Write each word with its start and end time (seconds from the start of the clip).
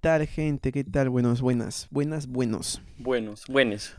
tal, 0.00 0.26
gente? 0.26 0.72
¿Qué 0.72 0.82
tal? 0.82 1.10
Buenos, 1.10 1.40
buenas, 1.42 1.86
buenas, 1.90 2.26
buenos. 2.26 2.82
Buenos, 2.98 3.44
buenos. 3.48 3.94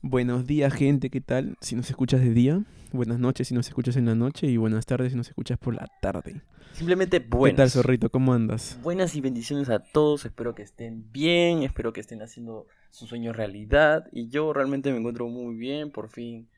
Buenos 0.00 0.46
días, 0.46 0.72
gente, 0.72 1.10
¿qué 1.10 1.20
tal? 1.20 1.56
Si 1.60 1.74
nos 1.74 1.88
escuchas 1.88 2.20
de 2.20 2.30
día, 2.30 2.62
buenas 2.92 3.18
noches 3.18 3.48
si 3.48 3.54
nos 3.54 3.66
escuchas 3.66 3.96
en 3.96 4.04
la 4.04 4.14
noche 4.14 4.46
y 4.46 4.58
buenas 4.58 4.84
tardes 4.86 5.12
si 5.12 5.16
nos 5.16 5.28
escuchas 5.28 5.58
por 5.58 5.74
la 5.74 5.88
tarde. 6.00 6.42
Simplemente 6.72 7.20
¿Qué 7.22 7.28
buenas. 7.28 7.56
tal, 7.56 7.70
zorrito? 7.70 8.10
¿Cómo 8.10 8.34
andas? 8.34 8.78
Buenas 8.82 9.16
y 9.16 9.20
bendiciones 9.20 9.70
a 9.70 9.78
todos. 9.78 10.24
Espero 10.24 10.54
que 10.54 10.62
estén 10.62 11.10
bien. 11.10 11.62
Espero 11.62 11.92
que 11.92 12.00
estén 12.00 12.20
haciendo 12.20 12.66
sus 12.90 13.08
sueños 13.08 13.34
realidad. 13.36 14.08
Y 14.12 14.28
yo 14.28 14.52
realmente 14.52 14.92
me 14.92 14.98
encuentro 14.98 15.26
muy 15.28 15.54
bien. 15.56 15.90
Por 15.90 16.10
fin 16.10 16.48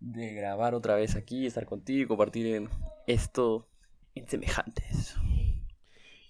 de 0.00 0.34
grabar 0.34 0.74
otra 0.74 0.94
vez 0.94 1.16
aquí, 1.16 1.46
estar 1.46 1.66
contigo 1.66 2.02
y 2.02 2.06
compartir 2.06 2.46
en 2.46 2.68
esto 3.06 3.68
en 4.14 4.28
semejantes. 4.28 5.16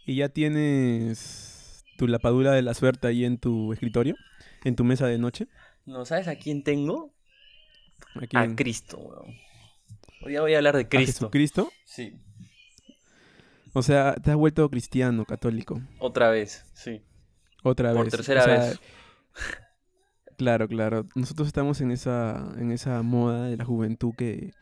¿Y 0.06 0.16
ya 0.16 0.28
tienes 0.28 1.84
tu 1.98 2.06
lapadura 2.06 2.52
de 2.52 2.62
la 2.62 2.74
suerte 2.74 3.08
ahí 3.08 3.24
en 3.24 3.38
tu 3.38 3.72
escritorio? 3.72 4.14
¿En 4.64 4.76
tu 4.76 4.84
mesa 4.84 5.06
de 5.06 5.18
noche? 5.18 5.48
¿No 5.84 6.04
sabes 6.04 6.28
a 6.28 6.36
quién 6.36 6.62
tengo? 6.62 7.12
A 8.34 8.46
Cristo, 8.54 8.98
weón. 8.98 9.34
Hoy 10.22 10.30
día 10.32 10.40
voy 10.40 10.54
a 10.54 10.58
hablar 10.58 10.76
de 10.76 10.82
¿A 10.82 10.88
Cristo. 10.88 11.12
Jesucristo? 11.26 11.70
Sí, 11.84 12.14
O 13.72 13.82
sea, 13.82 14.14
te 14.14 14.30
has 14.30 14.36
vuelto 14.36 14.68
cristiano, 14.70 15.24
católico. 15.24 15.80
otra 15.98 16.30
vez, 16.30 16.64
sí. 16.74 17.02
Otra 17.62 17.92
Por 17.92 18.04
vez. 18.04 18.10
tercera 18.14 18.42
O 18.42 18.44
sea, 18.44 18.58
vez. 18.58 18.80
Claro, 20.38 20.68
claro. 20.68 21.06
Nosotros 21.14 21.48
estamos 21.48 21.80
en 21.80 21.90
esa, 21.90 22.52
en 22.58 22.70
esa 22.70 23.00
moda 23.02 23.44
de 23.46 23.56
la 23.56 23.64
juventud 23.64 24.12
que, 24.16 24.52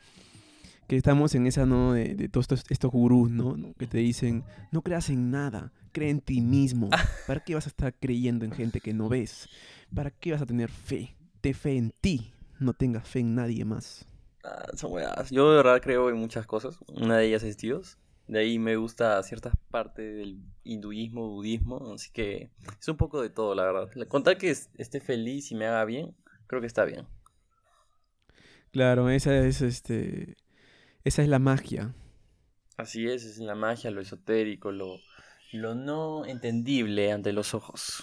que 0.89 0.97
estamos 0.97 1.35
en 1.35 1.47
esa, 1.47 1.67
¿no? 1.67 1.93
De, 1.93 2.15
de 2.15 2.29
todos 2.29 2.45
estos, 2.45 2.65
estos 2.71 2.91
gurús, 2.91 3.31
¿no? 3.31 3.57
Que 3.79 3.87
te 3.87 3.99
dicen, 3.99 4.45
no 4.71 4.83
creas 4.83 5.11
en 5.11 5.31
nada, 5.31 5.73
cree 5.93 6.11
en 6.11 6.21
ti 6.21 6.41
mismo. 6.41 6.99
¿Para 7.27 7.41
qué 7.41 7.55
vas 7.55 7.67
a 7.67 7.71
estar 7.71 7.95
creyendo 7.99 8.45
en 8.45 8.53
gente 8.53 8.81
que 8.81 8.95
no 8.95 9.09
ves? 9.09 9.49
¿Para 9.95 10.11
qué 10.11 10.33
vas 10.33 10.43
a 10.43 10.47
tener 10.47 10.71
fe? 10.71 11.17
Ten 11.41 11.55
fe 11.55 11.77
en 11.77 11.93
ti, 12.01 12.33
no 12.59 12.75
tengas 12.75 13.09
fe 13.09 13.21
en 13.21 13.35
nadie 13.35 13.65
más. 13.65 14.07
Ah, 14.43 14.67
son 14.77 14.93
weadas. 14.93 15.31
Yo 15.31 15.51
de 15.51 15.57
verdad 15.57 15.81
creo 15.83 16.11
en 16.11 16.17
muchas 16.17 16.47
cosas. 16.47 16.79
Una 16.89 17.19
de 17.19 17.27
ellas 17.27 17.43
es 17.43 17.57
Dios. 17.57 17.99
De 18.27 18.41
ahí 18.41 18.59
me 18.59 18.77
gusta 18.77 19.23
ciertas 19.23 19.55
partes 19.71 20.17
del 20.17 20.39
hinduismo, 20.65 21.29
budismo. 21.31 21.93
Así 21.95 22.11
que 22.13 22.51
es 22.81 22.89
un 22.89 22.97
poco 22.97 23.23
de 23.23 23.31
todo, 23.31 23.55
la 23.55 23.65
verdad. 23.65 23.89
Con 24.09 24.23
tal 24.23 24.39
que 24.39 24.51
es- 24.51 24.71
esté 24.79 25.01
feliz 25.01 25.51
y 25.51 25.55
me 25.55 25.67
haga 25.67 25.85
bien, 25.85 26.15
creo 26.47 26.61
que 26.61 26.67
está 26.67 26.85
bien. 26.85 27.07
Claro, 28.71 29.09
esa 29.11 29.37
es, 29.39 29.63
este, 29.63 30.37
esa 31.05 31.23
es 31.23 31.29
la 31.29 31.39
magia. 31.39 31.95
Así 32.77 33.07
es, 33.09 33.25
es 33.25 33.39
la 33.39 33.55
magia, 33.55 33.91
lo 33.91 34.01
esotérico, 34.01 34.73
lo, 34.73 34.99
lo 35.53 35.75
no 35.75 36.25
entendible 36.27 37.13
ante 37.13 37.33
los 37.33 37.55
ojos. 37.55 38.03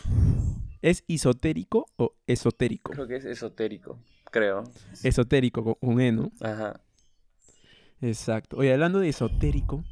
¿Es 0.82 1.04
esotérico 1.08 1.86
o 1.98 2.16
esotérico? 2.26 2.92
Creo 2.92 3.08
que 3.08 3.18
es 3.18 3.26
esotérico, 3.26 4.00
creo. 4.32 4.64
Esotérico 5.04 5.64
con, 5.64 5.74
con 5.76 6.02
E, 6.02 6.12
¿no? 6.12 6.32
Ajá, 6.42 6.80
Exacto. 8.02 8.58
Oye, 8.58 8.74
hablando 8.74 9.00
de 9.00 9.10
esotérico, 9.10 9.84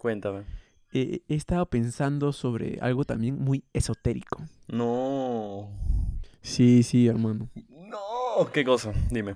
cuéntame. 0.00 0.44
eh, 0.92 1.22
he 1.28 1.34
estado 1.36 1.66
pensando 1.66 2.32
sobre 2.32 2.78
algo 2.80 3.04
también 3.04 3.38
muy 3.38 3.62
esotérico. 3.72 4.42
No. 4.66 5.70
Sí, 6.42 6.82
sí, 6.82 7.06
hermano. 7.06 7.48
No. 7.70 8.50
¿Qué 8.52 8.64
cosa? 8.64 8.92
Dime. 9.10 9.34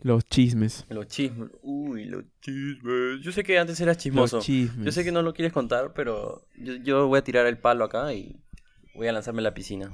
Los 0.00 0.26
chismes. 0.26 0.84
Los 0.88 1.06
chismes. 1.06 1.50
Uy, 1.94 2.04
los 2.06 2.24
chismes. 2.40 3.20
Yo 3.22 3.32
sé 3.32 3.42
que 3.44 3.58
antes 3.58 3.80
eras 3.80 3.96
chismoso. 3.98 4.36
Los 4.36 4.44
chismes. 4.44 4.84
Yo 4.84 4.92
sé 4.92 5.04
que 5.04 5.12
no 5.12 5.22
lo 5.22 5.32
quieres 5.32 5.52
contar, 5.52 5.92
pero 5.94 6.46
yo, 6.56 6.74
yo 6.76 7.06
voy 7.08 7.18
a 7.18 7.24
tirar 7.24 7.46
el 7.46 7.58
palo 7.58 7.84
acá 7.84 8.12
y 8.12 8.36
voy 8.94 9.06
a 9.06 9.12
lanzarme 9.12 9.40
a 9.40 9.44
la 9.44 9.54
piscina. 9.54 9.92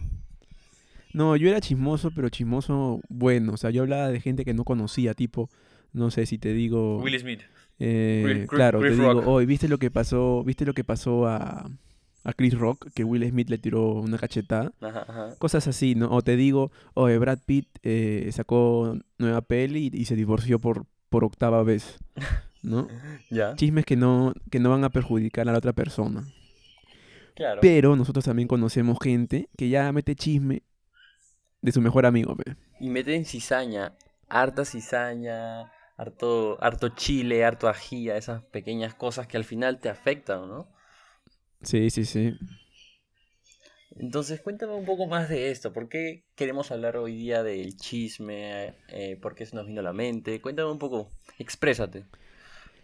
No, 1.13 1.37
yo 1.37 1.49
era 1.49 1.61
chismoso, 1.61 2.11
pero 2.15 2.29
chismoso 2.29 3.01
bueno. 3.09 3.53
O 3.55 3.57
sea, 3.57 3.71
yo 3.71 3.83
hablaba 3.83 4.09
de 4.09 4.21
gente 4.21 4.45
que 4.45 4.55
no 4.55 4.65
conocía, 4.65 5.15
tipo, 5.15 5.51
no 5.93 6.11
sé 6.11 6.27
si 6.27 6.39
te 6.39 6.53
digo. 6.53 7.03
Smith. 7.19 7.41
eh, 7.79 8.47
claro, 8.49 8.81
Chris 8.81 8.97
te 8.97 9.03
digo, 9.03 9.23
hoy 9.27 9.47
¿viste 9.47 9.69
lo 9.69 9.79
que 9.79 9.91
pasó? 9.91 10.45
¿Viste 10.45 10.65
lo 10.65 10.73
que 10.75 10.85
pasó 10.85 11.27
a, 11.27 11.69
a 12.23 12.33
Chris 12.35 12.57
Rock? 12.57 12.91
Que 12.95 13.03
Will 13.03 13.29
Smith 13.29 13.51
le 13.51 13.59
tiró 13.59 13.93
una 13.95 14.19
cachetada. 14.19 14.73
Ajá, 14.81 15.05
ajá. 15.09 15.35
Cosas 15.39 15.67
así, 15.67 15.97
¿no? 15.97 16.11
O 16.11 16.23
te 16.23 16.37
digo, 16.37 16.71
oye, 16.95 17.19
Brad 17.19 17.41
Pitt 17.45 17.67
eh, 17.83 18.29
sacó 18.33 18.97
nueva 19.19 19.41
peli 19.41 19.91
y, 19.93 20.03
y 20.03 20.05
se 20.05 20.15
divorció 20.15 20.61
por, 20.61 20.87
por 21.11 21.25
octava 21.25 21.63
vez, 21.63 21.99
¿no? 22.63 22.89
Ya. 23.31 23.55
Chismes 23.55 23.85
que 23.85 23.97
no, 23.97 24.33
que 24.51 24.59
no 24.59 24.71
van 24.71 24.83
a 24.85 24.91
perjudicar 24.91 25.49
a 25.49 25.53
la 25.53 25.59
otra 25.59 25.73
persona. 25.73 26.25
Claro. 27.35 27.61
Pero 27.61 27.95
nosotros 27.95 28.25
también 28.25 28.49
conocemos 28.49 28.99
gente 29.01 29.49
que 29.57 29.69
ya 29.69 29.93
mete 29.93 30.17
chisme 30.17 30.63
de 31.63 31.73
su 31.73 31.81
mejor 31.81 32.07
amigo, 32.07 32.35
pe. 32.37 32.57
Y 32.81 32.89
meten 32.89 33.25
cizaña. 33.25 33.93
Harta 34.29 34.65
cizaña. 34.65 35.71
Harto, 35.97 36.59
harto 36.63 36.89
chile, 36.89 37.45
harto 37.45 37.69
ajía. 37.69 38.17
Esas 38.17 38.43
pequeñas 38.43 38.95
cosas 38.95 39.27
que 39.27 39.37
al 39.37 39.45
final 39.45 39.79
te 39.79 39.89
afectan, 39.89 40.49
¿no? 40.49 40.69
Sí, 41.63 41.91
sí, 41.91 42.05
sí. 42.05 42.37
Entonces, 43.99 44.41
cuéntame 44.41 44.75
un 44.75 44.85
poco 44.85 45.07
más 45.07 45.29
de 45.29 45.51
esto. 45.51 45.73
¿Por 45.73 45.89
qué 45.89 46.25
queremos 46.35 46.71
hablar 46.71 46.97
hoy 46.97 47.17
día 47.17 47.43
del 47.43 47.77
chisme? 47.77 48.75
Eh, 48.89 49.17
¿Por 49.21 49.35
qué 49.35 49.47
se 49.47 49.57
nos 49.57 49.67
vino 49.67 49.81
a 49.81 49.85
la 49.85 49.93
mente? 49.93 50.41
Cuéntame 50.41 50.71
un 50.71 50.79
poco. 50.79 51.11
Exprésate. 51.39 52.05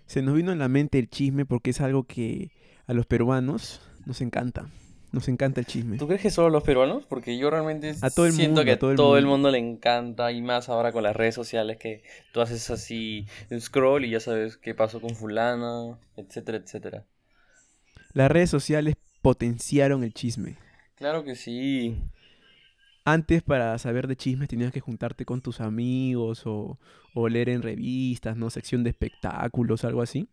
Se 0.07 0.23
nos 0.23 0.35
vino 0.35 0.53
a 0.53 0.57
la 0.57 0.69
mente 0.69 0.99
el 0.99 1.09
chisme 1.09 1.47
porque 1.47 1.71
es 1.71 1.81
algo 1.81 2.05
que 2.05 2.51
a 2.87 2.93
los 2.95 3.07
peruanos 3.07 3.81
nos 4.05 4.21
encanta. 4.21 4.69
Nos 5.13 5.29
encanta 5.29 5.61
el 5.61 5.67
chisme. 5.67 5.97
¿Tú 5.97 6.07
crees 6.07 6.21
que 6.21 6.31
solo 6.31 6.51
los 6.51 6.63
peruanos? 6.65 7.07
Porque 7.07 7.39
yo 7.39 7.49
realmente 7.51 7.95
A 8.03 8.11
todo 8.11 8.27
el 8.27 8.33
siento 8.33 8.61
mundo, 8.61 8.65
que 8.65 8.73
a 8.73 8.75
a 8.75 8.79
todo 8.79 8.91
el 8.91 8.97
todo 8.97 9.17
el 9.17 9.25
mundo. 9.25 9.37
mundo 9.37 9.51
le 9.51 9.59
encanta 9.59 10.33
y 10.33 10.43
más 10.43 10.69
ahora 10.69 10.93
con 10.93 11.03
las 11.05 11.17
redes 11.17 11.35
sociales 11.35 11.79
que 11.79 12.03
tú 12.33 12.41
haces 12.41 12.69
así 12.71 13.27
un 13.51 13.61
scroll 13.61 14.05
y 14.05 14.11
ya 14.11 14.21
sabes 14.21 14.57
qué 14.57 14.75
pasó 14.75 15.01
con 15.01 15.15
fulana, 15.17 15.99
etcétera, 16.17 16.59
etcétera. 16.59 17.05
Las 18.13 18.31
redes 18.31 18.51
sociales 18.51 18.97
potenciaron 19.23 20.03
el 20.05 20.13
chisme. 20.13 20.57
Claro 20.97 21.25
que 21.25 21.37
sí. 21.37 21.97
Antes 23.05 23.43
para 23.43 23.79
saber 23.79 24.09
de 24.09 24.17
chismes 24.17 24.49
tenías 24.49 24.73
que 24.73 24.81
juntarte 24.81 25.25
con 25.25 25.41
tus 25.41 25.61
amigos 25.61 26.43
o, 26.47 26.79
o 27.15 27.29
leer 27.29 27.51
en 27.51 27.63
revistas, 27.63 28.37
¿no? 28.37 28.51
Sección 28.51 28.83
de 28.83 28.91
espectáculos, 28.91 29.85
algo 29.85 30.03
así. 30.03 30.29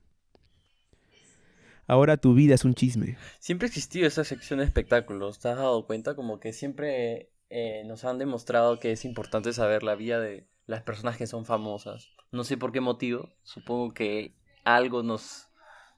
Ahora 1.85 2.17
tu 2.17 2.33
vida 2.33 2.55
es 2.55 2.63
un 2.63 2.73
chisme. 2.75 3.17
Siempre 3.39 3.65
ha 3.65 3.67
existido 3.67 4.07
esa 4.07 4.23
sección 4.23 4.59
de 4.59 4.65
espectáculos, 4.65 5.39
¿te 5.39 5.49
has 5.49 5.57
dado 5.57 5.85
cuenta? 5.85 6.15
Como 6.15 6.39
que 6.39 6.53
siempre 6.53 7.29
eh, 7.49 7.83
nos 7.85 8.05
han 8.05 8.17
demostrado 8.17 8.79
que 8.79 8.91
es 8.91 9.03
importante 9.05 9.51
saber 9.53 9.83
la 9.83 9.95
vida 9.95 10.19
de 10.19 10.47
las 10.65 10.81
personas 10.81 11.17
que 11.17 11.27
son 11.27 11.45
famosas. 11.45 12.09
No 12.31 12.43
sé 12.45 12.57
por 12.57 12.71
qué 12.71 12.79
motivo, 12.79 13.29
supongo 13.43 13.93
que 13.93 14.33
algo 14.63 15.03
nos, 15.03 15.49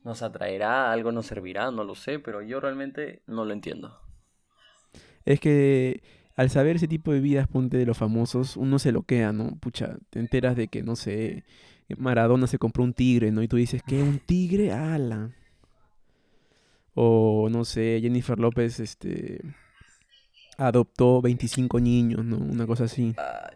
nos 0.03 0.23
atraerá, 0.23 0.91
algo 0.91 1.11
nos 1.11 1.27
servirá, 1.27 1.69
no 1.69 1.83
lo 1.83 1.93
sé, 1.93 2.19
pero 2.19 2.41
yo 2.41 2.59
realmente 2.59 3.21
no 3.27 3.45
lo 3.45 3.53
entiendo. 3.53 4.04
Es 5.25 5.39
que 5.39 6.01
al 6.35 6.49
saber 6.49 6.75
ese 6.75 6.87
tipo 6.87 7.11
de 7.13 7.19
vidas, 7.19 7.47
ponte 7.47 7.77
de 7.77 7.85
los 7.85 7.97
famosos, 7.97 8.57
uno 8.57 8.77
se 8.79 8.91
loquea, 8.91 9.31
¿no? 9.31 9.57
Pucha, 9.57 9.97
te 10.09 10.19
enteras 10.19 10.55
de 10.55 10.67
que, 10.67 10.83
no 10.83 10.95
sé, 10.95 11.43
Maradona 11.97 12.47
se 12.47 12.57
compró 12.57 12.83
un 12.83 12.93
tigre, 12.93 13.31
¿no? 13.31 13.41
Y 13.41 13.47
tú 13.47 13.55
dices, 13.55 13.81
¿qué? 13.85 14.01
¿Un 14.01 14.19
tigre? 14.19 14.71
¡Ala! 14.71 15.31
O, 16.93 17.49
no 17.49 17.65
sé, 17.65 17.99
Jennifer 18.01 18.37
López, 18.37 18.79
este, 18.79 19.41
adoptó 20.57 21.21
25 21.21 21.79
niños, 21.79 22.23
¿no? 22.25 22.37
Una 22.37 22.67
cosa 22.67 22.85
así. 22.85 23.13
Ah, 23.17 23.51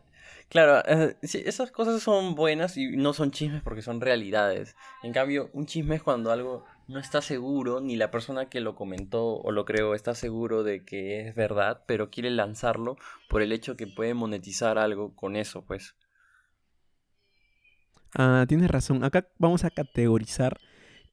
claro, 0.50 0.82
eh, 0.86 1.16
esas 1.22 1.72
cosas 1.72 2.02
son 2.02 2.36
buenas 2.36 2.78
y 2.78 2.96
no 2.98 3.14
son 3.14 3.32
chismes 3.32 3.62
porque 3.62 3.82
son 3.82 4.02
realidades. 4.02 4.76
En 5.04 5.14
cambio, 5.14 5.50
un 5.54 5.66
chisme 5.66 5.96
es 5.96 6.04
cuando 6.04 6.32
algo 6.32 6.66
no 6.90 7.00
está 7.00 7.22
seguro, 7.22 7.82
ni 7.82 7.96
la 7.96 8.10
persona 8.10 8.50
que 8.50 8.62
lo 8.62 8.74
comentó 8.74 9.38
o 9.38 9.52
lo 9.52 9.64
creó 9.64 9.94
está 9.94 10.16
seguro 10.16 10.64
de 10.64 10.84
que 10.84 11.28
es 11.28 11.36
verdad, 11.36 11.84
pero 11.86 12.10
quiere 12.10 12.32
lanzarlo 12.32 12.98
por 13.30 13.44
el 13.44 13.52
hecho 13.52 13.78
que 13.78 13.86
puede 13.86 14.16
monetizar 14.16 14.80
algo 14.80 15.16
con 15.16 15.36
eso, 15.36 15.64
pues. 15.64 15.94
Ah, 18.16 18.44
tienes 18.48 18.72
razón. 18.72 19.04
Acá 19.04 19.28
vamos 19.38 19.66
a 19.66 19.70
categorizar 19.70 20.60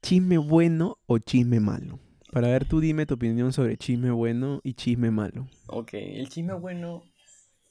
chisme 0.00 0.38
bueno 0.38 0.96
o 1.04 1.18
chisme 1.18 1.60
malo. 1.60 2.00
Para 2.32 2.48
ver, 2.48 2.66
tú 2.66 2.80
dime 2.80 3.04
tu 3.04 3.14
opinión 3.14 3.52
sobre 3.52 3.76
chisme 3.76 4.10
bueno 4.10 4.62
y 4.64 4.72
chisme 4.72 5.10
malo. 5.10 5.46
Ok, 5.66 5.90
el 5.92 6.30
chisme 6.30 6.54
bueno, 6.54 7.02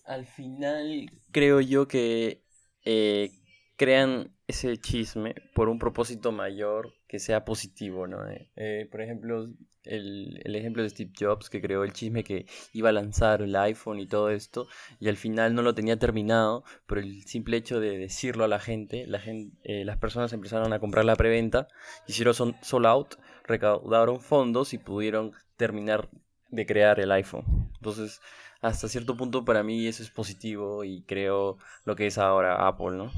al 0.05 0.27
final 0.27 1.09
creo 1.31 1.59
yo 1.59 1.87
que 1.87 2.43
eh, 2.83 3.31
crean 3.77 4.31
ese 4.47 4.77
chisme 4.77 5.33
por 5.55 5.69
un 5.69 5.79
propósito 5.79 6.31
mayor 6.31 6.93
sea 7.19 7.45
positivo, 7.45 8.07
¿no? 8.07 8.27
Eh, 8.29 8.49
eh, 8.55 8.87
por 8.91 9.01
ejemplo, 9.01 9.45
el, 9.83 10.41
el 10.43 10.55
ejemplo 10.55 10.83
de 10.83 10.89
Steve 10.89 11.11
Jobs 11.17 11.49
que 11.49 11.61
creó 11.61 11.83
el 11.83 11.93
chisme 11.93 12.23
que 12.23 12.45
iba 12.73 12.89
a 12.89 12.91
lanzar 12.91 13.41
el 13.41 13.55
iPhone 13.55 13.99
y 13.99 14.07
todo 14.07 14.29
esto 14.29 14.67
y 14.99 15.09
al 15.09 15.17
final 15.17 15.53
no 15.55 15.61
lo 15.61 15.75
tenía 15.75 15.97
terminado, 15.99 16.63
pero 16.87 17.01
el 17.01 17.23
simple 17.23 17.57
hecho 17.57 17.79
de 17.79 17.97
decirlo 17.97 18.43
a 18.43 18.47
la 18.47 18.59
gente, 18.59 19.05
la 19.07 19.21
eh, 19.63 19.85
las 19.85 19.97
personas 19.97 20.33
empezaron 20.33 20.73
a 20.73 20.79
comprar 20.79 21.05
la 21.05 21.15
preventa, 21.15 21.67
hicieron 22.07 22.33
son- 22.33 22.55
sold 22.61 22.85
out, 22.85 23.15
recaudaron 23.45 24.19
fondos 24.21 24.73
y 24.73 24.77
pudieron 24.77 25.31
terminar 25.57 26.09
de 26.49 26.65
crear 26.65 26.99
el 26.99 27.11
iPhone. 27.11 27.71
Entonces, 27.75 28.21
hasta 28.61 28.87
cierto 28.87 29.15
punto 29.17 29.45
para 29.45 29.63
mí 29.63 29.85
eso 29.87 30.03
es 30.03 30.09
positivo 30.09 30.83
y 30.83 31.03
creo 31.03 31.57
lo 31.85 31.95
que 31.95 32.07
es 32.07 32.17
ahora 32.17 32.67
Apple, 32.67 32.91
¿no? 32.91 33.11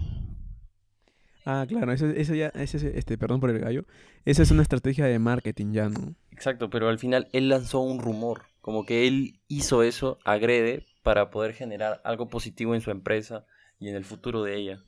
Ah, 1.49 1.65
claro, 1.65 1.94
eso 1.94 2.35
ya, 2.35 2.47
ese, 2.47 2.75
es- 2.75 2.83
este, 2.83 3.17
perdón 3.17 3.39
por 3.39 3.49
el 3.49 3.59
gallo, 3.59 3.85
esa 4.25 4.44
es 4.44 4.51
una 4.51 4.63
estrategia 4.63 5.05
de 5.05 5.17
marketing 5.17 5.71
ya, 5.71 5.88
¿no? 5.88 6.13
Exacto, 6.29 6.69
pero 6.69 6.89
al 6.89 6.99
final 6.99 7.29
él 7.31 7.47
lanzó 7.47 7.79
un 7.79 7.99
rumor, 7.99 8.41
como 8.59 8.85
que 8.85 9.07
él 9.07 9.39
hizo 9.47 9.81
eso, 9.81 10.19
agrede, 10.25 10.85
para 11.03 11.29
poder 11.29 11.53
generar 11.53 12.01
algo 12.03 12.27
positivo 12.27 12.75
en 12.75 12.81
su 12.81 12.91
empresa 12.91 13.45
y 13.79 13.88
en 13.88 13.95
el 13.95 14.03
futuro 14.03 14.44
de 14.44 14.57
ella. 14.57 14.83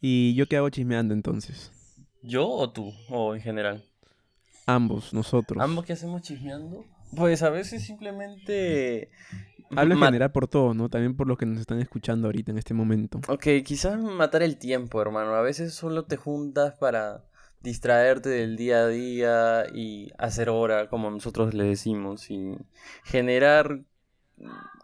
¿Y 0.00 0.34
yo 0.36 0.46
qué 0.46 0.56
hago 0.56 0.70
chismeando 0.70 1.12
entonces? 1.12 1.70
¿Yo 2.22 2.48
o 2.48 2.70
tú? 2.70 2.90
O 3.10 3.34
en 3.34 3.42
general. 3.42 3.84
Ambos, 4.64 5.12
nosotros. 5.12 5.62
¿Ambos 5.62 5.84
que 5.84 5.92
hacemos 5.92 6.22
chismeando? 6.22 6.86
Pues 7.14 7.42
a 7.42 7.50
veces 7.50 7.84
simplemente... 7.84 9.10
Hablo 9.70 9.94
en 9.94 10.00
general 10.00 10.32
por 10.32 10.46
todo, 10.48 10.74
¿no? 10.74 10.88
También 10.88 11.16
por 11.16 11.26
los 11.26 11.36
que 11.38 11.46
nos 11.46 11.58
están 11.58 11.80
escuchando 11.80 12.28
ahorita 12.28 12.52
en 12.52 12.58
este 12.58 12.74
momento. 12.74 13.20
Ok, 13.28 13.46
quizás 13.64 13.98
matar 14.00 14.42
el 14.42 14.58
tiempo, 14.58 15.00
hermano. 15.00 15.34
A 15.34 15.42
veces 15.42 15.74
solo 15.74 16.04
te 16.04 16.16
juntas 16.16 16.74
para 16.78 17.24
distraerte 17.60 18.28
del 18.28 18.56
día 18.56 18.78
a 18.84 18.86
día 18.88 19.66
y 19.74 20.12
hacer 20.18 20.50
hora, 20.50 20.88
como 20.88 21.10
nosotros 21.10 21.54
le 21.54 21.64
decimos, 21.64 22.30
y 22.30 22.56
generar 23.04 23.80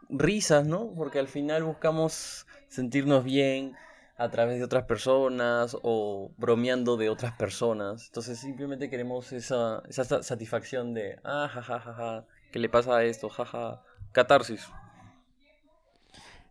risas, 0.09 0.67
¿no? 0.67 0.93
Porque 0.95 1.19
al 1.19 1.29
final 1.29 1.65
buscamos 1.65 2.47
sentirnos 2.69 3.25
bien 3.25 3.77
a 4.17 4.31
través 4.31 4.59
de 4.59 4.65
otras 4.65 4.85
personas 4.85 5.77
o 5.83 6.33
bromeando 6.37 6.97
de 6.97 7.09
otras 7.11 7.33
personas. 7.33 8.07
Entonces 8.07 8.39
simplemente 8.39 8.91
queremos 8.91 9.33
esa, 9.33 9.83
esa 9.89 10.05
sa- 10.05 10.23
satisfacción 10.23 10.93
de, 10.95 11.19
ah, 11.25 11.49
ja, 11.53 11.63
ja, 11.63 11.81
ja, 11.81 11.95
ja, 11.95 12.27
¿qué 12.51 12.59
le 12.59 12.69
pasa 12.69 12.97
a 12.97 13.05
esto? 13.05 13.29
Jaja, 13.31 13.83
catarsis. 14.13 14.69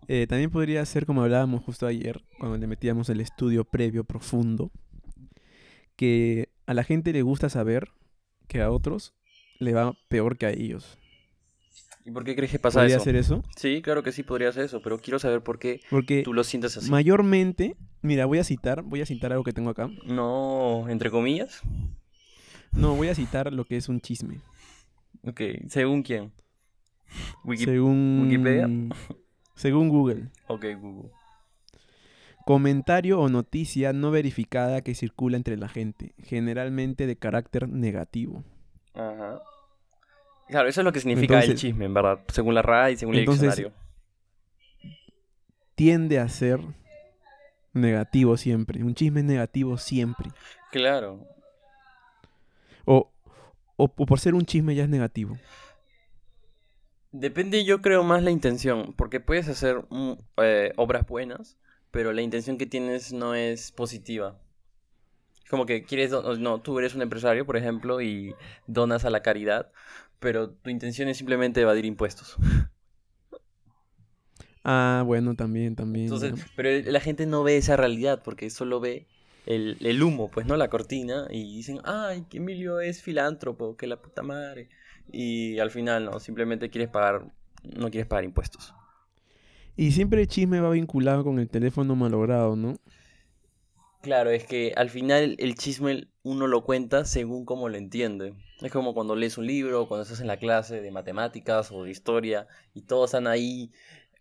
Eh, 0.07 0.25
también 0.27 0.49
podría 0.49 0.83
ser 0.85 1.05
como 1.05 1.21
hablábamos 1.21 1.63
justo 1.63 1.85
ayer, 1.85 2.21
cuando 2.39 2.57
le 2.57 2.67
metíamos 2.67 3.09
el 3.09 3.21
estudio 3.21 3.63
previo 3.63 4.03
profundo, 4.03 4.71
que 5.95 6.49
a 6.65 6.73
la 6.73 6.83
gente 6.83 7.13
le 7.13 7.21
gusta 7.21 7.49
saber 7.49 7.89
que 8.47 8.61
a 8.61 8.71
otros 8.71 9.13
le 9.59 9.73
va 9.73 9.93
peor 10.07 10.37
que 10.37 10.45
a 10.47 10.51
ellos. 10.51 10.97
¿Y 12.05 12.11
por 12.11 12.23
qué 12.23 12.35
crees 12.35 12.51
que 12.51 12.59
pasa 12.59 12.79
¿Podría 12.79 12.95
eso? 12.95 13.05
ser 13.05 13.15
eso? 13.15 13.43
Sí, 13.55 13.81
claro 13.81 14.01
que 14.03 14.11
sí 14.11 14.23
podría 14.23 14.51
ser 14.51 14.63
eso, 14.65 14.81
pero 14.81 14.97
quiero 14.99 15.19
saber 15.19 15.41
por 15.43 15.59
qué 15.59 15.81
Porque 15.89 16.23
tú 16.23 16.33
lo 16.33 16.43
sientes 16.43 16.75
así. 16.77 16.89
mayormente, 16.89 17.75
mira, 18.01 18.25
voy 18.25 18.39
a 18.39 18.43
citar, 18.43 18.81
voy 18.81 19.01
a 19.01 19.05
citar 19.05 19.31
algo 19.31 19.43
que 19.43 19.53
tengo 19.53 19.69
acá. 19.69 19.89
No, 20.05 20.87
entre 20.89 21.11
comillas. 21.11 21.61
No, 22.71 22.95
voy 22.95 23.09
a 23.09 23.15
citar 23.15 23.51
lo 23.53 23.65
que 23.65 23.77
es 23.77 23.89
un 23.89 23.99
chisme. 24.01 24.39
Ok, 25.23 25.41
¿según 25.67 26.01
quién? 26.03 26.31
Wiki- 27.43 27.65
según 27.65 28.21
Wikipedia. 28.23 28.67
Según 29.55 29.89
Google. 29.89 30.29
Ok, 30.47 30.65
Google. 30.79 31.11
Comentario 32.45 33.19
o 33.19 33.29
noticia 33.29 33.93
no 33.93 34.09
verificada 34.11 34.81
que 34.81 34.95
circula 34.95 35.37
entre 35.37 35.57
la 35.57 35.67
gente, 35.69 36.13
generalmente 36.17 37.05
de 37.05 37.15
carácter 37.15 37.67
negativo. 37.69 38.43
Ajá. 38.95 39.41
Claro, 40.47 40.67
eso 40.67 40.81
es 40.81 40.85
lo 40.85 40.91
que 40.91 40.99
significa 40.99 41.39
el 41.43 41.55
chisme, 41.55 41.85
en 41.85 41.93
verdad. 41.93 42.19
Según 42.29 42.55
la 42.55 42.61
RAI 42.63 42.93
y 42.93 42.97
según 42.97 43.13
el 43.13 43.19
Entonces- 43.21 43.55
diccionario. 43.55 43.77
Tiende 45.75 46.19
a 46.19 46.27
ser 46.27 46.59
negativo 47.73 48.35
siempre. 48.35 48.83
Un 48.83 48.95
chisme 48.95 49.19
es 49.21 49.25
negativo 49.25 49.77
siempre. 49.77 50.29
Claro. 50.71 51.23
O, 52.85 53.11
o, 53.77 53.83
o 53.95 54.05
por 54.05 54.19
ser 54.19 54.33
un 54.33 54.41
chisme 54.45 54.75
ya 54.75 54.83
es 54.83 54.89
negativo. 54.89 55.37
Depende, 57.11 57.65
yo 57.65 57.81
creo, 57.81 58.03
más 58.03 58.23
la 58.23 58.31
intención. 58.31 58.93
Porque 58.93 59.19
puedes 59.19 59.47
hacer 59.47 59.83
mm, 59.89 60.13
eh, 60.37 60.73
obras 60.75 61.07
buenas, 61.07 61.57
pero 61.91 62.13
la 62.13 62.21
intención 62.21 62.57
que 62.57 62.65
tienes 62.65 63.13
no 63.13 63.35
es 63.35 63.71
positiva. 63.71 64.39
Como 65.49 65.65
que 65.65 65.83
quieres, 65.83 66.11
no, 66.11 66.61
tú 66.61 66.77
eres 66.77 66.93
un 66.93 67.01
empresario, 67.01 67.45
por 67.45 67.57
ejemplo, 67.57 68.01
y 68.01 68.35
donas 68.67 69.03
a 69.05 69.09
la 69.09 69.23
caridad, 69.23 69.71
pero 70.19 70.51
tu 70.51 70.69
intención 70.69 71.09
es 71.09 71.17
simplemente 71.17 71.61
evadir 71.61 71.85
impuestos. 71.85 72.37
Ah, 74.63 75.03
bueno, 75.05 75.35
también, 75.35 75.75
también. 75.75 76.05
Entonces, 76.07 76.35
ya. 76.35 76.45
pero 76.55 76.69
la 76.91 76.99
gente 76.99 77.25
no 77.25 77.43
ve 77.43 77.57
esa 77.57 77.77
realidad 77.77 78.21
porque 78.23 78.49
solo 78.49 78.81
ve 78.81 79.07
el, 79.45 79.77
el 79.79 80.03
humo, 80.03 80.29
pues, 80.29 80.45
¿no? 80.45 80.57
La 80.57 80.69
cortina 80.69 81.27
y 81.29 81.55
dicen, 81.55 81.79
ay, 81.85 82.25
que 82.29 82.37
Emilio 82.37 82.81
es 82.81 83.01
filántropo, 83.01 83.77
que 83.77 83.87
la 83.87 84.01
puta 84.01 84.21
madre. 84.21 84.69
Y 85.11 85.59
al 85.59 85.71
final, 85.71 86.05
no, 86.05 86.19
simplemente 86.19 86.69
quieres 86.69 86.89
pagar, 86.89 87.25
no 87.63 87.89
quieres 87.89 88.07
pagar 88.07 88.23
impuestos. 88.23 88.73
Y 89.75 89.91
siempre 89.91 90.21
el 90.21 90.27
chisme 90.27 90.59
va 90.59 90.69
vinculado 90.71 91.23
con 91.23 91.39
el 91.39 91.49
teléfono 91.49 91.95
malogrado, 91.95 92.55
¿no? 92.55 92.75
Claro, 94.01 94.29
es 94.29 94.45
que 94.45 94.73
al 94.77 94.89
final 94.89 95.35
el 95.39 95.55
chisme 95.55 96.07
uno 96.23 96.47
lo 96.47 96.63
cuenta 96.63 97.03
según 97.05 97.45
cómo 97.45 97.67
lo 97.67 97.77
entiende. 97.77 98.33
Es 98.61 98.71
como 98.71 98.93
cuando 98.93 99.15
lees 99.15 99.37
un 99.37 99.47
libro, 99.47 99.87
cuando 99.87 100.03
estás 100.03 100.21
en 100.21 100.27
la 100.27 100.37
clase 100.37 100.81
de 100.81 100.91
matemáticas 100.91 101.71
o 101.71 101.83
de 101.83 101.91
historia 101.91 102.47
y 102.73 102.83
todos 102.83 103.09
están 103.09 103.27
ahí 103.27 103.71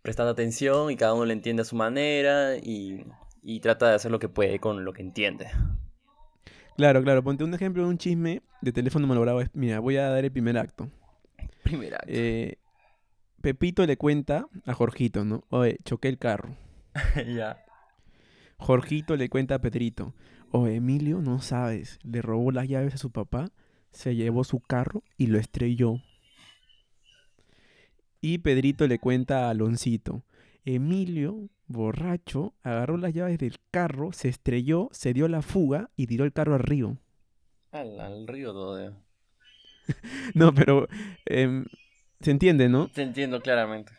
prestando 0.03 0.33
atención 0.33 0.91
y 0.91 0.97
cada 0.97 1.15
uno 1.15 1.27
lo 1.27 1.33
entiende 1.33 1.63
a 1.63 1.65
su 1.65 1.77
manera 1.77 2.57
y, 2.57 3.05
y 3.43 3.61
trata 3.61 3.89
de 3.89 3.95
hacer 3.95 4.11
lo 4.11 4.19
que 4.19 4.29
puede 4.29 4.59
con 4.59 4.85
lo 4.85 4.93
que 4.93 5.03
entiende. 5.03 5.49
Claro, 6.79 7.03
claro. 7.03 7.25
Ponte 7.25 7.43
un 7.43 7.53
ejemplo 7.53 7.83
de 7.83 7.89
un 7.89 7.99
chisme 7.99 8.41
de 8.63 8.73
teléfono 8.73 9.09
malogrado. 9.09 9.43
Mira, 9.53 9.81
voy 9.81 9.97
a 9.97 10.11
dar 10.11 10.25
el 10.25 10.31
primer 10.31 10.57
acto. 10.57 10.89
Primer 11.65 11.93
acto. 11.95 12.07
Eh, 12.07 12.57
Pepito 13.43 13.85
le 13.85 13.97
cuenta 13.97 14.47
a 14.65 14.75
Jorgito, 14.75 15.25
¿no? 15.25 15.43
Oye, 15.51 15.79
choqué 15.85 16.07
el 16.07 16.19
carro. 16.19 16.57
ya. 17.37 17.65
Jorgito 18.59 19.17
le 19.17 19.29
cuenta 19.29 19.57
a 19.57 19.61
Pedrito. 19.61 20.15
Oye, 20.53 20.77
Emilio, 20.77 21.21
no 21.21 21.41
sabes. 21.41 21.99
Le 22.05 22.23
robó 22.23 22.53
las 22.53 22.69
llaves 22.69 22.95
a 22.95 22.99
su 22.99 23.11
papá, 23.11 23.51
se 23.91 24.15
llevó 24.15 24.45
su 24.45 24.61
carro 24.61 25.03
y 25.17 25.27
lo 25.27 25.41
estrelló. 25.41 25.97
Y 28.21 28.39
Pedrito 28.39 28.87
le 28.87 29.01
cuenta 29.01 29.47
a 29.47 29.51
Aloncito. 29.51 30.23
Emilio, 30.65 31.49
borracho, 31.69 32.55
agarró 32.63 32.97
las 32.97 33.15
llaves 33.15 33.39
del 33.39 33.57
carro, 33.71 34.13
se 34.13 34.29
estrelló, 34.29 34.89
se 34.93 35.13
dio 35.13 35.29
la 35.29 35.43
fuga 35.43 35.91
y 35.97 36.07
tiró 36.07 36.25
el 36.25 36.33
carro 36.33 36.55
al 36.55 36.61
río. 36.63 36.97
Al, 37.71 38.01
al 38.01 38.27
río 38.27 38.53
todo. 38.53 38.97
No, 40.35 40.53
pero 40.55 40.87
em, 41.25 41.65
se 42.21 42.31
entiende, 42.31 42.69
¿no? 42.69 42.89
Te 42.89 43.03
entiendo 43.03 43.41
claramente. 43.41 43.93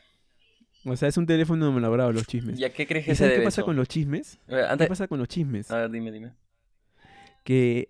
O 0.86 0.96
sea, 0.96 1.08
es 1.10 1.18
un 1.18 1.26
teléfono 1.26 1.72
malogrado 1.72 2.12
los 2.12 2.28
chismes. 2.28 2.60
¿Y 2.60 2.64
a 2.64 2.72
qué 2.72 2.86
crees 2.86 3.06
que 3.06 3.12
¿Y 3.14 3.16
se 3.16 3.24
debe 3.26 3.38
qué 3.40 3.44
pasa 3.46 3.62
eso? 3.62 3.66
con 3.66 3.76
los 3.76 3.88
chismes? 3.88 4.40
A 4.48 4.52
ver, 4.56 4.66
¿Qué 4.66 4.72
antes- 4.72 4.88
pasa 4.88 5.08
con 5.08 5.18
los 5.20 5.28
chismes? 5.28 5.72
A 5.72 5.78
ver, 5.78 5.90
dime, 5.92 6.12
dime. 6.12 6.34
Que, 7.44 7.90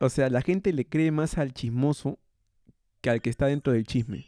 o 0.00 0.08
sea, 0.08 0.30
la 0.30 0.40
gente 0.42 0.72
le 0.72 0.86
cree 0.86 1.10
más 1.10 1.36
al 1.38 1.52
chismoso 1.52 2.18
que 3.02 3.10
al 3.10 3.20
que 3.20 3.30
está 3.30 3.46
dentro 3.46 3.72
del 3.74 3.86
chisme. 3.86 4.24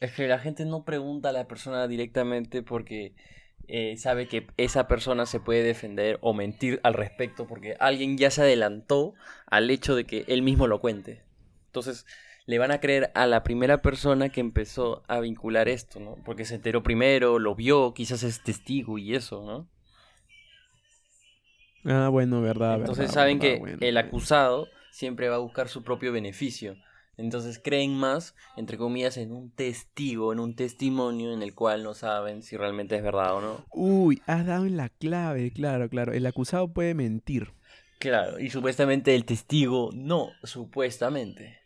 Es 0.00 0.12
que 0.12 0.26
la 0.26 0.38
gente 0.38 0.64
no 0.64 0.84
pregunta 0.84 1.28
a 1.28 1.32
la 1.32 1.46
persona 1.46 1.86
directamente 1.86 2.62
porque 2.62 3.14
eh, 3.68 3.96
sabe 3.96 4.28
que 4.28 4.46
esa 4.56 4.88
persona 4.88 5.26
se 5.26 5.40
puede 5.40 5.62
defender 5.62 6.18
o 6.20 6.34
mentir 6.34 6.80
al 6.82 6.94
respecto 6.94 7.46
porque 7.46 7.76
alguien 7.80 8.16
ya 8.18 8.30
se 8.30 8.42
adelantó 8.42 9.14
al 9.46 9.70
hecho 9.70 9.94
de 9.94 10.04
que 10.04 10.24
él 10.28 10.42
mismo 10.42 10.66
lo 10.66 10.80
cuente. 10.80 11.22
Entonces, 11.66 12.06
le 12.46 12.58
van 12.58 12.70
a 12.70 12.80
creer 12.80 13.10
a 13.14 13.26
la 13.26 13.42
primera 13.42 13.82
persona 13.82 14.28
que 14.28 14.40
empezó 14.40 15.02
a 15.08 15.20
vincular 15.20 15.68
esto, 15.68 16.00
¿no? 16.00 16.16
Porque 16.24 16.44
se 16.44 16.56
enteró 16.56 16.82
primero, 16.82 17.38
lo 17.38 17.54
vio, 17.54 17.94
quizás 17.94 18.22
es 18.22 18.42
testigo 18.42 18.98
y 18.98 19.14
eso, 19.14 19.44
¿no? 19.44 19.68
Ah, 21.84 22.08
bueno, 22.08 22.40
verdad, 22.40 22.78
Entonces 22.78 23.06
verdad, 23.06 23.14
saben 23.14 23.38
verdad, 23.38 23.54
que 23.54 23.58
bueno, 23.58 23.78
el 23.80 23.96
acusado 23.96 24.68
siempre 24.90 25.28
va 25.28 25.36
a 25.36 25.40
buscar 25.40 25.68
su 25.68 25.82
propio 25.82 26.12
beneficio. 26.12 26.76
Entonces 27.16 27.60
creen 27.62 27.96
más, 27.96 28.34
entre 28.56 28.76
comillas, 28.76 29.16
en 29.16 29.32
un 29.32 29.50
testigo, 29.50 30.32
en 30.32 30.40
un 30.40 30.56
testimonio 30.56 31.32
en 31.32 31.42
el 31.42 31.54
cual 31.54 31.82
no 31.82 31.94
saben 31.94 32.42
si 32.42 32.56
realmente 32.56 32.96
es 32.96 33.02
verdad 33.02 33.36
o 33.36 33.40
no. 33.40 33.64
Uy, 33.70 34.22
has 34.26 34.44
dado 34.46 34.66
en 34.66 34.76
la 34.76 34.88
clave, 34.88 35.52
claro, 35.52 35.88
claro. 35.88 36.12
El 36.12 36.26
acusado 36.26 36.72
puede 36.72 36.94
mentir. 36.94 37.52
Claro, 37.98 38.38
y 38.38 38.50
supuestamente 38.50 39.14
el 39.14 39.24
testigo 39.24 39.90
no, 39.94 40.30
supuestamente. 40.42 41.58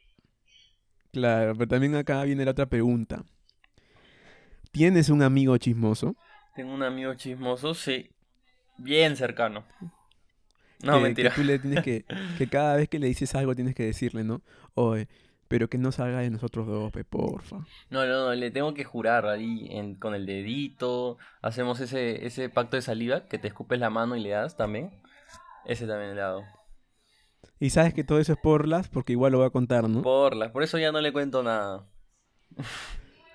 Claro, 1.13 1.55
pero 1.57 1.69
también 1.69 1.95
acá 1.97 2.23
viene 2.25 2.45
la 2.45 2.51
otra 2.51 2.67
pregunta. 2.67 3.25
¿Tienes 4.71 5.09
un 5.09 5.23
amigo 5.23 5.57
chismoso? 5.57 6.15
Tengo 6.55 6.75
un 6.75 6.83
amigo 6.83 7.15
chismoso, 7.15 7.73
sí, 7.73 8.11
bien 8.77 9.17
cercano. 9.17 9.65
No, 10.83 10.95
que, 10.95 11.01
mentira. 11.01 11.31
Que 11.31 11.37
tú 11.37 11.45
le 11.45 11.59
tienes 11.59 11.83
que, 11.83 12.05
que 12.37 12.47
cada 12.51 12.77
vez 12.77 12.89
que 12.89 12.99
le 12.99 13.07
dices 13.09 13.35
algo 13.35 13.55
tienes 13.55 13.75
que 13.75 13.85
decirle, 13.85 14.23
¿no? 14.23 14.43
Oye, 14.75 15.09
pero 15.49 15.69
que 15.69 15.79
no 15.79 15.91
salga 15.93 16.21
de 16.21 16.31
nosotros 16.31 16.67
dos, 16.67 16.93
pe, 16.93 17.05
porfa. 17.05 17.57
No, 17.91 18.07
no, 18.07 18.27
no, 18.27 18.35
le 18.35 18.51
tengo 18.51 18.75
que 18.75 18.85
jurar 18.85 19.27
ahí 19.27 19.67
en- 19.71 19.95
con 19.97 20.15
el 20.15 20.27
dedito. 20.27 21.17
Hacemos 21.43 21.81
ese, 21.81 22.27
ese 22.27 22.49
pacto 22.51 22.77
de 22.77 22.83
saliva 22.83 23.27
que 23.27 23.39
te 23.39 23.49
escupes 23.49 23.81
la 23.81 23.91
mano 23.91 24.15
y 24.17 24.21
le 24.21 24.31
das 24.31 24.57
también. 24.57 24.91
Ese 25.65 25.87
también 25.87 26.15
le 26.15 26.23
hago. 26.23 26.45
Y 27.61 27.71
sabes 27.71 27.93
que 27.95 28.05
todo 28.05 28.21
eso 28.21 28.33
es 28.35 28.39
por 28.39 28.69
las, 28.69 28.89
porque 28.89 29.13
igual 29.13 29.33
lo 29.33 29.39
voy 29.39 29.47
a 29.47 29.51
contar, 29.51 29.89
¿no? 29.89 30.03
Por 30.03 30.37
las, 30.37 30.51
por 30.53 30.63
eso 30.63 30.79
ya 30.79 30.93
no 30.93 31.01
le 31.01 31.13
cuento 31.13 31.43
nada. 31.43 31.87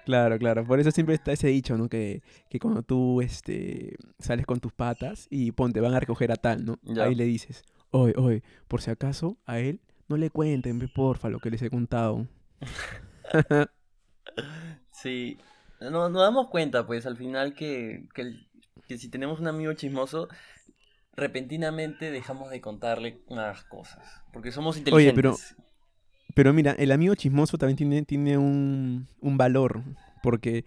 Claro, 0.05 0.37
claro. 0.37 0.65
Por 0.65 0.79
eso 0.79 0.91
siempre 0.91 1.15
está 1.15 1.31
ese 1.31 1.47
dicho, 1.47 1.77
¿no? 1.77 1.87
Que, 1.87 2.21
que 2.49 2.59
cuando 2.59 2.83
tú 2.83 3.21
este, 3.21 3.95
sales 4.19 4.45
con 4.45 4.59
tus 4.59 4.73
patas 4.73 5.27
y 5.29 5.51
ponte, 5.53 5.79
van 5.79 5.93
a 5.93 5.99
recoger 5.99 6.31
a 6.31 6.35
tal, 6.35 6.65
¿no? 6.65 6.77
Ya. 6.83 7.03
Ahí 7.05 7.15
le 7.15 7.23
dices, 7.23 7.63
oye, 7.91 8.13
oye, 8.17 8.43
por 8.67 8.81
si 8.81 8.91
acaso 8.91 9.37
a 9.45 9.59
él 9.59 9.79
no 10.07 10.17
le 10.17 10.29
cuenten, 10.29 10.79
ve, 10.79 10.87
porfa, 10.87 11.29
lo 11.29 11.39
que 11.39 11.49
les 11.51 11.61
he 11.61 11.69
contado. 11.69 12.27
Sí, 14.91 15.37
no, 15.81 16.09
nos 16.09 16.21
damos 16.21 16.47
cuenta, 16.47 16.87
pues, 16.87 17.05
al 17.05 17.17
final 17.17 17.53
que, 17.55 18.07
que, 18.13 18.97
si 18.97 19.09
tenemos 19.09 19.39
un 19.39 19.47
amigo 19.47 19.73
chismoso, 19.73 20.29
repentinamente 21.13 22.09
dejamos 22.09 22.49
de 22.49 22.61
contarle 22.61 23.21
más 23.29 23.65
cosas, 23.65 24.23
porque 24.31 24.51
somos 24.51 24.77
Oye, 24.91 25.11
pero- 25.13 25.31
inteligentes. 25.31 25.55
Pero 26.35 26.51
mira, 26.53 26.71
el 26.71 26.91
amigo 26.91 27.13
chismoso 27.13 27.57
también 27.57 27.77
tiene, 27.77 28.03
tiene 28.05 28.37
un, 28.39 29.07
un 29.19 29.37
valor, 29.37 29.83
porque 30.23 30.65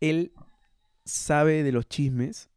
él 0.00 0.32
sabe 1.04 1.62
de 1.64 1.72
los 1.72 1.88
chismes 1.88 2.50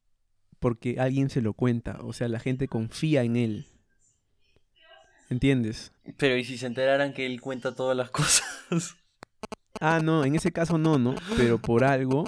porque 0.59 0.97
alguien 0.99 1.29
se 1.29 1.41
lo 1.41 1.53
cuenta, 1.53 1.99
o 2.03 2.13
sea, 2.13 2.27
la 2.27 2.39
gente 2.39 2.67
confía 2.67 3.23
en 3.23 3.35
él. 3.37 3.65
¿Entiendes? 5.29 5.91
Pero 6.17 6.37
¿y 6.37 6.43
si 6.43 6.57
se 6.57 6.65
enteraran 6.65 7.13
que 7.13 7.25
él 7.25 7.39
cuenta 7.41 7.75
todas 7.75 7.95
las 7.95 8.09
cosas? 8.11 8.97
Ah, 9.79 9.99
no, 10.01 10.25
en 10.25 10.35
ese 10.35 10.51
caso 10.51 10.77
no, 10.77 10.97
¿no? 10.97 11.15
Pero 11.37 11.57
por 11.59 11.83
algo... 11.83 12.25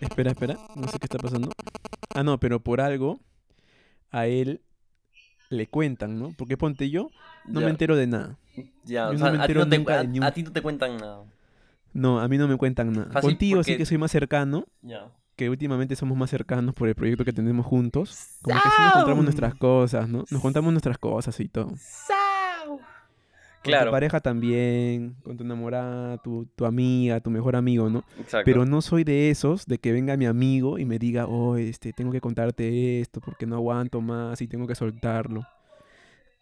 Espera, 0.00 0.30
espera, 0.30 0.56
no 0.76 0.88
sé 0.88 0.98
qué 0.98 1.06
está 1.06 1.18
pasando. 1.18 1.50
Ah, 2.14 2.22
no, 2.22 2.38
pero 2.38 2.60
por 2.60 2.80
algo 2.80 3.20
a 4.10 4.26
él 4.26 4.60
le 5.50 5.66
cuentan, 5.66 6.18
¿no? 6.18 6.32
Porque 6.36 6.56
ponte 6.56 6.88
yo, 6.90 7.10
no 7.44 7.60
Ya, 7.60 7.66
me 7.66 7.70
entero 7.70 7.96
de 7.96 8.06
nada. 8.06 8.38
ya, 8.84 9.08
o 9.08 9.12
no 9.12 9.18
sea, 9.18 9.42
a 9.42 9.46
ti 9.46 9.54
no 9.54 9.68
te, 9.68 9.76
a- 9.76 10.00
un- 10.02 10.24
a 10.24 10.32
ti 10.32 10.42
no 10.42 10.52
te 10.52 10.62
cuentan 10.62 10.96
nada. 10.96 11.24
No, 11.92 12.20
a 12.20 12.28
mí 12.28 12.38
no 12.38 12.46
me 12.48 12.56
cuentan 12.56 12.92
nada. 12.92 13.12
Fácil 13.12 13.30
Contigo 13.30 13.62
sí 13.64 13.76
que 13.76 13.86
soy 13.86 13.98
más 13.98 14.10
cercano, 14.10 14.66
Ya. 14.82 15.10
Que 15.38 15.48
últimamente 15.48 15.94
somos 15.94 16.18
más 16.18 16.30
cercanos 16.30 16.74
por 16.74 16.88
el 16.88 16.96
proyecto 16.96 17.24
que 17.24 17.32
tenemos 17.32 17.64
juntos. 17.64 18.38
Como 18.42 18.60
que 18.60 18.68
sí 18.68 18.82
nos 18.82 18.92
contamos 18.94 19.22
nuestras 19.22 19.54
cosas, 19.54 20.08
¿no? 20.08 20.24
Nos 20.28 20.42
contamos 20.42 20.72
nuestras 20.72 20.98
cosas 20.98 21.38
y 21.38 21.48
todo. 21.48 21.68
Con 21.68 21.78
Claro. 23.62 23.86
tu 23.86 23.92
pareja 23.92 24.18
también, 24.20 25.14
con 25.22 25.36
tu 25.36 25.44
enamorada, 25.44 26.18
tu, 26.18 26.46
tu 26.56 26.64
amiga, 26.64 27.20
tu 27.20 27.30
mejor 27.30 27.54
amigo, 27.54 27.88
¿no? 27.88 28.02
Exacto. 28.18 28.44
Pero 28.44 28.66
no 28.66 28.82
soy 28.82 29.04
de 29.04 29.30
esos 29.30 29.66
de 29.66 29.78
que 29.78 29.92
venga 29.92 30.16
mi 30.16 30.26
amigo 30.26 30.76
y 30.76 30.84
me 30.84 30.98
diga, 30.98 31.26
oh, 31.26 31.56
este, 31.56 31.92
tengo 31.92 32.10
que 32.10 32.20
contarte 32.20 33.00
esto 33.00 33.20
porque 33.20 33.46
no 33.46 33.54
aguanto 33.54 34.00
más 34.00 34.42
y 34.42 34.48
tengo 34.48 34.66
que 34.66 34.74
soltarlo. 34.74 35.46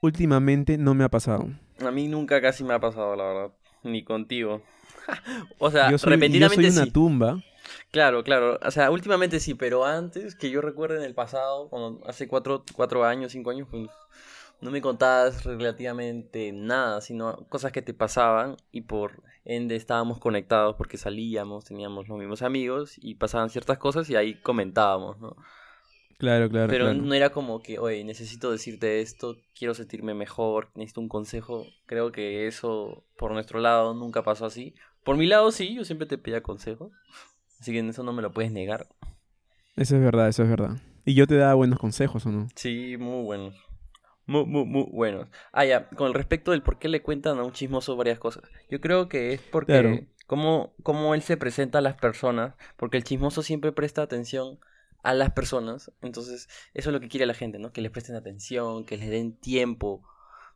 Últimamente 0.00 0.78
no 0.78 0.94
me 0.94 1.04
ha 1.04 1.10
pasado. 1.10 1.50
A 1.84 1.90
mí 1.90 2.08
nunca 2.08 2.40
casi 2.40 2.64
me 2.64 2.72
ha 2.72 2.80
pasado, 2.80 3.14
la 3.14 3.24
verdad. 3.24 3.52
Ni 3.82 4.04
contigo. 4.04 4.62
o 5.58 5.70
sea, 5.70 5.90
yo 5.90 5.98
soy, 5.98 6.08
y 6.08 6.10
yo 6.12 6.16
repentinamente 6.16 6.70
soy 6.70 6.78
una 6.78 6.84
sí. 6.84 6.90
tumba. 6.90 7.42
Claro, 7.90 8.22
claro. 8.24 8.58
O 8.62 8.70
sea, 8.70 8.90
últimamente 8.90 9.40
sí, 9.40 9.54
pero 9.54 9.84
antes, 9.84 10.34
que 10.34 10.50
yo 10.50 10.60
recuerdo 10.60 10.96
en 10.96 11.02
el 11.02 11.14
pasado, 11.14 11.68
cuando 11.68 12.06
hace 12.06 12.28
cuatro, 12.28 12.64
cuatro 12.74 13.04
años, 13.04 13.32
cinco 13.32 13.50
años, 13.50 13.68
pues 13.70 13.88
no 14.60 14.70
me 14.70 14.80
contabas 14.80 15.44
relativamente 15.44 16.52
nada, 16.52 17.00
sino 17.00 17.46
cosas 17.48 17.72
que 17.72 17.82
te 17.82 17.94
pasaban 17.94 18.56
y 18.72 18.82
por 18.82 19.22
ende 19.44 19.76
estábamos 19.76 20.18
conectados 20.18 20.76
porque 20.76 20.96
salíamos, 20.96 21.64
teníamos 21.64 22.08
los 22.08 22.18
mismos 22.18 22.42
amigos 22.42 22.96
y 23.00 23.14
pasaban 23.16 23.50
ciertas 23.50 23.78
cosas 23.78 24.08
y 24.10 24.16
ahí 24.16 24.40
comentábamos, 24.40 25.18
¿no? 25.20 25.36
Claro, 26.18 26.48
claro, 26.48 26.68
Pero 26.68 26.86
claro. 26.86 26.98
no 26.98 27.14
era 27.14 27.30
como 27.30 27.60
que, 27.62 27.78
oye, 27.78 28.02
necesito 28.02 28.50
decirte 28.50 29.00
esto, 29.02 29.36
quiero 29.56 29.74
sentirme 29.74 30.14
mejor, 30.14 30.70
necesito 30.74 31.02
un 31.02 31.08
consejo. 31.08 31.66
Creo 31.84 32.10
que 32.10 32.46
eso 32.46 33.04
por 33.18 33.32
nuestro 33.32 33.60
lado 33.60 33.92
nunca 33.92 34.22
pasó 34.22 34.46
así. 34.46 34.74
Por 35.04 35.18
mi 35.18 35.26
lado 35.26 35.50
sí, 35.50 35.74
yo 35.74 35.84
siempre 35.84 36.06
te 36.06 36.16
pedía 36.16 36.42
consejos. 36.42 36.90
Así 37.60 37.72
que 37.72 37.78
en 37.78 37.88
eso 37.88 38.02
no 38.02 38.12
me 38.12 38.22
lo 38.22 38.32
puedes 38.32 38.52
negar. 38.52 38.86
Eso 39.76 39.96
es 39.96 40.02
verdad, 40.02 40.28
eso 40.28 40.42
es 40.42 40.48
verdad. 40.50 40.76
Y 41.04 41.14
yo 41.14 41.26
te 41.26 41.36
daba 41.36 41.54
buenos 41.54 41.78
consejos, 41.78 42.26
¿o 42.26 42.30
no? 42.32 42.48
Sí, 42.54 42.96
muy 42.98 43.22
buenos. 43.24 43.54
Muy, 44.26 44.44
muy, 44.44 44.64
muy 44.64 44.86
buenos. 44.90 45.28
Ah, 45.52 45.64
ya, 45.64 45.88
con 45.90 46.08
el 46.08 46.14
respecto 46.14 46.50
del 46.50 46.62
por 46.62 46.78
qué 46.78 46.88
le 46.88 47.02
cuentan 47.02 47.38
a 47.38 47.44
un 47.44 47.52
chismoso 47.52 47.94
varias 47.96 48.18
cosas. 48.18 48.42
Yo 48.68 48.80
creo 48.80 49.08
que 49.08 49.32
es 49.34 49.40
porque 49.40 49.72
Claro. 49.72 50.00
cómo, 50.26 50.74
cómo 50.82 51.14
él 51.14 51.22
se 51.22 51.36
presenta 51.36 51.78
a 51.78 51.82
las 51.82 51.94
personas, 51.94 52.54
porque 52.76 52.96
el 52.96 53.04
chismoso 53.04 53.42
siempre 53.42 53.70
presta 53.72 54.02
atención 54.02 54.58
a 55.04 55.14
las 55.14 55.30
personas. 55.30 55.92
Entonces, 56.02 56.48
eso 56.74 56.90
es 56.90 56.92
lo 56.92 56.98
que 57.00 57.08
quiere 57.08 57.26
la 57.26 57.34
gente, 57.34 57.60
¿no? 57.60 57.70
Que 57.72 57.80
les 57.82 57.92
presten 57.92 58.16
atención, 58.16 58.84
que 58.84 58.96
les 58.96 59.10
den 59.10 59.36
tiempo. 59.36 60.02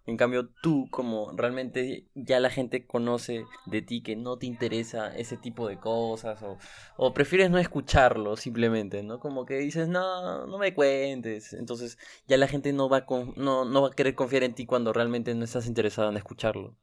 En 0.07 0.17
cambio, 0.17 0.49
tú, 0.63 0.89
como 0.91 1.31
realmente 1.37 2.07
ya 2.15 2.41
la 2.41 2.51
gente 2.51 2.87
conoce 2.87 3.45
de 3.67 3.83
ti 3.83 4.03
que 4.03 4.17
no 4.17 4.39
te 4.39 4.47
interesa 4.47 5.15
ese 5.15 5.37
tipo 5.37 5.69
de 5.69 5.79
cosas, 5.79 6.43
o, 6.43 6.59
o 6.97 7.13
prefieres 7.15 7.51
no 7.51 7.59
escucharlo 7.59 8.37
simplemente, 8.37 9.03
¿no? 9.03 9.21
Como 9.21 9.45
que 9.47 9.59
dices, 9.59 9.89
no, 9.89 10.47
no 10.47 10.59
me 10.59 10.75
cuentes. 10.75 11.53
Entonces, 11.53 11.99
ya 12.27 12.39
la 12.39 12.49
gente 12.49 12.73
no 12.73 12.89
va, 12.89 12.99
a 12.99 13.07
con- 13.07 13.35
no, 13.37 13.65
no 13.65 13.83
va 13.83 13.89
a 13.89 13.93
querer 13.93 14.15
confiar 14.15 14.43
en 14.43 14.55
ti 14.55 14.67
cuando 14.67 14.93
realmente 14.93 15.35
no 15.35 15.45
estás 15.45 15.67
interesado 15.67 16.09
en 16.11 16.17
escucharlo. 16.17 16.77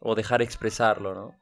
O 0.00 0.14
dejar 0.14 0.40
expresarlo, 0.42 1.14
¿no? 1.14 1.36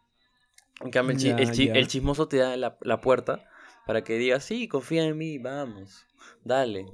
En 0.81 0.91
cambio, 0.91 1.13
el, 1.13 1.19
chi- 1.19 1.29
Ya, 1.29 1.37
el 1.39 1.51
chi- 1.53 1.67
ya. 1.69 1.73
el 1.75 1.87
chismoso 1.89 2.29
te 2.29 2.39
da 2.39 2.57
la, 2.57 2.77
la 2.83 3.01
puerta 3.01 3.49
para 3.87 4.03
que 4.05 4.19
digas, 4.19 4.45
sí, 4.45 4.69
confía 4.69 5.05
en 5.05 5.17
mí, 5.17 5.39
vamos, 5.39 6.05
dale. 6.45 6.87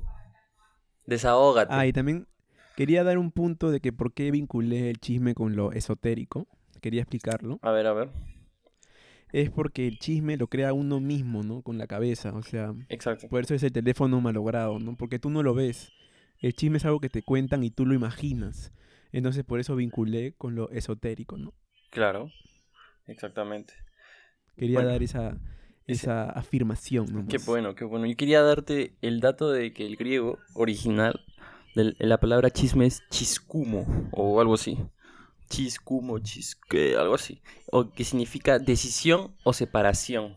Desahógate. 1.07 1.75
Ah, 1.75 1.87
y 1.87 1.93
también 1.93 2.27
quería 2.77 3.05
dar 3.05 3.19
un 3.19 3.31
punto 3.31 3.71
de 3.71 3.81
que 3.81 3.93
por 3.93 4.13
qué 4.13 4.31
vinculé 4.31 4.91
el 4.91 4.99
chisme 4.99 5.35
con 5.35 5.57
lo 5.57 5.73
esotérico. 5.73 6.47
Quería 6.81 7.03
explicarlo. 7.03 7.59
A 7.63 7.71
ver, 7.71 7.87
a 7.87 7.93
ver. 7.93 8.11
Es 9.33 9.51
porque 9.51 9.89
el 9.89 9.99
chisme 9.99 10.37
lo 10.37 10.47
crea 10.47 10.73
uno 10.73 11.01
mismo, 11.01 11.43
¿no? 11.43 11.63
Con 11.63 11.77
la 11.79 11.87
cabeza. 11.87 12.33
O 12.35 12.43
sea, 12.43 12.73
Exacto. 12.89 13.29
por 13.29 13.43
eso 13.43 13.55
es 13.55 13.63
el 13.65 13.73
teléfono 13.73 14.21
malogrado, 14.21 14.79
¿no? 14.79 14.97
Porque 14.97 15.19
tú 15.19 15.31
no 15.31 15.43
lo 15.43 15.55
ves. 15.55 15.93
El 16.39 16.55
chisme 16.55 16.77
es 16.77 16.85
algo 16.85 17.01
que 17.01 17.09
te 17.09 17.23
cuentan 17.23 17.65
y 17.65 17.71
tú 17.71 17.85
lo 17.87 17.95
imaginas. 17.95 18.73
Entonces 19.13 19.45
por 19.45 19.61
eso 19.61 19.75
vinculé 19.77 20.35
con 20.37 20.55
lo 20.55 20.71
esotérico, 20.71 21.37
¿no? 21.37 21.53
Claro. 21.91 22.31
Exactamente. 23.07 23.75
Quería 24.57 24.79
Bueno, 24.79 24.91
dar 24.91 25.03
esa, 25.03 25.29
ese- 25.87 26.05
esa 26.05 26.31
afirmación, 26.31 27.07
¿no? 27.13 27.27
Qué 27.27 27.39
bueno, 27.39 27.75
qué 27.75 27.85
bueno. 27.85 28.07
Yo 28.07 28.17
quería 28.17 28.43
darte 28.43 28.95
el 29.03 29.21
dato 29.21 29.51
de 29.51 29.73
que 29.73 29.85
el 29.87 29.97
griego 29.97 30.39
original 30.55 31.21
de 31.75 31.95
la 31.99 32.19
palabra 32.19 32.51
chisme 32.51 32.87
es 32.87 33.03
chiscumo 33.11 34.09
o 34.13 34.41
algo 34.41 34.55
así. 34.55 34.79
Chiscumo, 35.49 36.19
chisque, 36.19 36.97
algo 36.97 37.15
así. 37.15 37.43
O 37.71 37.91
que 37.91 38.05
significa 38.05 38.59
decisión 38.59 39.35
o 39.45 39.53
separación. 39.53 40.37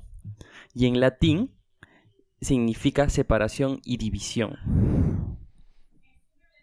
Y 0.74 0.86
en 0.86 1.00
latín 1.00 1.52
significa 2.42 3.10
separación 3.10 3.80
y 3.84 3.98
división. 3.98 4.58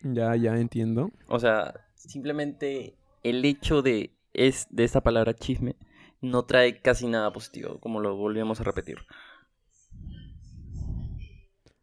Ya, 0.02 0.37
ya 0.37 0.57
entiendo. 0.57 1.11
O 1.28 1.38
sea, 1.38 1.75
simplemente 1.95 2.97
el 3.23 3.45
hecho 3.45 3.83
de, 3.83 4.14
es, 4.35 4.66
de 4.71 4.85
esta 4.85 5.02
palabra 5.02 5.35
chisme 5.35 5.76
no 6.21 6.45
trae 6.45 6.81
casi 6.81 7.07
nada 7.07 7.33
positivo, 7.33 7.78
como 7.81 8.00
lo 8.00 8.16
volvemos 8.16 8.61
a 8.61 8.64
repetir. 8.64 8.99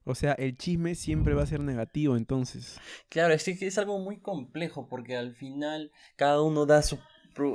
O 0.03 0.15
sea, 0.15 0.33
el 0.33 0.57
chisme 0.57 0.95
siempre 0.95 1.33
va 1.33 1.43
a 1.43 1.47
ser 1.47 1.59
negativo, 1.59 2.17
entonces. 2.17 2.79
Claro, 3.09 3.33
es 3.33 3.43
que 3.43 3.67
es 3.67 3.77
algo 3.77 3.99
muy 3.99 4.19
complejo 4.19 4.87
porque 4.89 5.15
al 5.15 5.35
final 5.35 5.91
cada 6.15 6.41
uno 6.41 6.65
da 6.65 6.81
su, 6.81 6.99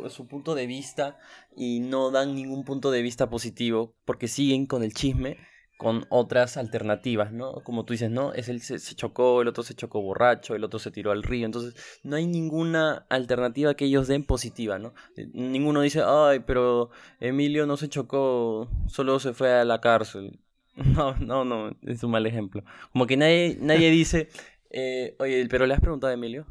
su 0.09 0.27
punto 0.27 0.55
de 0.55 0.67
vista 0.67 1.19
y 1.57 1.81
no 1.81 2.11
dan 2.11 2.35
ningún 2.35 2.65
punto 2.65 2.91
de 2.91 3.03
vista 3.03 3.29
positivo 3.29 3.95
porque 4.05 4.29
siguen 4.29 4.67
con 4.67 4.83
el 4.83 4.95
chisme 4.95 5.39
con 5.77 6.07
otras 6.09 6.57
alternativas, 6.57 7.33
¿no? 7.33 7.63
Como 7.63 7.85
tú 7.85 7.93
dices, 7.93 8.11
¿no? 8.11 8.33
Es 8.33 8.49
él 8.49 8.63
se, 8.63 8.79
chocó, 8.95 9.43
el 9.43 9.49
otro 9.49 9.63
se 9.63 9.75
chocó 9.75 10.01
borracho, 10.01 10.55
el 10.55 10.65
otro 10.65 10.79
se 10.79 10.91
tiró 10.91 11.13
al 11.13 11.23
río, 11.23 11.45
entonces 11.45 11.75
no 12.03 12.17
hay 12.17 12.27
ninguna 12.27 13.07
alternativa 13.11 13.75
que 13.75 13.85
ellos 13.85 14.09
den 14.09 14.25
positiva, 14.25 14.79
¿no? 14.79 14.95
Ninguno 15.35 15.83
dice, 15.83 16.03
ay, 16.05 16.41
pero 16.47 16.91
Emilio 17.21 17.67
no 17.67 17.77
se 17.77 17.89
chocó, 17.89 18.69
solo 18.89 19.19
se 19.21 19.35
fue 19.35 19.53
a 19.53 19.65
la 19.65 19.81
cárcel. 19.81 20.41
No, 20.77 21.15
no, 21.17 21.45
no, 21.45 21.77
es 21.83 22.03
un 22.05 22.11
mal 22.11 22.27
ejemplo. 22.27 22.63
Como 22.93 23.07
que 23.07 23.17
nadie, 23.17 23.57
nadie 23.61 23.91
dice, 23.91 24.29
eh, 24.71 25.17
oye, 25.19 25.47
pero 25.49 25.67
le 25.67 25.75
has 25.75 25.81
preguntado 25.81 26.11
a 26.11 26.15
Emilio. 26.15 26.47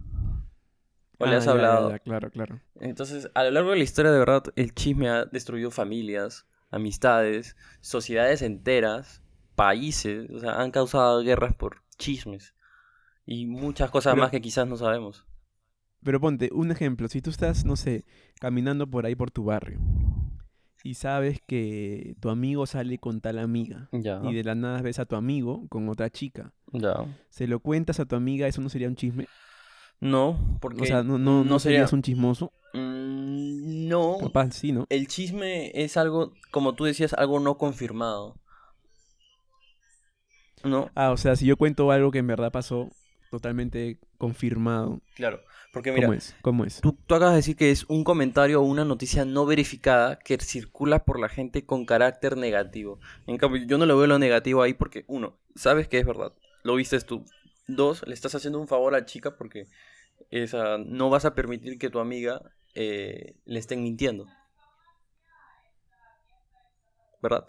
O 1.19 1.25
le 1.25 1.35
Ah, 1.35 1.37
has 1.37 1.45
ya, 1.45 1.51
ya, 1.51 1.55
hablado. 1.55 1.89
ya, 1.91 1.99
claro, 1.99 2.29
claro. 2.31 2.59
Entonces, 2.79 3.29
a 3.35 3.43
lo 3.43 3.51
largo 3.51 3.71
de 3.71 3.77
la 3.77 3.83
historia, 3.83 4.11
de 4.11 4.19
verdad, 4.19 4.43
el 4.55 4.73
chisme 4.73 5.09
ha 5.09 5.25
destruido 5.25 5.71
familias, 5.71 6.45
amistades, 6.71 7.55
sociedades 7.81 8.41
enteras, 8.41 9.21
países. 9.55 10.29
O 10.31 10.39
sea, 10.39 10.59
han 10.61 10.71
causado 10.71 11.21
guerras 11.23 11.53
por 11.55 11.83
chismes. 11.97 12.53
Y 13.25 13.45
muchas 13.45 13.89
cosas 13.91 14.13
Pero- 14.13 14.23
más 14.23 14.31
que 14.31 14.41
quizás 14.41 14.67
no 14.67 14.75
sabemos. 14.75 15.25
Pero 16.03 16.19
ponte, 16.19 16.49
un 16.51 16.69
ejemplo, 16.71 17.07
si 17.07 17.21
tú 17.21 17.29
estás, 17.29 17.63
no 17.65 17.75
sé, 17.75 18.05
caminando 18.39 18.85
por 18.87 19.05
ahí 19.05 19.15
por 19.15 19.31
tu 19.31 19.45
barrio 19.45 19.79
y 20.85 20.93
sabes 20.93 21.41
que 21.47 22.15
tu 22.19 22.29
amigo 22.29 22.67
sale 22.67 22.99
con 22.99 23.19
tal 23.19 23.39
amiga 23.39 23.89
Ya, 23.91 24.21
y 24.23 24.35
de 24.35 24.43
la 24.43 24.53
nada 24.53 24.81
ves 24.83 24.99
a 24.99 25.05
tu 25.05 25.15
amigo 25.15 25.65
con 25.67 25.89
otra 25.89 26.11
chica, 26.11 26.53
ya. 26.71 26.93
se 27.29 27.47
lo 27.47 27.59
cuentas 27.59 27.99
a 27.99 28.05
tu 28.05 28.15
amiga, 28.15 28.47
¿eso 28.47 28.61
no 28.61 28.69
sería 28.69 28.87
un 28.87 28.95
chisme? 28.95 29.25
No, 29.99 30.37
porque 30.61 30.83
O 30.83 30.85
sea, 30.85 31.01
no, 31.01 31.17
no, 31.17 31.43
no 31.43 31.43
no 31.43 31.59
sería- 31.59 31.79
serías 31.79 31.93
un 31.93 32.03
chismoso. 32.03 32.51
Mm, 32.73 33.87
No, 33.87 34.17
Capaz 34.19 34.51
sí, 34.51 34.71
¿no? 34.71 34.85
el 34.89 35.07
chisme 35.07 35.71
es 35.73 35.97
algo, 35.97 36.33
como 36.51 36.75
tú 36.75 36.83
decías, 36.85 37.13
algo 37.13 37.39
no 37.39 37.57
confirmado. 37.57 38.35
¿No? 40.63 40.89
Ah, 40.95 41.11
o 41.11 41.17
sea, 41.17 41.35
si 41.35 41.45
yo 41.45 41.57
cuento 41.57 41.89
algo 41.91 42.11
que 42.11 42.19
en 42.19 42.27
verdad 42.27 42.51
pasó, 42.51 42.89
totalmente 43.35 43.99
confirmado. 44.17 45.01
Claro, 45.15 45.41
porque 45.73 45.91
mira, 45.91 46.07
¿Cómo 46.07 46.17
es? 46.17 46.35
¿Cómo 46.41 46.63
es? 46.63 46.79
Tú, 46.79 46.97
tú 47.05 47.15
acabas 47.15 47.33
de 47.33 47.37
decir 47.37 47.55
que 47.57 47.69
es 47.69 47.83
un 47.89 48.03
comentario 48.03 48.61
o 48.61 48.63
una 48.63 48.85
noticia 48.85 49.25
no 49.25 49.45
verificada 49.45 50.19
que 50.19 50.37
circula 50.37 51.03
por 51.03 51.19
la 51.19 51.27
gente 51.27 51.65
con 51.65 51.85
carácter 51.85 52.37
negativo. 52.37 52.99
En 53.27 53.37
cambio, 53.37 53.63
yo 53.65 53.77
no 53.77 53.85
lo 53.85 53.97
veo 53.97 54.07
lo 54.07 54.19
negativo 54.19 54.61
ahí 54.61 54.73
porque, 54.73 55.03
uno, 55.07 55.37
sabes 55.55 55.87
que 55.87 55.99
es 55.99 56.05
verdad, 56.05 56.33
lo 56.63 56.75
viste 56.75 56.99
tú. 57.01 57.25
Dos, 57.67 58.07
le 58.07 58.13
estás 58.13 58.35
haciendo 58.35 58.59
un 58.59 58.67
favor 58.67 58.93
a 58.93 58.99
la 58.99 59.05
chica 59.05 59.35
porque 59.35 59.67
esa, 60.29 60.77
no 60.77 61.09
vas 61.09 61.25
a 61.25 61.35
permitir 61.35 61.77
que 61.77 61.89
tu 61.89 61.99
amiga 61.99 62.41
eh, 62.73 63.35
le 63.45 63.59
estén 63.59 63.83
mintiendo. 63.83 64.27
¿Verdad? 67.21 67.47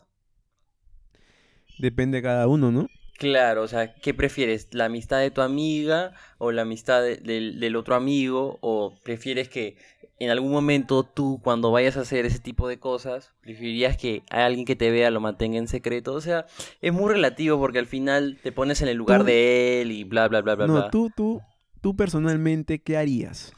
Depende 1.79 2.17
de 2.17 2.23
cada 2.23 2.49
uno, 2.49 2.73
¿no? 2.73 2.89
Claro, 3.19 3.63
o 3.63 3.69
sea, 3.69 3.95
¿qué 3.95 4.13
prefieres? 4.15 4.69
¿La 4.73 4.87
amistad 4.87 5.21
de 5.21 5.31
tu 5.31 5.41
amiga 5.41 6.13
o 6.39 6.53
la 6.53 6.63
amistad 6.63 7.03
de- 7.03 7.17
del, 7.17 7.61
del 7.61 7.77
otro 7.77 7.95
amigo? 7.95 8.59
¿O 8.61 8.95
prefieres 9.03 9.49
que 9.49 9.77
en 10.19 10.31
algún 10.31 10.51
momento 10.51 11.03
tú, 11.05 11.41
cuando 11.43 11.71
vayas 11.71 11.97
a 11.97 12.01
hacer 12.03 12.27
ese 12.27 12.41
tipo 12.41 12.69
de 12.69 12.79
cosas, 12.79 13.33
preferirías 13.41 13.97
que 13.97 14.23
alguien 14.31 14.67
que 14.67 14.77
te 14.77 14.91
vea 14.91 15.11
lo 15.11 15.21
mantenga 15.21 15.57
en 15.59 15.67
secreto? 15.69 16.13
O 16.13 16.21
sea, 16.21 16.47
es 16.83 16.93
muy 16.93 17.11
relativo 17.13 17.59
porque 17.59 17.79
al 17.79 17.87
final 17.87 18.39
te 18.43 18.53
pones 18.53 18.83
en 18.83 18.89
el 18.89 18.97
lugar 18.99 19.21
Tú- 19.21 19.27
de 19.27 19.81
él 19.83 19.93
y 19.93 20.05
bla, 20.05 20.29
bla, 20.29 20.43
bla, 20.43 20.55
bla, 20.55 20.67
No, 20.67 20.73
bla. 20.75 20.91
tú, 20.91 21.11
tú, 21.15 21.41
tú 21.81 21.97
personalmente, 21.97 22.83
¿qué 22.83 22.99
harías? 22.99 23.53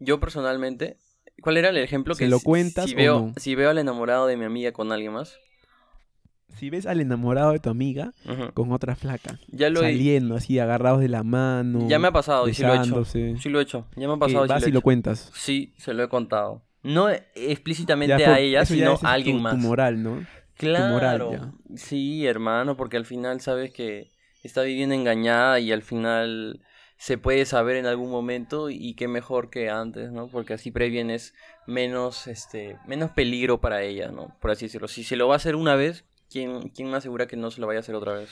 Yo 0.00 0.18
personalmente, 0.20 0.96
¿cuál 1.42 1.56
era 1.56 1.68
el 1.68 1.76
ejemplo? 1.78 2.14
¿Se 2.14 2.24
que 2.24 2.30
lo 2.30 2.38
si- 2.38 2.44
cuentas 2.44 2.84
si 2.86 2.94
o 2.94 2.96
veo, 2.96 3.18
no? 3.20 3.34
Si 3.36 3.54
veo 3.54 3.70
al 3.70 3.78
enamorado 3.78 4.26
de 4.26 4.36
mi 4.36 4.44
amiga 4.44 4.72
con 4.72 4.90
alguien 4.92 5.12
más, 5.12 5.38
Si 6.58 6.70
ves 6.70 6.86
al 6.86 7.00
enamorado 7.00 7.52
de 7.52 7.60
tu 7.60 7.70
amiga 7.70 8.12
con 8.54 8.72
otra 8.72 8.96
flaca, 8.96 9.38
ya 9.48 9.70
lo 9.70 9.80
he, 9.80 9.92
saliendo 9.92 10.34
así, 10.34 10.58
agarrados 10.58 11.00
de 11.00 11.08
la 11.08 11.22
mano, 11.22 11.86
ya 11.88 11.98
me 11.98 12.08
ha 12.08 12.12
pasado 12.12 12.48
y 12.48 12.54
sí 12.54 12.62
lo 12.62 12.74
he 12.74 12.78
hecho. 12.78 13.04
Sí 13.04 13.48
lo 13.48 13.60
he 13.60 13.62
hecho, 13.62 13.86
ya 13.96 14.08
me 14.08 14.14
ha 14.14 14.16
pasado 14.16 14.44
y 14.44 14.48
sí 14.48 14.52
vas 14.52 14.62
lo 14.62 14.66
he 14.66 14.70
y 14.70 14.72
lo 14.72 14.80
cuentas. 14.82 15.30
Sí, 15.34 15.72
se 15.76 15.94
lo 15.94 16.02
he 16.02 16.08
contado. 16.08 16.62
No 16.82 17.08
explícitamente 17.10 18.18
Ya 18.18 18.34
a 18.34 18.40
ella, 18.40 18.64
sino 18.64 18.98
a 19.02 19.12
alguien 19.12 19.36
tu, 19.36 19.42
más. 19.42 19.54
tu 19.54 19.58
moral, 19.58 20.02
¿no? 20.02 20.26
claro. 20.58 20.92
moral. 20.94 21.52
Sí, 21.76 22.26
hermano, 22.26 22.76
porque 22.76 22.96
al 22.96 23.06
final 23.06 23.40
sabes 23.40 23.72
que 23.72 24.10
está 24.42 24.62
viviendo 24.62 24.94
engañada 24.94 25.60
y 25.60 25.72
al 25.72 25.82
final 25.82 26.60
se 26.96 27.16
puede 27.16 27.46
saber 27.46 27.76
en 27.76 27.86
algún 27.86 28.10
momento 28.10 28.70
y 28.70 28.94
qué 28.94 29.06
mejor 29.06 29.50
que 29.50 29.70
antes, 29.70 30.10
¿no? 30.10 30.26
Porque 30.28 30.54
así 30.54 30.72
previenes 30.72 31.32
menos 31.66 32.26
este 32.26 32.76
menos 32.86 33.12
peligro 33.12 33.60
para 33.60 33.82
ella, 33.82 34.10
¿no? 34.10 34.36
Por 34.40 34.50
así 34.50 34.66
decirlo. 34.66 34.88
Si 34.88 35.04
se 35.04 35.16
lo 35.16 35.28
va 35.28 35.34
a 35.34 35.36
hacer 35.36 35.54
una 35.54 35.76
vez, 35.76 36.04
¿quién 36.30 36.68
quién 36.70 36.90
me 36.90 36.96
asegura 36.96 37.26
que 37.26 37.36
no 37.36 37.50
se 37.50 37.60
lo 37.60 37.66
vaya 37.66 37.78
a 37.78 37.80
hacer 37.80 37.94
otra 37.94 38.14
vez? 38.14 38.30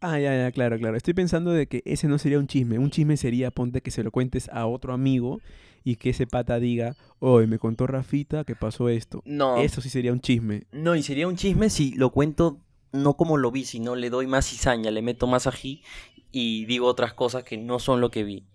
Ah, 0.00 0.18
ya, 0.18 0.36
ya, 0.36 0.52
claro, 0.52 0.78
claro. 0.78 0.96
Estoy 0.96 1.14
pensando 1.14 1.52
de 1.52 1.66
que 1.66 1.82
ese 1.86 2.08
no 2.08 2.18
sería 2.18 2.38
un 2.38 2.46
chisme. 2.46 2.78
Un 2.78 2.90
chisme 2.90 3.16
sería, 3.16 3.50
ponte 3.50 3.80
que 3.80 3.90
se 3.90 4.02
lo 4.02 4.10
cuentes 4.10 4.50
a 4.50 4.66
otro 4.66 4.92
amigo 4.92 5.40
y 5.82 5.96
que 5.96 6.10
ese 6.10 6.26
pata 6.26 6.60
diga, 6.60 6.94
oye, 7.20 7.46
me 7.46 7.58
contó 7.58 7.86
Rafita 7.86 8.44
que 8.44 8.54
pasó 8.54 8.90
esto. 8.90 9.22
No. 9.24 9.56
Eso 9.56 9.80
sí 9.80 9.88
sería 9.88 10.12
un 10.12 10.20
chisme. 10.20 10.66
No, 10.72 10.94
y 10.94 11.02
sería 11.02 11.26
un 11.26 11.36
chisme 11.36 11.70
si 11.70 11.92
lo 11.94 12.10
cuento 12.10 12.60
no 12.92 13.14
como 13.14 13.38
lo 13.38 13.50
vi, 13.50 13.64
sino 13.64 13.96
le 13.96 14.10
doy 14.10 14.26
más 14.26 14.46
cizaña, 14.46 14.90
le 14.90 15.02
meto 15.02 15.26
más 15.26 15.46
ají 15.46 15.82
y 16.30 16.64
digo 16.66 16.86
otras 16.86 17.14
cosas 17.14 17.42
que 17.42 17.56
no 17.56 17.78
son 17.78 18.00
lo 18.00 18.10
que 18.10 18.24
vi. 18.24 18.46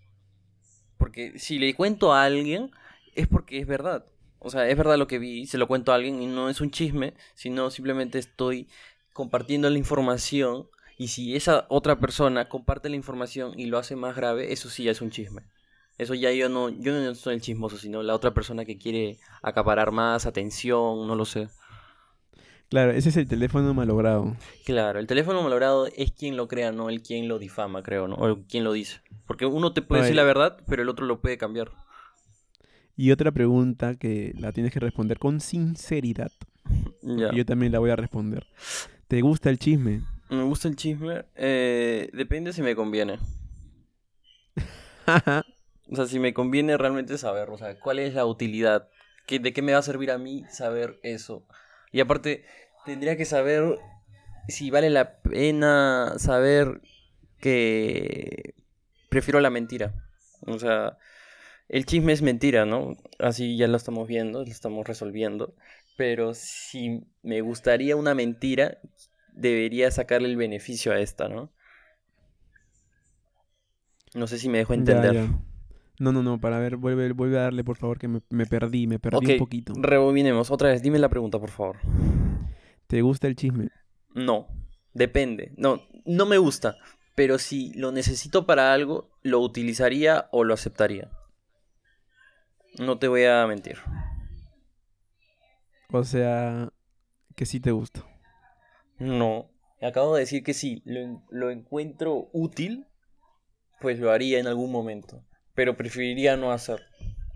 Porque 0.98 1.40
si 1.40 1.60
le 1.60 1.74
cuento 1.74 2.14
a 2.14 2.24
alguien 2.26 2.72
es 3.16 3.28
porque 3.28 3.60
es 3.60 3.68
verdad. 3.68 4.06
O 4.40 4.50
sea, 4.50 4.68
es 4.68 4.78
verdad 4.78 4.98
lo 4.98 5.08
que 5.08 5.20
vi, 5.20 5.46
se 5.46 5.58
lo 5.58 5.68
cuento 5.68 5.92
a 5.92 5.96
alguien 5.96 6.22
y 6.22 6.28
no 6.28 6.50
es 6.50 6.62
un 6.62 6.72
chisme, 6.72 7.14
sino 7.36 7.70
simplemente 7.70 8.20
estoy 8.20 8.68
compartiendo 9.14 9.70
la 9.70 9.78
información 9.78 10.68
y 10.98 11.10
si 11.10 11.36
esa 11.36 11.66
otra 11.70 12.00
persona 12.00 12.50
comparte 12.50 12.90
la 12.90 12.96
información 12.96 13.58
y 13.58 13.66
lo 13.68 13.78
hace 13.78 13.96
más 13.96 14.16
grave, 14.16 14.52
eso 14.54 14.70
sí 14.70 14.84
ya 14.84 14.92
es 14.92 15.02
un 15.02 15.12
chisme. 15.12 15.44
Eso 15.98 16.14
ya 16.14 16.32
yo 16.32 16.48
no, 16.48 16.70
yo 16.70 16.94
no 16.94 17.16
soy 17.16 17.36
el 17.36 17.42
chismoso, 17.42 17.78
sino 17.78 18.02
la 18.04 18.16
otra 18.16 18.34
persona 18.34 18.64
que 18.64 18.78
quiere 18.78 19.18
acaparar 19.42 19.92
más 19.92 20.26
atención, 20.26 21.06
no 21.06 21.16
lo 21.16 21.26
sé. 21.26 21.50
Claro, 22.70 22.92
ese 22.92 23.10
es 23.10 23.18
el 23.18 23.28
teléfono 23.28 23.74
malogrado. 23.74 24.38
Claro, 24.64 25.00
el 25.00 25.08
teléfono 25.08 25.42
malogrado 25.42 25.88
es 25.96 26.12
quien 26.12 26.38
lo 26.38 26.48
crea, 26.48 26.72
no 26.72 26.90
el 26.90 27.02
quien 27.02 27.28
lo 27.28 27.40
difama, 27.40 27.82
creo, 27.82 28.08
¿no? 28.08 28.16
O 28.16 28.40
quien 28.48 28.64
lo 28.64 28.72
dice. 28.72 29.02
Porque 29.26 29.46
uno 29.46 29.74
te 29.74 29.82
puede 29.82 30.04
decir 30.04 30.16
la 30.16 30.24
verdad, 30.24 30.58
pero 30.68 30.84
el 30.84 30.90
otro 30.90 31.06
lo 31.06 31.20
puede 31.20 31.38
cambiar. 31.38 31.72
Y 33.00 33.12
otra 33.14 33.32
pregunta 33.32 33.96
que 33.96 34.34
la 34.38 34.52
tienes 34.52 34.74
que 34.74 34.82
responder 34.82 35.20
con 35.20 35.40
sinceridad. 35.40 36.34
Ya. 37.02 37.30
y 37.32 37.38
Yo 37.38 37.46
también 37.46 37.72
la 37.72 37.80
voy 37.80 37.92
a 37.92 37.96
responder. 37.96 38.46
¿Te 39.08 39.22
gusta 39.22 39.50
el 39.50 39.58
chisme? 39.58 40.02
Me 40.30 40.44
gusta 40.44 40.68
el 40.68 40.76
chisme. 40.76 41.24
eh, 41.36 42.10
depende 42.12 42.52
si 42.52 42.62
me 42.62 42.76
conviene. 42.76 43.18
O 45.92 45.96
sea, 45.96 46.06
si 46.08 46.20
me 46.20 46.34
conviene 46.34 46.78
realmente 46.78 47.18
saber, 47.18 47.50
o 47.50 47.58
sea, 47.58 47.80
cuál 47.80 48.00
es 48.00 48.14
la 48.14 48.26
utilidad. 48.26 48.90
¿Qué, 49.26 49.40
¿De 49.40 49.54
qué 49.54 49.62
me 49.62 49.72
va 49.72 49.80
a 49.80 49.82
servir 49.82 50.12
a 50.12 50.18
mí 50.18 50.44
saber 50.52 51.00
eso? 51.02 51.48
Y 51.94 52.02
aparte, 52.02 52.44
tendría 52.86 53.16
que 53.16 53.26
saber 53.26 53.80
si 54.50 54.70
vale 54.72 54.90
la 54.92 55.22
pena 55.22 56.16
saber 56.18 56.82
que 57.40 58.56
prefiero 59.10 59.40
la 59.40 59.50
mentira. 59.50 59.96
O 60.42 60.60
sea, 60.60 60.98
el 61.70 61.86
chisme 61.86 62.14
es 62.14 62.22
mentira, 62.22 62.66
¿no? 62.66 62.98
Así 63.20 63.56
ya 63.56 63.68
lo 63.68 63.78
estamos 63.78 64.08
viendo, 64.08 64.44
lo 64.44 64.52
estamos 64.52 64.88
resolviendo. 64.88 65.54
Pero 65.96 66.34
si 66.34 67.04
me 67.22 67.42
gustaría 67.42 67.96
una 67.96 68.16
mentira, 68.16 68.80
debería 69.34 69.92
sacarle 69.92 70.30
el 70.30 70.36
beneficio 70.38 70.92
a 70.92 71.00
esta, 71.00 71.30
¿no? 71.30 71.52
No 74.16 74.26
sé 74.26 74.40
si 74.40 74.50
me 74.50 74.58
dejo 74.58 74.74
entender. 74.74 75.14
ya. 75.14 75.40
No, 76.00 76.12
no, 76.12 76.24
no, 76.24 76.40
para 76.40 76.60
ver, 76.60 76.78
vuelve, 76.78 77.12
vuelve 77.12 77.38
a 77.38 77.42
darle, 77.42 77.64
por 77.64 77.78
favor, 77.78 78.00
que 78.00 78.08
me, 78.08 78.22
me 78.30 78.46
perdí, 78.46 78.88
me 78.88 79.00
perdí 79.00 79.34
un 79.34 79.38
poquito. 79.38 79.74
rebobinemos. 79.76 80.50
Otra 80.50 80.70
vez, 80.70 80.82
dime 80.82 80.98
la 80.98 81.10
pregunta, 81.10 81.40
por 81.40 81.50
favor. 81.50 81.78
¿Te 82.88 83.02
gusta 83.02 83.28
el 83.28 83.36
chisme? 83.36 83.70
No, 84.16 84.48
depende. 84.94 85.52
No, 85.58 85.82
no 86.06 86.26
me 86.26 86.38
gusta. 86.38 86.78
Pero 87.16 87.38
si 87.38 87.74
lo 87.74 87.92
necesito 87.92 88.46
para 88.46 88.74
algo, 88.74 89.12
lo 89.22 89.42
utilizaría 89.42 90.30
o 90.32 90.46
lo 90.46 90.54
aceptaría. 90.54 91.12
No 92.78 93.00
te 93.00 93.08
voy 93.08 93.26
a 93.26 93.46
mentir. 93.48 93.78
O 95.92 96.04
sea, 96.04 96.72
que 97.36 97.46
sí 97.46 97.60
te 97.60 97.72
gusta. 97.72 98.06
No. 99.00 99.50
Acabo 99.82 100.14
de 100.14 100.22
decir 100.22 100.44
que 100.44 100.54
sí, 100.54 100.82
lo, 100.86 101.24
lo 101.30 101.50
encuentro 101.50 102.30
útil, 102.34 102.86
pues 103.80 104.00
lo 104.00 104.12
haría 104.12 104.40
en 104.40 104.48
algún 104.48 104.72
momento. 104.72 105.24
Pero 105.56 105.78
preferiría 105.78 106.38
no 106.38 106.52
hacer. 106.52 106.86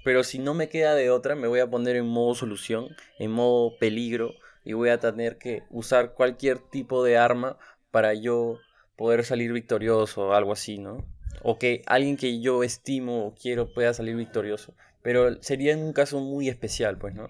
Pero 0.03 0.23
si 0.23 0.39
no 0.39 0.53
me 0.53 0.69
queda 0.69 0.95
de 0.95 1.09
otra, 1.09 1.35
me 1.35 1.47
voy 1.47 1.61
a 1.61 1.69
poner 1.69 1.95
en 1.95 2.05
modo 2.05 2.35
solución, 2.35 2.89
en 3.17 3.31
modo 3.31 3.77
peligro, 3.77 4.33
y 4.65 4.73
voy 4.73 4.89
a 4.89 4.99
tener 4.99 5.37
que 5.37 5.63
usar 5.69 6.13
cualquier 6.13 6.59
tipo 6.59 7.03
de 7.03 7.17
arma 7.17 7.57
para 7.91 8.13
yo 8.13 8.59
poder 8.95 9.23
salir 9.23 9.51
victorioso 9.53 10.27
o 10.27 10.33
algo 10.33 10.51
así, 10.51 10.77
¿no? 10.77 11.05
O 11.41 11.57
que 11.57 11.81
alguien 11.85 12.17
que 12.17 12.41
yo 12.41 12.63
estimo 12.63 13.25
o 13.25 13.35
quiero 13.35 13.73
pueda 13.73 13.93
salir 13.93 14.15
victorioso. 14.15 14.75
Pero 15.03 15.41
sería 15.43 15.73
en 15.73 15.79
un 15.81 15.93
caso 15.93 16.19
muy 16.19 16.49
especial, 16.49 16.97
pues, 16.97 17.13
¿no? 17.15 17.29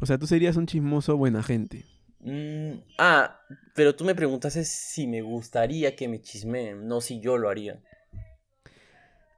O 0.00 0.06
sea, 0.06 0.18
tú 0.18 0.26
serías 0.26 0.56
un 0.56 0.66
chismoso 0.66 1.16
buena 1.16 1.42
gente. 1.42 1.84
Mm, 2.20 2.80
ah, 2.98 3.40
pero 3.74 3.94
tú 3.94 4.04
me 4.04 4.14
preguntaste 4.14 4.64
si 4.64 5.06
me 5.06 5.20
gustaría 5.22 5.94
que 5.96 6.08
me 6.08 6.20
chismeen, 6.20 6.86
no 6.86 7.00
si 7.00 7.20
yo 7.20 7.36
lo 7.38 7.48
haría. 7.48 7.80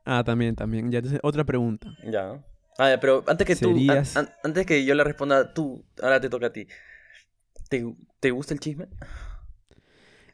Ah, 0.05 0.23
también, 0.25 0.55
también. 0.57 0.91
Ya, 0.91 1.01
otra 1.23 1.45
pregunta. 1.45 1.97
Ya. 2.03 2.43
Ah, 2.79 2.97
pero 3.01 3.25
antes 3.27 3.47
que 3.47 3.57
tú, 3.57 3.85
an- 3.89 3.99
Serías- 3.99 4.15
an- 4.15 4.31
antes 4.43 4.67
que 4.67 4.85
yo 4.85 4.95
la 4.95 5.05
responda 5.05 5.53
tú, 5.53 5.85
ahora 6.03 6.21
te 6.21 6.31
toca 6.31 6.47
a 6.47 6.53
ti. 6.53 6.67
¿Te, 7.69 7.85
te 8.21 8.31
gusta 8.31 8.55
el 8.55 8.61
chisme? 8.61 8.89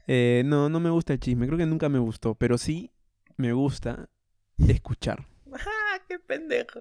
Eh, 0.06 0.42
no, 0.44 0.68
no 0.68 0.80
me 0.80 0.90
gusta 0.90 1.12
el 1.12 1.20
chisme. 1.20 1.46
Creo 1.46 1.58
que 1.58 1.66
nunca 1.66 1.88
me 1.88 1.98
gustó. 1.98 2.34
Pero 2.34 2.58
sí 2.58 2.90
me 3.36 3.52
gusta 3.52 4.08
escuchar, 4.58 5.20
¡Ah, 5.20 5.35
qué 6.08 6.18
pendejo! 6.18 6.80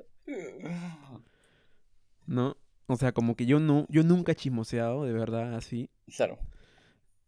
¿no? 2.25 2.57
O 2.87 2.95
sea, 2.97 3.11
como 3.13 3.35
que 3.35 3.45
yo 3.45 3.59
no, 3.59 3.85
yo 3.89 4.03
nunca 4.03 4.31
he 4.33 4.35
chismoseado, 4.35 5.05
de 5.05 5.13
verdad, 5.13 5.55
así. 5.55 5.89
Claro. 6.15 6.37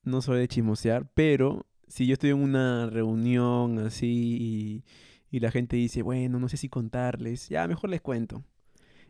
No 0.03 0.21
soy 0.21 0.39
de 0.39 0.47
chismosear, 0.47 1.07
pero 1.13 1.65
si 1.87 2.07
yo 2.07 2.13
estoy 2.13 2.29
en 2.31 2.37
una 2.41 2.89
reunión 2.89 3.79
así 3.79 4.37
y, 4.39 5.35
y 5.35 5.39
la 5.39 5.51
gente 5.51 5.75
dice, 5.75 6.01
bueno, 6.01 6.39
no 6.39 6.47
sé 6.49 6.57
si 6.57 6.69
contarles, 6.69 7.49
ya 7.49 7.67
mejor 7.67 7.89
les 7.89 8.01
cuento. 8.01 8.43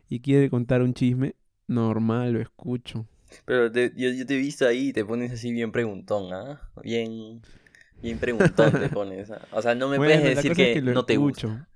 Y 0.08 0.20
quiere 0.20 0.50
contar 0.50 0.82
un 0.82 0.94
chisme, 0.94 1.36
normal, 1.66 2.32
lo 2.32 2.40
escucho. 2.40 3.06
Pero 3.44 3.70
te- 3.70 3.92
yo, 3.96 4.10
yo 4.10 4.24
te 4.26 4.34
he 4.34 4.38
visto 4.38 4.66
ahí 4.66 4.88
y 4.88 4.92
te 4.92 5.04
pones 5.04 5.30
así 5.32 5.52
bien 5.52 5.70
preguntón, 5.70 6.32
¿ah? 6.32 6.60
Bien, 6.82 7.42
bien 8.02 8.18
preguntón 8.18 8.72
te 8.72 8.88
pones. 8.88 9.30
¿ah? 9.30 9.40
O 9.52 9.60
sea, 9.62 9.74
no 9.74 9.88
me 9.88 9.98
Bueno, 9.98 10.14
puedes 10.22 10.36
decir 10.36 10.54
que, 10.54 10.80
no 10.80 11.04
te 11.04 11.16
gusta. 11.16 11.68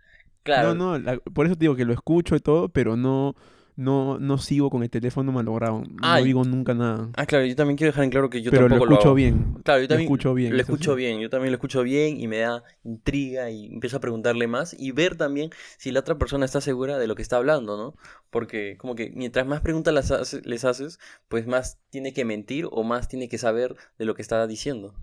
Claro. 0.42 0.74
No, 0.74 0.92
no, 0.92 0.98
la- 0.98 1.18
por 1.18 1.46
eso 1.46 1.54
te 1.56 1.60
digo 1.60 1.76
que 1.76 1.84
lo 1.84 1.92
escucho 1.92 2.34
y 2.36 2.40
todo, 2.40 2.68
pero 2.68 2.96
no, 2.96 3.34
no, 3.76 4.18
no 4.18 4.38
sigo 4.38 4.70
con 4.70 4.82
el 4.82 4.90
teléfono 4.90 5.32
malogrado. 5.32 5.82
Ah, 6.02 6.18
no 6.18 6.24
digo 6.24 6.44
nunca 6.44 6.74
nada. 6.74 7.08
Ah, 7.16 7.26
claro, 7.26 7.46
yo 7.46 7.54
también 7.56 7.76
quiero 7.76 7.92
dejar 7.92 8.04
en 8.04 8.10
claro 8.10 8.28
que 8.28 8.42
yo 8.42 8.50
pero 8.50 8.64
lo 8.64 8.68
tampoco 8.70 8.86
lo 8.86 8.94
escucho 8.94 9.08
hago. 9.08 9.14
bien. 9.16 9.54
Claro, 9.64 9.78
yo 9.80 9.84
Lo 9.84 9.88
también 9.88 10.06
escucho 10.06 10.34
bien, 10.34 10.52
lo 10.56 10.60
escucho 10.60 10.94
bien, 10.94 11.20
yo 11.20 11.30
también 11.30 11.52
lo 11.52 11.56
escucho 11.56 11.82
bien 11.82 12.20
y 12.20 12.26
me 12.28 12.38
da 12.38 12.64
intriga 12.84 13.50
y 13.50 13.66
empiezo 13.66 13.96
a 13.98 14.00
preguntarle 14.00 14.46
más 14.48 14.74
y 14.78 14.90
ver 14.92 15.16
también 15.16 15.50
si 15.78 15.90
la 15.92 16.00
otra 16.00 16.18
persona 16.18 16.44
está 16.44 16.60
segura 16.60 16.98
de 16.98 17.06
lo 17.06 17.14
que 17.14 17.22
está 17.22 17.36
hablando, 17.36 17.76
¿no? 17.76 17.94
Porque 18.30 18.76
como 18.78 18.94
que 18.94 19.12
mientras 19.14 19.46
más 19.46 19.60
preguntas 19.60 19.94
las 19.94 20.10
hace- 20.10 20.42
les 20.44 20.64
haces, 20.64 20.98
pues 21.28 21.46
más 21.46 21.78
tiene 21.90 22.12
que 22.12 22.24
mentir 22.24 22.66
o 22.70 22.82
más 22.82 23.08
tiene 23.08 23.28
que 23.28 23.38
saber 23.38 23.76
de 23.98 24.04
lo 24.04 24.14
que 24.14 24.22
está 24.22 24.46
diciendo. 24.46 24.94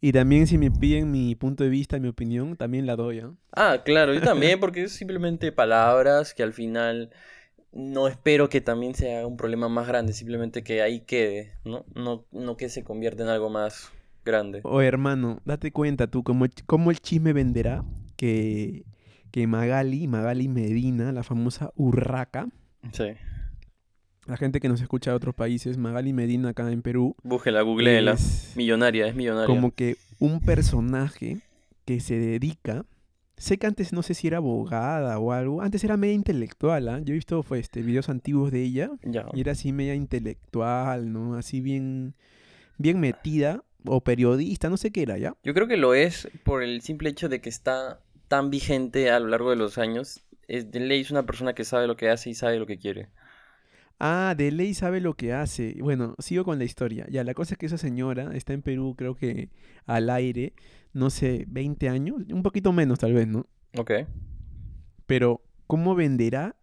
Y 0.00 0.12
también 0.12 0.46
si 0.46 0.56
me 0.58 0.70
piden 0.70 1.10
mi 1.10 1.34
punto 1.34 1.62
de 1.64 1.70
vista, 1.70 1.98
mi 1.98 2.08
opinión, 2.08 2.56
también 2.56 2.86
la 2.86 2.96
doy, 2.96 3.20
¿ah? 3.20 3.32
Ah, 3.52 3.82
claro, 3.84 4.14
yo 4.14 4.22
también, 4.22 4.58
porque 4.60 4.84
es 4.84 4.92
simplemente 4.92 5.52
palabras 5.52 6.34
que 6.34 6.42
al 6.42 6.52
final 6.52 7.10
no 7.72 8.08
espero 8.08 8.48
que 8.48 8.60
también 8.60 8.94
sea 8.94 9.26
un 9.26 9.36
problema 9.36 9.68
más 9.68 9.86
grande, 9.86 10.12
simplemente 10.12 10.62
que 10.62 10.82
ahí 10.82 11.00
quede, 11.00 11.52
¿no? 11.64 11.84
No, 11.94 12.24
no 12.32 12.56
que 12.56 12.68
se 12.68 12.82
convierta 12.84 13.22
en 13.22 13.28
algo 13.28 13.50
más 13.50 13.90
grande. 14.24 14.60
O 14.64 14.80
hermano, 14.80 15.40
date 15.44 15.72
cuenta 15.72 16.06
tú, 16.06 16.22
cómo, 16.24 16.44
el- 16.46 16.52
cómo 16.66 16.90
el 16.90 17.00
chisme 17.00 17.32
venderá 17.32 17.84
que, 18.16 18.84
que 19.30 19.46
Magali, 19.46 20.06
Magali 20.08 20.48
Medina, 20.48 21.12
la 21.12 21.22
famosa 21.22 21.72
Urraca, 21.76 22.48
Sí. 22.92 23.12
La 24.26 24.36
gente 24.36 24.60
que 24.60 24.68
nos 24.68 24.80
escucha 24.80 25.10
de 25.10 25.16
otros 25.16 25.34
países, 25.34 25.76
Magali 25.78 26.12
Medina 26.12 26.50
acá 26.50 26.70
en 26.70 26.82
Perú, 26.82 27.16
Búsquela, 27.22 27.62
googleela. 27.62 28.12
es 28.12 28.52
Millonaria, 28.56 29.06
es 29.06 29.14
millonaria. 29.14 29.46
como 29.46 29.72
que 29.74 29.96
un 30.18 30.40
personaje 30.40 31.38
que 31.84 32.00
se 32.00 32.18
dedica, 32.18 32.84
sé 33.36 33.58
que 33.58 33.66
antes 33.66 33.92
no 33.92 34.02
sé 34.02 34.14
si 34.14 34.26
era 34.28 34.36
abogada 34.36 35.18
o 35.18 35.32
algo, 35.32 35.62
antes 35.62 35.82
era 35.82 35.96
media 35.96 36.14
intelectual, 36.14 36.88
¿ah? 36.88 37.00
Yo 37.02 37.12
he 37.12 37.14
visto 37.14 37.42
fue, 37.42 37.58
este, 37.58 37.82
videos 37.82 38.08
antiguos 38.08 38.52
de 38.52 38.62
ella 38.62 38.90
Ya. 39.02 39.26
y 39.32 39.40
era 39.40 39.52
así 39.52 39.72
media 39.72 39.94
intelectual, 39.94 41.12
¿no? 41.12 41.34
Así 41.36 41.60
bien, 41.60 42.14
bien 42.78 43.00
metida, 43.00 43.64
o 43.86 44.02
periodista, 44.02 44.68
no 44.68 44.76
sé 44.76 44.90
qué 44.92 45.02
era, 45.02 45.16
¿ya? 45.18 45.34
Yo 45.42 45.54
creo 45.54 45.66
que 45.66 45.78
lo 45.78 45.94
es 45.94 46.28
por 46.44 46.62
el 46.62 46.82
simple 46.82 47.08
hecho 47.08 47.28
de 47.30 47.40
que 47.40 47.48
está 47.48 48.00
tan 48.28 48.50
vigente 48.50 49.10
a 49.10 49.18
lo 49.18 49.28
largo 49.28 49.50
de 49.50 49.56
los 49.56 49.78
años. 49.78 50.20
Es, 50.48 50.70
de 50.70 50.80
ley 50.80 51.00
es 51.00 51.10
una 51.10 51.24
persona 51.24 51.54
que 51.54 51.64
sabe 51.64 51.86
lo 51.86 51.96
que 51.96 52.10
hace 52.10 52.28
y 52.30 52.34
sabe 52.34 52.58
lo 52.58 52.66
que 52.66 52.76
quiere. 52.78 53.08
Ah, 54.02 54.34
de 54.34 54.50
ley 54.50 54.72
sabe 54.72 55.02
lo 55.02 55.12
que 55.14 55.34
hace. 55.34 55.76
Bueno, 55.78 56.16
sigo 56.18 56.42
con 56.42 56.58
la 56.58 56.64
historia. 56.64 57.06
Ya, 57.10 57.22
la 57.22 57.34
cosa 57.34 57.54
es 57.54 57.58
que 57.58 57.66
esa 57.66 57.76
señora 57.76 58.34
está 58.34 58.54
en 58.54 58.62
Perú, 58.62 58.94
creo 58.96 59.14
que 59.14 59.50
al 59.84 60.08
aire, 60.08 60.54
no 60.94 61.10
sé, 61.10 61.44
20 61.48 61.90
años, 61.90 62.16
un 62.32 62.42
poquito 62.42 62.72
menos 62.72 62.98
tal 62.98 63.12
vez, 63.12 63.28
¿no? 63.28 63.46
Ok. 63.76 63.92
Pero, 65.04 65.42
¿cómo 65.66 65.94
venderá 65.94 66.56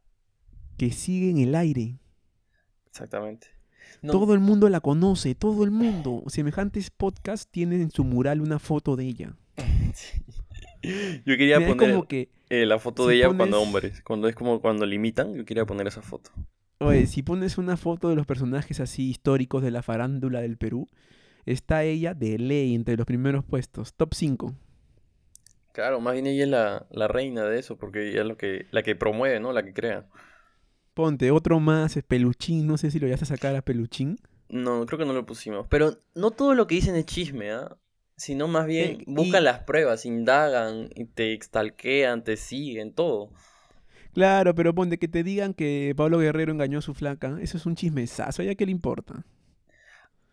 que 0.77 0.91
sigue 0.91 1.29
en 1.29 1.37
el 1.37 1.53
aire? 1.53 1.99
Exactamente. 2.87 3.47
No, 4.01 4.13
Todo 4.13 4.33
el 4.33 4.39
mundo 4.39 4.67
la 4.67 4.81
conoce, 4.81 5.35
todo 5.35 5.63
el 5.63 5.69
mundo. 5.69 6.23
Semejantes 6.27 6.89
podcasts 6.89 7.47
tienen 7.51 7.81
en 7.81 7.91
su 7.91 8.03
mural 8.03 8.41
una 8.41 8.57
foto 8.57 8.95
de 8.95 9.05
ella. 9.05 9.35
Yo 10.81 11.37
quería 11.37 11.59
Mira, 11.59 11.69
poner 11.75 11.91
como 11.91 12.07
que, 12.07 12.29
eh, 12.49 12.65
la 12.65 12.79
foto 12.79 13.03
si 13.03 13.09
de 13.09 13.15
ella 13.17 13.27
cuando 13.35 13.61
hombres. 13.61 14.01
Cuando 14.01 14.27
es 14.27 14.35
como 14.35 14.59
cuando 14.59 14.87
limitan, 14.87 15.35
yo 15.35 15.45
quería 15.45 15.65
poner 15.65 15.87
esa 15.87 16.01
foto. 16.01 16.31
Oye, 16.79 17.07
si 17.07 17.23
pones 17.23 17.57
una 17.57 17.77
foto 17.77 18.09
de 18.09 18.15
los 18.15 18.25
personajes 18.25 18.79
así 18.79 19.09
históricos 19.09 19.63
de 19.63 19.71
la 19.71 19.83
farándula 19.83 20.41
del 20.41 20.57
Perú, 20.57 20.87
está 21.45 21.83
ella 21.83 22.13
de 22.13 22.39
ley 22.39 22.75
entre 22.75 22.97
los 22.97 23.05
primeros 23.07 23.45
puestos, 23.45 23.93
top 23.95 24.13
5. 24.15 24.55
Claro, 25.71 25.99
más 26.01 26.13
bien 26.13 26.27
ella 26.27 26.43
es 26.43 26.49
la, 26.49 26.87
la 26.89 27.07
reina 27.07 27.45
de 27.45 27.59
eso, 27.59 27.77
porque 27.77 28.09
ella 28.09 28.21
es 28.21 28.27
lo 28.27 28.37
que, 28.37 28.65
la 28.71 28.83
que 28.83 28.95
promueve, 28.95 29.39
¿no? 29.39 29.53
La 29.53 29.63
que 29.63 29.73
crea. 29.73 30.07
Ponte 30.93 31.31
otro 31.31 31.61
más, 31.61 31.95
es 31.95 32.03
Peluchín, 32.03 32.67
no 32.67 32.77
sé 32.77 32.91
si 32.91 32.99
lo 32.99 33.09
vas 33.09 33.21
a 33.21 33.25
sacar 33.25 33.55
a 33.55 33.61
Peluchín. 33.61 34.19
No, 34.49 34.85
creo 34.85 34.99
que 34.99 35.05
no 35.05 35.13
lo 35.13 35.25
pusimos. 35.25 35.67
Pero 35.69 35.97
no 36.15 36.31
todo 36.31 36.53
lo 36.55 36.67
que 36.67 36.75
dicen 36.75 36.95
es 36.95 37.05
chisme, 37.05 37.51
¿ah? 37.51 37.77
Sino 38.15 38.47
más 38.47 38.65
bien 38.65 38.99
Eh, 38.99 39.03
buscan 39.05 39.43
y- 39.43 39.43
las 39.43 39.59
pruebas, 39.59 40.05
indagan, 40.05 40.89
y 40.95 41.05
te 41.05 41.33
extalquean, 41.33 42.23
te 42.23 42.37
siguen, 42.37 42.93
todo. 42.93 43.31
Claro, 44.17 44.55
pero 44.55 44.73
ponte 44.73 44.97
que 44.97 45.07
te 45.07 45.21
digan 45.21 45.53
que 45.53 45.93
Pablo 45.95 46.17
Guerrero 46.17 46.51
engañó 46.51 46.79
a 46.79 46.81
su 46.81 46.95
flaca, 46.95 47.37
eso 47.39 47.55
es 47.55 47.67
un 47.67 47.75
chismesazo, 47.75 48.41
¿a 48.41 48.45
ella 48.45 48.55
qué 48.55 48.65
le 48.65 48.71
importa? 48.71 49.23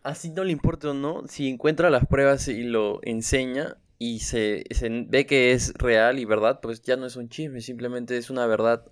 Así 0.01 0.31
no 0.31 0.43
le 0.43 0.51
importa 0.51 0.89
o 0.89 0.93
no, 0.95 1.21
si 1.27 1.47
encuentra 1.47 1.91
las 1.91 2.07
pruebas 2.07 2.47
y 2.47 2.63
lo 2.63 2.99
enseña 3.03 3.77
y 3.99 4.21
se, 4.21 4.63
se 4.71 4.89
ve 4.89 5.27
que 5.27 5.51
es 5.51 5.71
real 5.75 6.17
y 6.17 6.25
verdad, 6.25 6.61
pues 6.63 6.81
ya 6.81 6.95
no 6.97 7.05
es 7.05 7.15
un 7.15 7.29
chisme, 7.29 7.61
simplemente 7.61 8.17
es 8.17 8.31
una 8.31 8.47
verdad, 8.47 8.85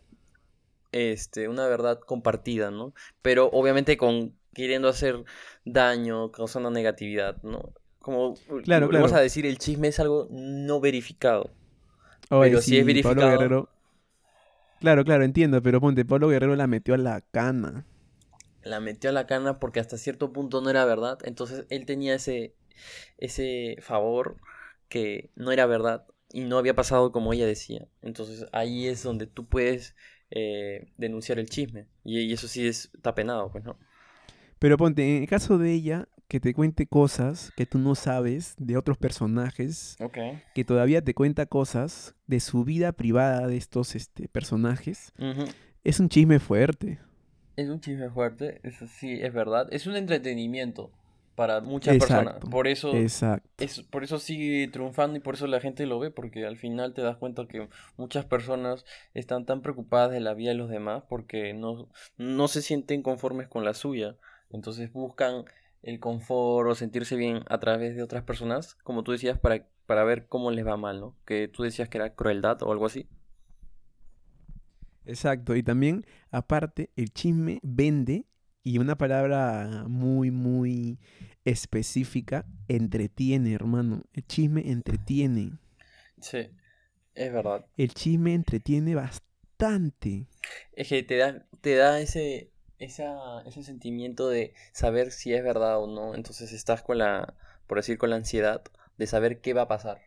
este, 0.91 1.47
una 1.47 1.65
verdad 1.65 1.99
compartida, 1.99 2.69
¿no? 2.69 2.93
Pero 3.23 3.49
obviamente 3.51 3.97
con 3.97 4.33
queriendo 4.53 4.89
hacer 4.89 5.23
daño, 5.65 6.31
causando 6.31 6.69
negatividad, 6.69 7.41
¿no? 7.41 7.73
Como 7.97 8.35
Claro, 8.63 8.89
claro. 8.89 9.07
a 9.15 9.21
decir, 9.21 9.47
el 9.47 9.57
chisme 9.57 9.87
es 9.87 9.99
algo 9.99 10.27
no 10.29 10.79
verificado. 10.79 11.49
Oye, 12.29 12.51
Pero 12.51 12.61
si 12.61 12.77
es 12.77 12.83
Pablo 12.83 12.91
verificado- 12.93 13.31
Guerrero... 13.31 13.69
Claro, 14.83 15.05
claro, 15.05 15.23
entiendo, 15.23 15.63
pero 15.63 15.79
ponte, 15.79 16.03
Pablo 16.03 16.27
Guerrero 16.27 16.57
la 16.57 16.67
metió 16.67 16.93
a 16.93 16.97
la 16.97 17.21
cana. 17.21 17.85
La 18.63 18.79
metió 18.79 19.09
a 19.09 19.13
la 19.13 19.27
cana 19.27 19.59
porque 19.59 19.79
hasta 19.79 19.97
cierto 19.97 20.31
punto 20.33 20.61
no 20.61 20.69
era 20.69 20.85
verdad, 20.85 21.19
entonces 21.23 21.65
él 21.69 21.85
tenía 21.85 22.15
ese, 22.15 22.55
ese 23.17 23.77
favor 23.81 24.37
que 24.89 25.31
no 25.35 25.51
era 25.51 25.65
verdad 25.65 26.05
y 26.31 26.41
no 26.41 26.57
había 26.57 26.75
pasado 26.75 27.11
como 27.11 27.33
ella 27.33 27.45
decía. 27.47 27.87
Entonces 28.01 28.47
ahí 28.53 28.87
es 28.87 29.03
donde 29.03 29.27
tú 29.27 29.47
puedes 29.47 29.95
eh, 30.31 30.91
denunciar 30.97 31.39
el 31.39 31.49
chisme 31.49 31.87
y, 32.05 32.21
y 32.21 32.33
eso 32.33 32.47
sí 32.47 32.67
es, 32.67 32.91
está 32.95 33.15
penado, 33.15 33.51
pues, 33.51 33.63
¿no? 33.65 33.79
Pero 34.59 34.77
ponte, 34.77 35.17
en 35.17 35.23
el 35.23 35.29
caso 35.29 35.57
de 35.57 35.73
ella, 35.73 36.07
que 36.33 36.39
te 36.39 36.55
cuente 36.55 36.87
cosas 36.87 37.51
que 37.55 37.67
tú 37.67 37.77
no 37.77 37.93
sabes 37.93 38.55
de 38.57 38.75
otros 38.75 38.97
personajes, 38.97 39.95
que 40.55 40.65
todavía 40.65 41.03
te 41.03 41.13
cuenta 41.13 41.45
cosas 41.45 42.15
de 42.25 42.39
su 42.39 42.63
vida 42.63 42.91
privada 42.91 43.45
de 43.45 43.55
estos 43.55 43.93
este, 43.93 44.27
personajes, 44.27 45.13
es 45.83 45.99
un 45.99 46.09
chisme 46.09 46.39
fuerte. 46.39 46.97
Es 47.55 47.69
un 47.69 47.79
chisme 47.79 48.09
fuerte, 48.09 48.61
eso 48.63 48.87
sí 48.87 49.19
es 49.21 49.31
verdad. 49.31 49.67
Es 49.69 49.85
un 49.85 49.95
entretenimiento 49.95 50.91
para 51.35 51.61
muchas 51.61 51.99
personas. 51.99 52.37
Por 52.49 52.67
eso 52.67 52.95
Exacto. 52.95 53.47
es, 53.63 53.83
por 53.83 54.03
eso 54.03 54.17
sigue 54.17 54.67
triunfando 54.69 55.17
y 55.17 55.19
por 55.19 55.35
eso 55.35 55.45
la 55.45 55.59
gente 55.59 55.85
lo 55.85 55.99
ve, 55.99 56.09
porque 56.09 56.47
al 56.47 56.57
final 56.57 56.95
te 56.95 57.03
das 57.03 57.17
cuenta 57.17 57.45
que 57.47 57.69
muchas 57.95 58.25
personas 58.25 58.85
están 59.13 59.45
tan 59.45 59.61
preocupadas 59.61 60.09
de 60.09 60.19
la 60.19 60.33
vida 60.33 60.49
de 60.49 60.55
los 60.55 60.71
demás 60.71 61.03
porque 61.07 61.53
no, 61.53 61.89
no 62.17 62.47
se 62.47 62.63
sienten 62.63 63.03
conformes 63.03 63.47
con 63.47 63.63
la 63.63 63.75
suya. 63.75 64.15
Entonces 64.49 64.91
buscan 64.91 65.45
el 65.83 65.99
confort 65.99 66.69
o 66.69 66.75
sentirse 66.75 67.15
bien 67.15 67.43
a 67.47 67.59
través 67.59 67.95
de 67.95 68.03
otras 68.03 68.23
personas, 68.23 68.75
como 68.83 69.03
tú 69.03 69.11
decías, 69.11 69.37
para, 69.37 69.67
para 69.85 70.03
ver 70.03 70.27
cómo 70.27 70.49
les 70.49 70.65
va 70.65 70.77
mal, 70.77 70.99
¿no? 70.99 71.15
Que 71.25 71.47
tú 71.47 71.63
decías 71.63 71.89
que 71.89 71.97
era 71.97 72.15
crueldad 72.15 72.63
o 72.63 72.71
algo 72.71 72.85
así. 72.85 73.07
Exacto. 75.05 75.55
Y 75.55 75.63
también, 75.63 76.05
aparte, 76.31 76.89
el 76.95 77.11
chisme 77.11 77.59
vende 77.61 78.25
y 78.63 78.77
una 78.77 78.97
palabra 78.97 79.85
muy, 79.89 80.31
muy 80.31 80.97
específica, 81.43 82.45
entretiene, 82.69 83.53
hermano. 83.53 84.03
El 84.13 84.25
chisme 84.25 84.71
entretiene. 84.71 85.51
Sí, 86.21 86.49
es 87.13 87.33
verdad. 87.33 87.65
El 87.75 87.93
chisme 87.93 88.33
entretiene 88.33 88.95
bastante. 88.95 90.27
Es 90.71 90.87
que 90.87 91.03
te 91.03 91.17
da, 91.17 91.45
te 91.59 91.75
da 91.75 91.99
ese, 91.99 92.52
esa, 92.79 93.41
ese 93.45 93.63
sentimiento 93.63 94.29
de 94.29 94.53
saber 94.71 95.11
si 95.11 95.33
es 95.33 95.43
verdad 95.43 95.81
o 95.81 95.87
no. 95.87 96.15
Entonces 96.15 96.51
estás 96.53 96.81
con 96.81 96.97
la, 96.97 97.33
por 97.67 97.77
decir, 97.77 97.97
con 97.97 98.09
la 98.09 98.17
ansiedad 98.17 98.63
de 98.97 99.07
saber 99.07 99.41
qué 99.41 99.53
va 99.53 99.63
a 99.63 99.67
pasar. 99.67 100.01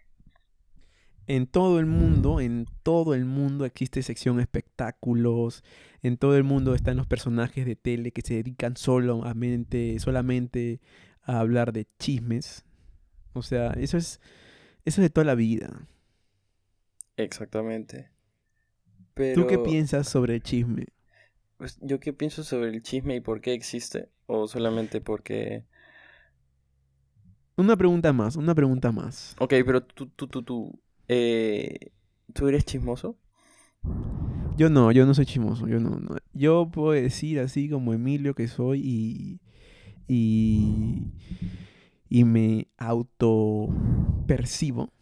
En 1.29 1.49
todo 1.49 1.81
el 1.81 1.87
mundo, 1.87 2.41
en 2.41 2.67
todo 2.85 3.13
el 3.15 3.25
mundo 3.25 3.65
existe 3.65 4.03
sección 4.03 4.39
espectáculos. 4.39 5.65
En 6.03 6.19
todo 6.19 6.37
el 6.37 6.45
mundo 6.45 6.75
están 6.75 6.97
los 6.97 7.09
personajes 7.09 7.67
de 7.67 7.75
tele 7.75 8.13
que 8.13 8.23
se 8.23 8.35
dedican 8.35 8.77
solamente, 8.77 9.99
solamente 9.99 10.81
a 11.23 11.41
hablar 11.41 11.73
de 11.73 11.89
chismes. 11.99 12.65
O 13.33 13.43
sea, 13.43 13.73
eso 13.73 13.99
es, 13.99 14.21
eso 14.85 15.01
es 15.01 15.05
de 15.05 15.11
toda 15.11 15.25
la 15.25 15.35
vida. 15.35 15.89
Exactamente. 17.17 18.11
¿Tú 19.35 19.47
qué 19.49 19.59
piensas 19.59 20.09
sobre 20.09 20.35
el 20.35 20.43
chisme? 20.43 20.87
Pues, 21.57 21.79
¿yo 21.81 22.01
qué 22.01 22.12
pienso 22.12 22.45
sobre 22.45 22.71
el 22.71 22.83
chisme 22.83 23.16
y 23.16 23.21
por 23.21 23.40
qué 23.40 23.53
existe? 23.53 24.09
¿O 24.27 24.47
solamente 24.49 25.01
porque... 25.01 25.64
Una 27.57 27.77
pregunta 27.77 28.12
más, 28.12 28.37
una 28.37 28.55
pregunta 28.55 28.92
más. 28.92 29.35
Ok, 29.38 29.55
pero 29.64 29.83
tú, 29.83 30.09
tú, 30.09 30.29
tú, 30.29 30.42
tú, 30.42 30.81
eh, 31.09 31.92
¿tú 32.35 32.49
eres 32.49 32.64
chismoso? 32.66 33.16
Yo 34.57 34.69
no, 34.71 34.92
yo 34.92 35.07
no 35.07 35.14
soy 35.14 35.27
chismoso, 35.27 35.66
yo 35.66 35.81
no, 35.81 35.99
no. 35.99 36.16
Yo 36.33 36.71
puedo 36.71 36.92
decir 36.92 37.40
así 37.40 37.69
como 37.69 37.95
Emilio 37.95 38.35
que 38.35 38.49
soy 38.49 38.81
y, 38.85 39.40
y, 40.09 41.12
y 42.09 42.25
me 42.25 42.69
auto 42.77 43.69
percibo. 44.27 44.92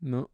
¿no? 0.00 0.30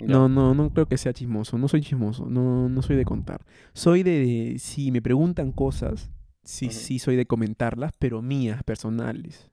Ya. 0.00 0.06
No, 0.06 0.28
no, 0.28 0.54
no 0.54 0.70
creo 0.70 0.86
que 0.86 0.96
sea 0.96 1.12
chismoso. 1.12 1.58
No 1.58 1.68
soy 1.68 1.82
chismoso. 1.82 2.26
No, 2.26 2.68
no 2.68 2.82
soy 2.82 2.96
de 2.96 3.04
contar. 3.04 3.44
Soy 3.74 4.02
de, 4.02 4.10
de- 4.52 4.58
si 4.58 4.90
me 4.90 5.02
preguntan 5.02 5.52
cosas, 5.52 6.10
sí, 6.42 6.66
sí 6.70 6.98
soy 6.98 7.16
de 7.16 7.26
comentarlas, 7.26 7.92
pero 7.98 8.22
mías, 8.22 8.62
personales. 8.64 9.50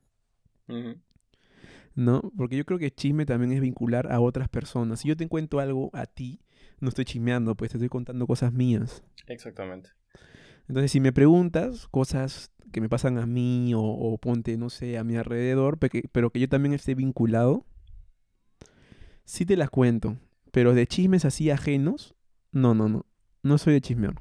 ¿No? 1.96 2.22
Porque 2.38 2.56
yo 2.58 2.66
creo 2.66 2.78
que 2.80 2.92
chisme 2.92 3.26
también 3.26 3.52
es 3.52 3.62
vincular 3.62 4.12
a 4.12 4.20
otras 4.20 4.50
personas. 4.50 5.00
Si 5.02 5.08
yo 5.08 5.18
te 5.18 5.28
cuento 5.28 5.60
algo 5.60 5.90
a 5.94 6.06
ti, 6.06 6.40
no 6.80 6.90
estoy 6.90 7.06
chismeando, 7.06 7.56
pues 7.56 7.72
te 7.72 7.78
estoy 7.78 7.90
contando 7.90 8.28
cosas 8.28 8.54
mías. 8.54 9.04
Exactamente. 9.28 9.90
Entonces, 10.68 10.92
si 10.92 11.00
me 11.00 11.12
preguntas 11.14 11.88
cosas 11.88 12.52
que 12.72 12.82
me 12.82 12.90
pasan 12.90 13.18
a 13.18 13.26
mí 13.26 13.74
o, 13.74 13.82
o 13.82 14.18
ponte, 14.18 14.58
no 14.58 14.70
sé, 14.70 14.98
a 14.98 15.04
mi 15.04 15.16
alrededor, 15.16 15.80
peque- 15.80 16.08
pero 16.12 16.30
que 16.30 16.40
yo 16.40 16.50
también 16.50 16.74
esté 16.74 16.94
vinculado, 16.94 17.66
sí 19.26 19.46
te 19.46 19.58
las 19.58 19.70
cuento. 19.70 20.18
Pero 20.58 20.74
de 20.74 20.88
chismes 20.88 21.24
así 21.24 21.52
ajenos, 21.52 22.16
no, 22.52 22.74
no, 22.74 22.90
no. 22.90 23.06
No 23.44 23.60
soy 23.60 23.74
de 23.74 23.82
chismear. 23.82 24.16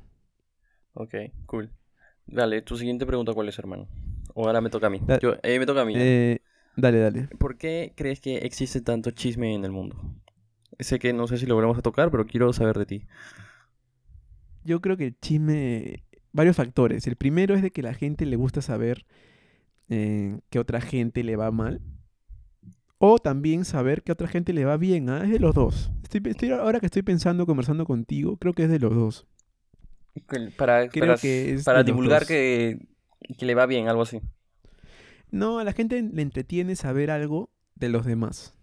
Ok, 0.93 1.15
cool. 1.47 1.71
Dale, 2.27 2.61
tu 2.61 2.77
siguiente 2.77 3.07
pregunta, 3.07 3.33
¿cuál 3.33 3.49
es, 3.49 3.59
hermano? 3.59 3.89
O 4.35 4.45
ahora 4.47 4.61
me 4.61 4.69
toca 4.69 4.89
a 4.89 4.91
mí. 4.91 5.01
Da- 5.07 5.19
Yo, 5.19 5.37
eh, 5.43 5.59
me 5.59 5.65
toca 5.65 5.81
a 5.81 5.85
mí. 5.87 5.95
Eh, 5.97 6.41
dale, 6.77 6.99
dale. 6.99 7.29
¿Por 7.39 7.57
qué 7.57 7.95
crees 7.97 8.21
que 8.21 8.37
existe 8.37 8.83
tanto 8.83 9.13
chisme 9.13 9.55
en 9.55 9.65
el 9.65 9.73
mundo? 9.73 9.97
Sé 10.79 10.99
que 10.99 11.15
no 11.15 11.27
sé 11.27 11.39
si 11.39 11.47
lo 11.47 11.55
volvemos 11.55 11.79
a 11.79 11.81
tocar, 11.81 12.11
pero 12.11 12.27
quiero 12.27 12.53
saber 12.53 12.77
de 12.77 12.85
ti. 12.85 13.07
Yo 14.63 14.83
creo 14.83 14.99
que 14.99 15.07
el 15.07 15.19
chisme, 15.19 16.05
varios 16.33 16.57
factores. 16.57 17.07
El 17.07 17.17
primero 17.17 17.55
es 17.55 17.63
de 17.63 17.71
que 17.71 17.81
la 17.81 17.95
gente 17.95 18.27
le 18.27 18.37
gusta 18.37 18.61
saber 18.61 19.07
eh, 19.89 20.39
que 20.51 20.59
otra 20.59 20.83
gente 20.83 21.25
le 21.25 21.37
va 21.37 21.51
mal. 21.51 21.81
O 22.99 23.19
también 23.19 23.65
saber 23.67 24.03
que 24.03 24.11
a 24.11 24.15
otra 24.15 24.27
gente 24.27 24.53
le 24.55 24.65
va 24.65 24.77
bien. 24.77 25.09
¿ah? 25.11 25.23
Es 25.25 25.31
de 25.31 25.39
los 25.39 25.55
dos. 25.55 25.91
Estoy, 26.07 26.23
estoy- 26.31 26.51
ahora 26.53 26.79
que 26.79 26.87
estoy 26.87 27.03
pensando, 27.03 27.47
conversando 27.47 27.85
contigo, 27.85 28.37
creo 28.37 28.53
que 28.55 28.63
es 28.65 28.71
de 28.71 28.79
los 28.79 28.95
dos. 28.95 29.27
Para, 30.57 30.89
Creo 30.89 31.01
para, 31.01 31.17
que 31.17 31.55
es 31.55 31.65
para 31.65 31.79
de 31.79 31.83
los 31.83 31.87
divulgar 31.87 32.27
que 32.27 32.79
le 33.41 33.55
va 33.55 33.67
bien, 33.67 33.89
algo 33.89 34.03
así. 34.03 34.21
No, 35.31 35.59
a 35.59 35.65
la 35.65 35.73
gente 35.73 36.01
le 36.03 36.23
entretiene 36.23 36.77
saber 36.77 37.11
algo 37.11 37.51
de 37.75 37.89
los 37.89 38.07
demás. 38.07 38.55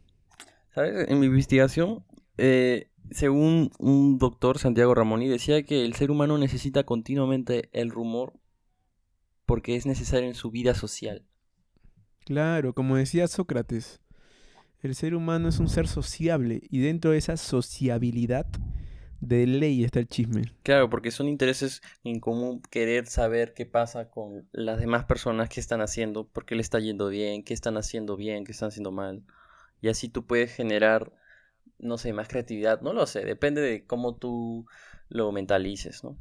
¿Sabes? 0.74 1.08
En 1.10 1.20
mi 1.20 1.28
investigación, 1.28 2.04
eh, 2.38 2.88
según 3.12 3.72
un 3.78 4.18
doctor, 4.18 4.58
Santiago 4.58 4.96
Ramoni, 4.96 5.28
decía 5.28 5.64
que 5.64 5.84
el 5.86 5.94
ser 5.94 6.10
humano 6.12 6.38
necesita 6.38 6.84
continuamente 6.86 7.70
el 7.74 7.90
rumor 7.92 8.34
porque 9.46 9.76
es 9.76 9.86
necesario 9.86 10.28
en 10.28 10.36
su 10.36 10.52
vida 10.52 10.74
social. 10.74 11.26
Claro, 12.26 12.74
como 12.74 12.96
decía 12.96 13.28
Sócrates, 13.28 14.02
el 14.84 14.96
ser 14.96 15.16
humano 15.16 15.50
es 15.50 15.60
un 15.60 15.70
ser 15.70 15.88
sociable 15.88 16.62
y 16.70 16.80
dentro 16.80 17.12
de 17.12 17.18
esa 17.18 17.38
sociabilidad 17.38 18.46
de 19.22 19.48
ley 19.48 19.84
está 19.84 20.00
el 20.00 20.08
chisme. 20.08 20.44
Claro, 20.64 20.90
porque 20.90 21.12
son 21.12 21.30
intereses 21.30 21.82
en 22.04 22.20
común 22.20 22.62
querer 22.70 23.08
saber 23.08 23.54
qué 23.54 23.66
pasa 23.66 24.10
con 24.10 24.48
las 24.52 24.80
demás 24.80 25.06
personas, 25.06 25.50
qué 25.50 25.62
están 25.62 25.82
haciendo, 25.82 26.28
por 26.28 26.46
qué 26.46 26.56
le 26.56 26.62
está 26.62 26.80
yendo 26.80 27.08
bien, 27.08 27.44
qué 27.44 27.54
están 27.54 27.78
haciendo 27.78 28.18
bien, 28.18 28.44
qué 28.44 28.52
están 28.52 28.68
haciendo 28.68 28.92
mal. 28.92 29.24
Y 29.82 29.88
así 29.88 30.10
tú 30.10 30.26
puedes 30.26 30.54
generar, 30.54 31.14
no 31.80 31.98
sé, 31.98 32.12
más 32.12 32.28
creatividad. 32.28 32.82
No 32.82 32.92
lo 32.94 33.08
sé, 33.08 33.24
depende 33.24 33.62
de 33.62 33.86
cómo 33.86 34.16
tú 34.16 34.66
lo 35.08 35.32
mentalices, 35.32 36.04
¿no? 36.04 36.18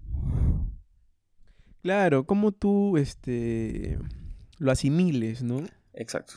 Claro, 1.83 2.25
como 2.27 2.53
tú 2.53 2.97
este 2.97 3.99
lo 4.59 4.71
asimiles, 4.71 5.43
¿no? 5.43 5.65
Exacto. 5.95 6.35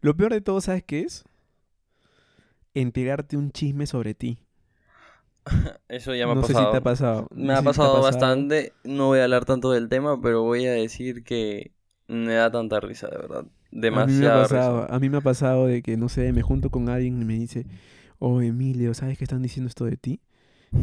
Lo 0.00 0.16
peor 0.16 0.32
de 0.32 0.40
todo, 0.40 0.60
¿sabes 0.60 0.82
qué 0.84 1.00
es? 1.00 1.24
Enterarte 2.74 3.36
un 3.36 3.50
chisme 3.52 3.86
sobre 3.86 4.14
ti. 4.14 4.38
Eso 5.88 6.14
ya 6.14 6.26
me 6.26 6.32
ha 6.32 6.34
no 6.34 6.42
sé 6.42 6.54
pasado. 6.54 6.64
si 6.66 6.66
te 6.66 6.76
ha 6.76 6.80
pasado. 6.82 7.28
Me 7.30 7.52
no 7.52 7.54
ha 7.54 7.62
sé 7.62 7.72
si 7.72 7.80
pasado 7.80 8.00
bastante. 8.02 8.74
No 8.84 9.06
voy 9.08 9.20
a 9.20 9.24
hablar 9.24 9.44
tanto 9.44 9.70
del 9.72 9.88
tema, 9.88 10.20
pero 10.20 10.42
voy 10.42 10.66
a 10.66 10.72
decir 10.72 11.24
que 11.24 11.72
me 12.06 12.34
da 12.34 12.50
tanta 12.50 12.80
risa, 12.80 13.08
de 13.08 13.16
verdad. 13.18 13.46
A 13.90 14.02
mí 14.02 14.12
me 14.12 14.26
ha 14.26 14.30
Demasiado 14.30 14.32
pasado, 14.32 14.86
a 14.90 14.98
mí 14.98 15.08
me 15.08 15.18
ha 15.18 15.20
pasado 15.22 15.66
de 15.66 15.82
que, 15.82 15.96
no 15.96 16.08
sé, 16.08 16.32
me 16.32 16.42
junto 16.42 16.70
con 16.70 16.88
alguien 16.90 17.20
y 17.22 17.24
me 17.24 17.34
dice, 17.34 17.66
oh 18.18 18.42
Emilio, 18.42 18.94
¿sabes 18.94 19.16
que 19.18 19.24
están 19.24 19.42
diciendo 19.42 19.68
esto 19.68 19.84
de 19.86 19.96
ti? 19.96 20.20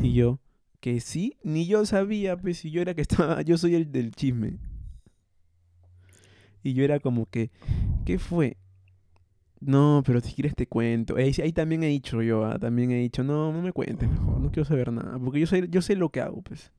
Y 0.01 0.13
yo, 0.13 0.39
que 0.81 0.99
sí, 1.01 1.37
ni 1.43 1.67
yo 1.67 1.85
sabía, 1.85 2.37
pues, 2.37 2.59
si 2.59 2.71
yo 2.71 2.81
era 2.81 2.95
que 2.95 3.01
estaba, 3.03 3.41
yo 3.43 3.57
soy 3.57 3.75
el 3.75 3.91
del 3.91 4.11
chisme. 4.15 4.59
Y 6.63 6.73
yo 6.73 6.83
era 6.83 6.99
como 6.99 7.27
que, 7.27 7.51
¿qué 8.05 8.19
fue? 8.19 8.57
No, 9.65 10.03
pero 10.05 10.21
si 10.21 10.33
quieres 10.33 10.55
te 10.55 10.67
cuento. 10.67 11.15
Ahí, 11.15 11.33
ahí 11.41 11.51
también 11.51 11.83
he 11.83 11.87
dicho 11.87 12.21
yo, 12.21 12.45
ah, 12.45 12.59
también 12.59 12.91
he 12.91 12.99
dicho, 12.99 13.23
no, 13.23 13.51
no 13.51 13.61
me 13.61 13.73
cuentes 13.73 14.07
mejor, 14.07 14.39
no 14.39 14.51
quiero 14.51 14.65
saber 14.65 14.91
nada, 14.91 15.17
porque 15.17 15.39
yo 15.39 15.47
sé, 15.47 15.67
yo 15.69 15.81
sé 15.81 15.95
lo 15.95 16.09
que 16.09 16.21
hago, 16.21 16.41
pues. 16.43 16.71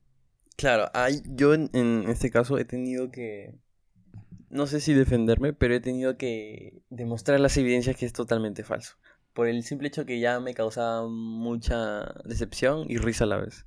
Claro, 0.55 0.89
hay, 0.93 1.21
yo 1.25 1.53
en, 1.53 1.69
en 1.73 2.05
este 2.07 2.31
caso 2.31 2.57
he 2.57 2.65
tenido 2.65 3.11
que, 3.11 3.55
no 4.49 4.67
sé 4.67 4.79
si 4.79 4.93
defenderme, 4.93 5.51
pero 5.51 5.75
he 5.75 5.81
tenido 5.81 6.17
que 6.17 6.81
demostrar 6.89 7.39
las 7.41 7.57
evidencias 7.57 7.97
que 7.97 8.05
es 8.05 8.13
totalmente 8.13 8.63
falso. 8.63 8.95
Por 9.33 9.47
el 9.47 9.63
simple 9.63 9.89
hecho 9.89 10.05
que 10.05 10.19
ya 10.19 10.39
me 10.39 10.53
causaba 10.53 11.07
mucha 11.07 12.05
decepción 12.23 12.85
y 12.89 12.97
risa 12.97 13.25
a 13.25 13.27
la 13.27 13.37
vez. 13.37 13.65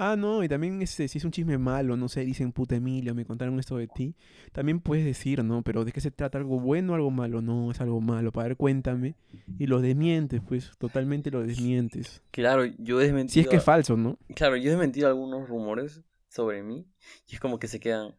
Ah, 0.00 0.14
no, 0.14 0.44
y 0.44 0.48
también 0.48 0.80
este, 0.80 1.08
si 1.08 1.18
es 1.18 1.24
un 1.24 1.32
chisme 1.32 1.58
malo, 1.58 1.96
no 1.96 2.08
sé, 2.08 2.20
dicen 2.20 2.52
puta 2.52 2.76
Emilio, 2.76 3.16
me 3.16 3.24
contaron 3.24 3.58
esto 3.58 3.76
de 3.78 3.88
ti, 3.88 4.14
también 4.52 4.78
puedes 4.78 5.04
decir, 5.04 5.42
¿no? 5.42 5.62
Pero 5.62 5.84
¿de 5.84 5.90
qué 5.90 6.00
se 6.00 6.12
trata? 6.12 6.38
¿Algo 6.38 6.60
bueno 6.60 6.92
o 6.92 6.94
algo 6.94 7.10
malo? 7.10 7.42
No, 7.42 7.72
es 7.72 7.80
algo 7.80 8.00
malo. 8.00 8.30
Para 8.30 8.46
ver, 8.46 8.56
cuéntame. 8.56 9.16
Y 9.58 9.66
lo 9.66 9.80
desmientes, 9.80 10.40
pues, 10.46 10.70
totalmente 10.78 11.32
lo 11.32 11.42
desmientes. 11.42 12.22
Claro, 12.30 12.64
yo 12.64 13.00
he 13.00 13.04
desmentido, 13.06 13.34
Si 13.34 13.40
es 13.40 13.48
que 13.48 13.56
es 13.56 13.64
falso, 13.64 13.96
¿no? 13.96 14.18
claro, 14.36 14.56
yo 14.56 14.68
he 14.68 14.70
desmentido 14.70 15.08
algunos 15.08 15.48
rumores 15.48 16.04
sobre 16.28 16.62
mí 16.62 16.86
y 17.26 17.34
es 17.34 17.40
como 17.40 17.58
que 17.58 17.66
se 17.66 17.80
quedan, 17.80 18.14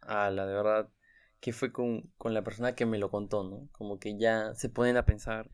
a 0.00 0.30
la 0.30 0.46
de 0.46 0.54
verdad, 0.54 0.88
que 1.40 1.52
fue 1.52 1.72
con, 1.72 2.10
con 2.16 2.32
la 2.32 2.42
persona 2.42 2.74
que 2.74 2.86
me 2.86 2.96
lo 2.96 3.10
contó, 3.10 3.44
¿no? 3.44 3.68
Como 3.72 3.98
que 3.98 4.18
ya 4.18 4.54
se 4.54 4.70
ponen 4.70 4.96
a 4.96 5.04
pensar 5.04 5.50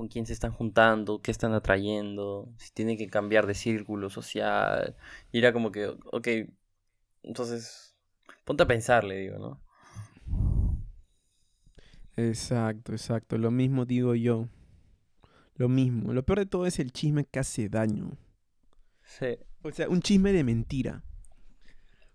con 0.00 0.08
quién 0.08 0.24
se 0.24 0.32
están 0.32 0.52
juntando, 0.52 1.20
qué 1.20 1.30
están 1.30 1.52
atrayendo, 1.52 2.50
si 2.56 2.72
tienen 2.72 2.96
que 2.96 3.08
cambiar 3.08 3.46
de 3.46 3.52
círculo 3.52 4.08
social. 4.08 4.96
Y 5.30 5.40
era 5.40 5.52
como 5.52 5.70
que, 5.70 5.88
ok, 5.88 6.28
entonces, 7.22 7.94
ponte 8.46 8.62
a 8.62 8.66
pensar, 8.66 9.04
le 9.04 9.16
digo, 9.16 9.38
¿no? 9.38 9.60
Exacto, 12.16 12.92
exacto. 12.92 13.36
Lo 13.36 13.50
mismo 13.50 13.84
digo 13.84 14.14
yo. 14.14 14.48
Lo 15.56 15.68
mismo. 15.68 16.14
Lo 16.14 16.24
peor 16.24 16.38
de 16.38 16.46
todo 16.46 16.64
es 16.64 16.78
el 16.78 16.92
chisme 16.92 17.26
que 17.26 17.40
hace 17.40 17.68
daño. 17.68 18.16
Sí. 19.02 19.36
O 19.60 19.70
sea, 19.70 19.86
un 19.90 20.00
chisme 20.00 20.32
de 20.32 20.44
mentira. 20.44 21.04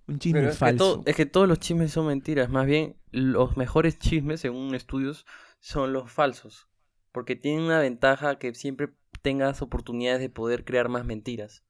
Un 0.08 0.18
chisme 0.18 0.40
Pero 0.40 0.50
es 0.50 0.56
que, 0.56 0.60
falso. 0.60 1.04
es 1.06 1.16
que 1.16 1.28
todos 1.28 1.48
los 1.48 1.60
chismes 1.60 1.92
son 1.92 2.08
mentiras. 2.08 2.50
Más 2.50 2.66
bien, 2.66 2.96
los 3.12 3.58
mejores 3.58 4.00
chismes, 4.00 4.40
según 4.40 4.74
estudios, 4.74 5.28
son 5.60 5.94
los 5.94 6.12
falsos. 6.12 6.68
Porque 7.16 7.36
tienen 7.38 7.64
una 7.64 7.80
ventaja 7.80 8.38
que 8.38 8.54
siempre 8.54 8.90
tengas 9.24 9.62
oportunidades 9.64 10.22
de 10.22 10.30
poder 10.30 10.66
crear 10.66 10.90
más 10.90 11.06
mentiras. 11.06 11.64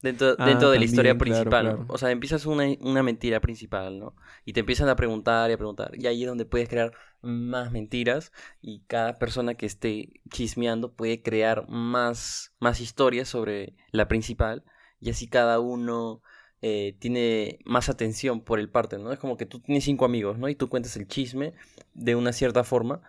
Dentro, 0.00 0.34
Ah, 0.38 0.46
dentro 0.46 0.70
de 0.70 0.78
la 0.78 0.84
historia 0.84 1.12
claro, 1.12 1.18
principal. 1.18 1.62
claro. 1.64 1.84
O 1.88 1.98
sea, 1.98 2.10
empiezas 2.10 2.46
una, 2.46 2.64
una 2.80 3.02
mentira 3.04 3.40
principal, 3.40 3.98
¿no? 4.00 4.16
Y 4.44 4.52
te 4.52 4.60
empiezan 4.60 4.88
a 4.88 4.96
preguntar 4.96 5.50
y 5.50 5.54
a 5.54 5.58
preguntar. 5.58 5.92
Y 5.96 6.06
ahí 6.08 6.22
es 6.22 6.28
donde 6.28 6.44
puedes 6.44 6.68
crear 6.68 6.92
más 7.20 7.70
mentiras. 7.70 8.32
Y 8.60 8.82
cada 8.88 9.18
persona 9.18 9.54
que 9.54 9.66
esté 9.66 10.20
chismeando 10.30 10.92
puede 10.94 11.22
crear 11.22 11.68
más, 11.68 12.52
más 12.60 12.80
historias 12.80 13.28
sobre 13.28 13.76
la 13.92 14.08
principal. 14.08 14.64
Y 15.00 15.10
así 15.10 15.28
cada 15.28 15.60
uno 15.60 16.22
eh, 16.62 16.96
tiene 17.00 17.60
más 17.64 17.88
atención 17.88 18.40
por 18.40 18.58
el 18.60 18.70
parte, 18.70 18.98
¿no? 18.98 19.12
Es 19.12 19.20
como 19.20 19.36
que 19.36 19.46
tú 19.46 19.60
tienes 19.60 19.84
cinco 19.84 20.04
amigos, 20.04 20.38
¿no? 20.38 20.48
Y 20.48 20.56
tú 20.56 20.68
cuentas 20.68 20.96
el 20.96 21.06
chisme 21.08 21.54
de 21.94 22.16
una 22.16 22.32
cierta 22.32 22.64
forma. 22.64 23.02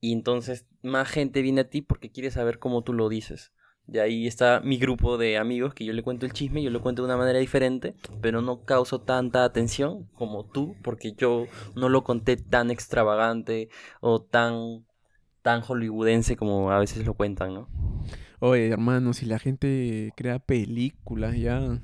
Y 0.00 0.12
entonces 0.12 0.66
más 0.82 1.08
gente 1.08 1.42
viene 1.42 1.62
a 1.62 1.68
ti 1.70 1.82
porque 1.82 2.10
quiere 2.10 2.30
saber 2.30 2.58
cómo 2.58 2.82
tú 2.82 2.92
lo 2.92 3.08
dices. 3.08 3.52
Y 3.92 3.98
ahí 3.98 4.26
está 4.26 4.60
mi 4.60 4.78
grupo 4.78 5.18
de 5.18 5.36
amigos 5.36 5.74
que 5.74 5.84
yo 5.84 5.92
le 5.92 6.02
cuento 6.02 6.24
el 6.24 6.32
chisme, 6.32 6.62
yo 6.62 6.70
lo 6.70 6.80
cuento 6.80 7.02
de 7.02 7.06
una 7.06 7.16
manera 7.16 7.40
diferente, 7.40 7.94
pero 8.20 8.40
no 8.40 8.64
causo 8.64 9.00
tanta 9.00 9.44
atención 9.44 10.04
como 10.14 10.44
tú, 10.44 10.76
porque 10.82 11.12
yo 11.12 11.46
no 11.74 11.88
lo 11.88 12.04
conté 12.04 12.36
tan 12.36 12.70
extravagante 12.70 13.68
o 14.00 14.22
tan, 14.22 14.86
tan 15.42 15.60
hollywoodense 15.62 16.36
como 16.36 16.70
a 16.70 16.78
veces 16.78 17.04
lo 17.04 17.14
cuentan, 17.14 17.54
¿no? 17.54 17.68
Oye, 18.38 18.68
hermano, 18.68 19.12
si 19.12 19.26
la 19.26 19.38
gente 19.38 20.12
crea 20.16 20.38
películas 20.38 21.36
ya. 21.36 21.82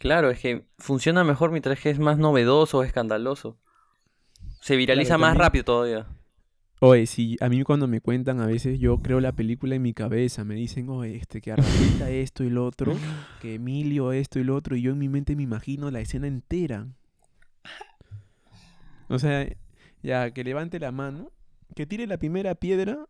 Claro, 0.00 0.30
es 0.30 0.40
que 0.40 0.66
funciona 0.78 1.22
mejor 1.22 1.52
mientras 1.52 1.78
que 1.78 1.90
es 1.90 2.00
más 2.00 2.18
novedoso 2.18 2.78
o 2.78 2.82
escandaloso. 2.82 3.58
Se 4.60 4.74
viraliza 4.74 5.18
más 5.18 5.36
rápido 5.36 5.64
todavía. 5.64 6.08
Oye, 6.84 7.06
si 7.06 7.36
a 7.38 7.48
mí 7.48 7.62
cuando 7.62 7.86
me 7.86 8.00
cuentan, 8.00 8.40
a 8.40 8.46
veces 8.46 8.80
yo 8.80 8.98
creo 8.98 9.20
la 9.20 9.30
película 9.30 9.76
en 9.76 9.82
mi 9.82 9.94
cabeza. 9.94 10.42
Me 10.42 10.56
dicen, 10.56 10.88
oye, 10.88 11.14
este, 11.14 11.40
que 11.40 11.52
Arraquita 11.52 12.10
esto 12.10 12.42
y 12.42 12.50
lo 12.50 12.66
otro, 12.66 12.92
que 13.40 13.54
Emilio 13.54 14.10
esto 14.10 14.40
y 14.40 14.44
lo 14.44 14.56
otro, 14.56 14.74
y 14.74 14.82
yo 14.82 14.90
en 14.90 14.98
mi 14.98 15.08
mente 15.08 15.36
me 15.36 15.44
imagino 15.44 15.92
la 15.92 16.00
escena 16.00 16.26
entera. 16.26 16.88
O 19.08 19.20
sea, 19.20 19.48
ya, 20.02 20.32
que 20.32 20.42
levante 20.42 20.80
la 20.80 20.90
mano, 20.90 21.30
que 21.76 21.86
tire 21.86 22.04
la 22.08 22.18
primera 22.18 22.56
piedra 22.56 23.06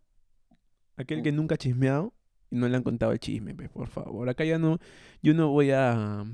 Aquel 0.98 1.22
que 1.22 1.32
nunca 1.32 1.54
ha 1.54 1.58
chismeado 1.58 2.12
y 2.50 2.56
no 2.56 2.68
le 2.68 2.76
han 2.76 2.82
contado 2.82 3.12
el 3.12 3.20
chisme, 3.20 3.54
pues, 3.54 3.70
por 3.70 3.88
favor. 3.88 4.28
Acá 4.28 4.44
ya 4.44 4.58
no, 4.58 4.80
yo 5.22 5.32
no 5.32 5.48
voy 5.48 5.70
a 5.70 6.26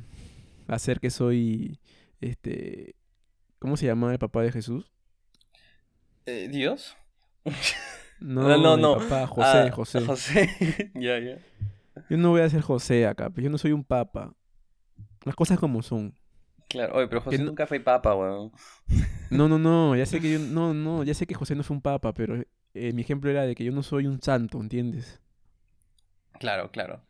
hacer 0.66 0.98
que 0.98 1.10
soy, 1.10 1.78
este, 2.20 2.96
¿cómo 3.60 3.76
se 3.76 3.86
llama 3.86 4.10
el 4.10 4.18
papá 4.18 4.42
de 4.42 4.50
Jesús? 4.50 4.90
Eh, 6.26 6.48
¿Dios? 6.50 6.96
No, 8.20 8.56
no, 8.58 8.76
no. 8.76 8.98
papá, 8.98 9.26
José, 9.28 9.58
Ah, 9.58 9.70
José. 9.70 10.00
José. 10.04 10.90
ya, 10.94 11.18
ya. 11.20 11.38
Yo 12.10 12.16
no 12.16 12.30
voy 12.30 12.40
a 12.40 12.50
ser 12.50 12.62
José 12.62 13.06
acá, 13.06 13.30
pues 13.30 13.44
yo 13.44 13.50
no 13.50 13.58
soy 13.58 13.70
un 13.72 13.84
papa. 13.84 14.34
Las 15.24 15.36
cosas 15.36 15.58
como 15.58 15.82
son. 15.82 16.12
Claro, 16.68 16.96
oye, 16.96 17.06
pero 17.08 17.20
José 17.20 17.38
no- 17.38 17.44
nunca 17.46 17.66
fue 17.66 17.78
papa, 17.80 18.14
weón. 18.16 18.50
No, 19.30 19.46
no, 19.48 19.58
no, 19.58 19.94
ya 19.94 20.04
sé 20.06 20.20
que 20.20 20.32
yo, 20.32 20.38
no, 20.38 20.72
no, 20.74 21.04
ya 21.04 21.12
sé 21.14 21.26
que 21.26 21.34
José 21.34 21.54
no 21.54 21.62
fue 21.62 21.76
un 21.76 21.82
papa, 21.82 22.12
pero 22.14 22.42
eh, 22.74 22.92
mi 22.92 23.02
ejemplo 23.02 23.30
era 23.30 23.44
de 23.46 23.54
que 23.54 23.62
yo 23.62 23.72
no 23.72 23.82
soy 23.82 24.06
un 24.06 24.20
santo, 24.22 24.58
¿entiendes? 24.60 25.20
Claro, 26.40 26.70
claro. 26.70 27.04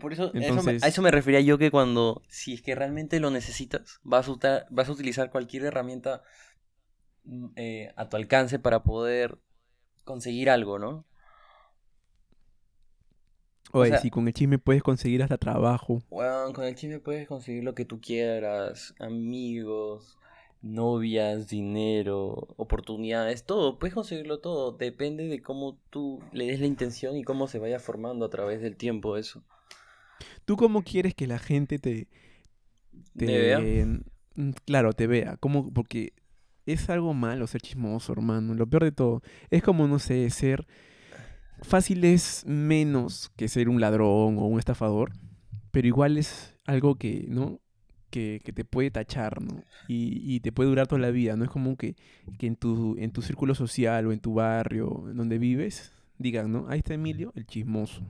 Por 0.00 0.12
eso, 0.12 0.24
eso 0.26 0.34
me- 0.34 0.46
Entonces- 0.46 0.82
a 0.82 0.88
eso 0.88 1.00
me 1.02 1.10
refería 1.10 1.40
yo 1.40 1.58
que 1.58 1.70
cuando, 1.70 2.22
si 2.28 2.54
es 2.54 2.62
que 2.62 2.74
realmente 2.74 3.20
lo 3.20 3.30
necesitas, 3.30 4.00
vas 4.02 4.28
a, 4.28 4.66
vas 4.70 4.88
a 4.88 4.92
utilizar 4.92 5.30
cualquier 5.30 5.64
herramienta 5.64 6.22
eh, 7.56 7.92
a 7.96 8.08
tu 8.08 8.16
alcance 8.16 8.58
para 8.58 8.82
poder 8.82 9.38
conseguir 10.04 10.50
algo, 10.50 10.78
¿no? 10.78 11.06
Oye, 13.72 13.94
sea- 13.94 13.98
si 13.98 14.10
con 14.10 14.26
el 14.26 14.32
chisme 14.32 14.58
puedes 14.58 14.82
conseguir 14.82 15.22
hasta 15.22 15.36
trabajo. 15.36 16.02
Weón, 16.10 16.52
con 16.54 16.64
el 16.64 16.74
chisme 16.76 16.98
puedes 17.00 17.28
conseguir 17.28 17.62
lo 17.64 17.74
que 17.74 17.84
tú 17.84 18.00
quieras, 18.00 18.94
amigos, 18.98 20.16
novias, 20.62 21.48
dinero, 21.48 22.54
oportunidades, 22.56 23.44
todo, 23.44 23.78
puedes 23.78 23.94
conseguirlo 23.94 24.38
todo, 24.40 24.72
depende 24.72 25.24
de 25.28 25.42
cómo 25.42 25.78
tú 25.90 26.22
le 26.32 26.46
des 26.46 26.60
la 26.60 26.66
intención 26.66 27.16
y 27.16 27.24
cómo 27.24 27.48
se 27.48 27.58
vaya 27.58 27.80
formando 27.80 28.24
a 28.26 28.30
través 28.30 28.62
del 28.62 28.76
tiempo 28.76 29.16
eso. 29.18 29.42
¿Tú 30.44 30.56
cómo 30.56 30.82
quieres 30.82 31.14
que 31.14 31.26
la 31.26 31.38
gente 31.38 31.78
te, 31.78 32.08
te 33.16 33.26
¿Me 33.26 33.38
vea? 33.38 33.70
mm, 34.36 34.50
claro, 34.64 34.92
te 34.92 35.06
vea? 35.06 35.36
¿Cómo? 35.38 35.72
Porque 35.72 36.12
es 36.66 36.88
algo 36.90 37.14
malo 37.14 37.46
ser 37.46 37.60
chismoso, 37.60 38.12
hermano. 38.12 38.54
Lo 38.54 38.66
peor 38.66 38.84
de 38.84 38.92
todo 38.92 39.22
es 39.50 39.62
como, 39.62 39.86
no 39.86 39.98
sé, 39.98 40.28
ser 40.30 40.66
fácil 41.62 42.04
es 42.04 42.44
menos 42.46 43.30
que 43.36 43.48
ser 43.48 43.68
un 43.68 43.80
ladrón 43.80 44.38
o 44.38 44.46
un 44.46 44.58
estafador, 44.58 45.12
pero 45.70 45.86
igual 45.86 46.18
es 46.18 46.56
algo 46.66 46.96
que, 46.96 47.26
¿no? 47.28 47.60
Que, 48.10 48.40
que 48.44 48.52
te 48.52 48.64
puede 48.64 48.90
tachar, 48.90 49.42
¿no? 49.42 49.64
Y, 49.88 50.22
y 50.34 50.40
te 50.40 50.52
puede 50.52 50.68
durar 50.68 50.86
toda 50.86 51.00
la 51.00 51.10
vida, 51.10 51.36
¿no? 51.36 51.44
Es 51.44 51.50
como 51.50 51.76
que, 51.76 51.96
que 52.38 52.46
en 52.46 52.56
tu, 52.56 52.96
en 52.98 53.10
tu 53.10 53.22
círculo 53.22 53.54
social 53.54 54.06
o 54.06 54.12
en 54.12 54.20
tu 54.20 54.34
barrio, 54.34 55.04
donde 55.14 55.38
vives, 55.38 55.92
digan, 56.18 56.52
¿no? 56.52 56.66
Ahí 56.68 56.78
está 56.78 56.94
Emilio, 56.94 57.32
el 57.34 57.46
chismoso. 57.46 58.06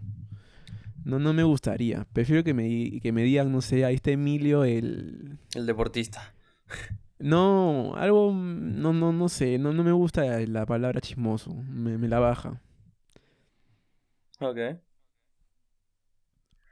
No, 1.05 1.19
no 1.19 1.33
me 1.33 1.43
gustaría. 1.43 2.07
Prefiero 2.13 2.45
que 2.45 2.55
me, 2.55 3.01
que 3.01 3.13
me 3.13 3.23
digan, 3.23 3.53
no 3.53 3.61
sé, 3.61 3.85
ahí 3.85 3.95
está 3.95 4.11
Emilio, 4.11 4.65
el... 4.65 5.39
El 5.55 5.67
deportista. 5.67 6.35
No, 7.25 7.95
algo, 7.97 8.33
mm, 8.33 8.81
no, 8.83 8.93
no, 8.93 9.11
no 9.13 9.29
sé, 9.31 9.59
no, 9.59 9.73
no 9.73 9.83
me 9.83 9.93
gusta 9.93 10.25
la 10.47 10.67
palabra 10.67 11.01
chismoso, 11.01 11.55
me, 11.55 11.97
me 11.97 12.07
la 12.09 12.19
baja. 12.21 12.61
Ok. 14.41 14.59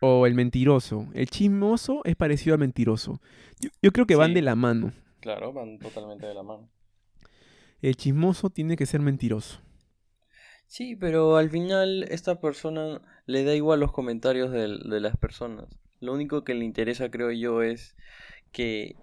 O 0.00 0.26
el 0.26 0.34
mentiroso. 0.34 1.06
El 1.14 1.28
chismoso 1.30 2.02
es 2.04 2.16
parecido 2.16 2.54
al 2.54 2.60
mentiroso. 2.60 3.20
Yo, 3.60 3.70
yo 3.80 3.92
creo 3.92 4.06
que 4.06 4.16
van 4.16 4.30
Sí. 4.30 4.34
de 4.34 4.42
la 4.42 4.56
mano. 4.56 4.92
Claro, 5.20 5.52
van 5.52 5.78
totalmente 5.78 6.26
de 6.26 6.34
la 6.34 6.42
mano. 6.42 6.68
El 7.80 7.96
chismoso 7.96 8.50
tiene 8.50 8.76
que 8.76 8.84
ser 8.86 9.00
mentiroso. 9.00 9.60
Sí, 10.66 10.96
pero 10.96 11.36
al 11.36 11.50
final 11.50 12.04
esta 12.10 12.40
persona 12.40 13.00
le 13.26 13.44
da 13.44 13.54
igual 13.54 13.80
los 13.80 13.92
comentarios 13.92 14.50
del- 14.50 14.80
de, 14.90 15.00
las 15.00 15.16
personas. 15.16 15.66
Lo 16.00 16.12
único 16.12 16.44
que 16.44 16.54
le 16.54 16.64
interesa, 16.64 17.10
creo 17.10 17.30
yo, 17.30 17.62
es 17.62 17.94
que 18.52 18.96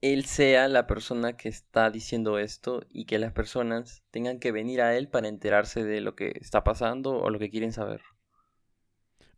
él 0.00 0.24
sea 0.24 0.68
la 0.68 0.86
persona 0.86 1.36
que 1.36 1.48
está 1.48 1.90
diciendo 1.90 2.38
esto 2.38 2.82
y 2.90 3.04
que 3.06 3.18
las 3.18 3.32
personas 3.32 4.02
tengan 4.10 4.38
que 4.38 4.52
venir 4.52 4.80
a 4.82 4.96
él 4.96 5.08
para 5.08 5.28
enterarse 5.28 5.84
de 5.84 6.00
lo 6.00 6.14
que 6.14 6.32
está 6.40 6.64
pasando 6.64 7.18
o 7.18 7.30
lo 7.30 7.38
que 7.38 7.50
quieren 7.50 7.72
saber. 7.72 8.02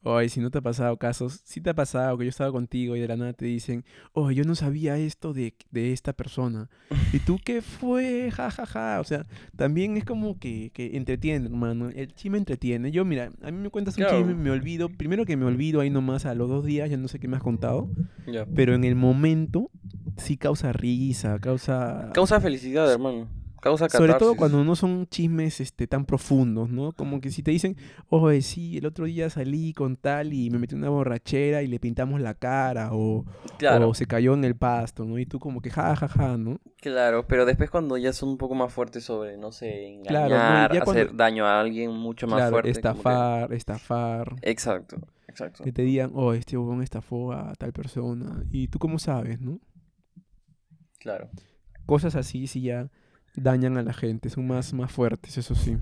Oye, 0.05 0.29
si 0.29 0.41
no 0.41 0.51
te 0.51 0.59
ha 0.59 0.61
pasado 0.61 0.97
casos, 0.97 1.41
si 1.45 1.61
te 1.61 1.71
ha 1.71 1.75
pasado 1.75 2.19
que 2.19 2.25
yo 2.25 2.29
estaba 2.31 2.51
contigo 2.51 2.97
y 2.97 3.01
de 3.01 3.07
la 3.07 3.17
nada 3.17 3.33
te 3.35 3.45
dicen, 3.45 3.85
oye, 4.13 4.35
yo 4.37 4.45
no 4.45 4.55
sabía 4.57 4.97
esto 4.99 5.33
de, 5.33 5.55
de 5.71 5.93
esta 5.93 6.13
persona. 6.13 6.69
¿Y 7.13 7.21
tú 7.21 7.39
qué 7.45 7.63
fue? 7.63 8.31
Ja, 8.33 8.51
ja, 8.51 8.67
ja. 8.67 9.01
O 9.01 9.05
sea, 9.05 9.27
también 9.57 9.97
es 9.97 10.05
como 10.05 10.39
que, 10.41 10.71
que 10.75 10.97
entretiene, 10.97 11.47
hermano. 11.47 11.89
El 11.89 12.13
chisme 12.15 12.39
entretiene. 12.39 12.91
Yo, 12.91 13.05
mira, 13.05 13.31
a 13.43 13.51
mí 13.53 13.59
me 13.59 13.71
cuentas 13.71 13.97
un 13.97 14.03
Claro. 14.05 14.19
chisme, 14.19 14.35
me 14.35 14.51
olvido. 14.51 14.89
Primero 14.89 15.25
que 15.25 15.37
me 15.37 15.45
olvido 15.45 15.81
ahí 15.81 15.91
nomás 15.91 16.27
a 16.27 16.35
los 16.35 16.49
dos 16.49 16.65
días, 16.65 16.91
ya 16.91 16.97
no 16.97 17.07
sé 17.07 17.21
qué 17.21 17.29
me 17.29 17.37
has 17.37 17.43
contado. 17.43 17.89
Ya. 18.27 18.45
Pero 18.47 18.75
en 18.75 18.83
el 18.85 18.97
momento 18.97 19.71
sí 20.17 20.37
causa 20.37 20.73
risa, 20.73 21.39
causa... 21.39 22.11
Causa 22.13 22.41
felicidad, 22.41 22.91
hermano. 22.91 23.29
Causa 23.63 23.89
Sobre 23.89 24.09
todo 24.15 24.35
catarsis. 24.35 24.39
cuando 24.39 24.65
no 24.65 24.75
son 24.75 25.07
chismes 25.07 25.61
este, 25.61 25.87
tan 25.87 26.05
profundos, 26.05 26.69
¿no? 26.69 26.91
Como 26.93 27.21
que 27.21 27.31
si 27.31 27.45
te 27.45 27.53
dicen, 27.53 27.77
oye, 28.09 28.43
sí, 28.43 28.79
el 28.79 28.87
otro 28.87 29.05
día 29.05 29.31
salí 29.31 29.73
con 29.73 29.95
tal 29.97 30.33
y 30.33 30.51
me 30.51 30.59
metí 30.59 30.75
una 30.75 30.89
borrachera 30.89 31.63
y 31.63 31.69
le 31.69 31.79
pintamos 31.79 32.21
la 32.21 32.35
cara, 32.35 32.89
o, 32.93 33.25
Claro, 33.59 33.91
o 33.91 33.95
se 33.95 34.07
cayó 34.07 34.35
en 34.35 34.43
el 34.45 34.57
pasto, 34.57 35.05
¿no? 35.05 35.17
Y 35.17 35.27
tú 35.27 35.39
como 35.39 35.61
que, 35.61 35.71
ja, 35.71 35.95
ja, 35.95 36.09
ja, 36.09 36.37
¿no? 36.37 36.59
claro, 36.81 37.29
pero 37.29 37.47
después 37.47 37.71
cuando 37.71 37.97
ya 37.97 38.13
son 38.13 38.31
un 38.31 38.37
poco 38.39 38.57
más 38.57 38.73
fuertes 38.73 39.05
sobre, 39.05 39.37
no 39.37 39.53
sé, 39.53 40.01
Claro, 40.09 40.31
no, 40.31 40.35
y 40.35 40.39
engañar, 40.41 40.71
cuando- 40.85 40.91
hacer 40.91 41.15
daño 41.17 41.47
a 41.47 41.61
alguien 41.61 41.93
mucho 41.93 42.27
más 42.27 42.39
claro, 42.39 42.51
fuerte. 42.51 42.73
que- 42.73 42.79
estafar, 42.79 43.53
estafar. 43.53 44.35
Exacto, 44.43 44.97
exacto. 45.29 45.63
Que 45.63 45.71
te 45.71 45.83
digan, 45.83 46.11
oh, 46.15 46.33
este 46.33 46.59
huevón 46.59 46.83
estafó 46.83 47.33
a 47.33 47.55
tal 47.55 47.73
persona. 47.73 48.43
Y 48.51 48.67
tú 48.67 48.81
cómo 48.81 48.99
sabes, 48.99 49.41
¿no? 49.41 49.61
Claro. 50.99 51.31
Cosas 51.87 52.17
así 52.17 52.49
sí 52.49 52.63
ya 52.63 52.91
dañan 53.35 53.77
a 53.79 53.83
la 53.83 53.93
gente, 53.93 54.31
son 54.31 54.47
más, 54.47 54.73
más 54.73 54.91
fuertes, 54.93 55.39
eso 55.39 55.55
sí. 55.55 55.79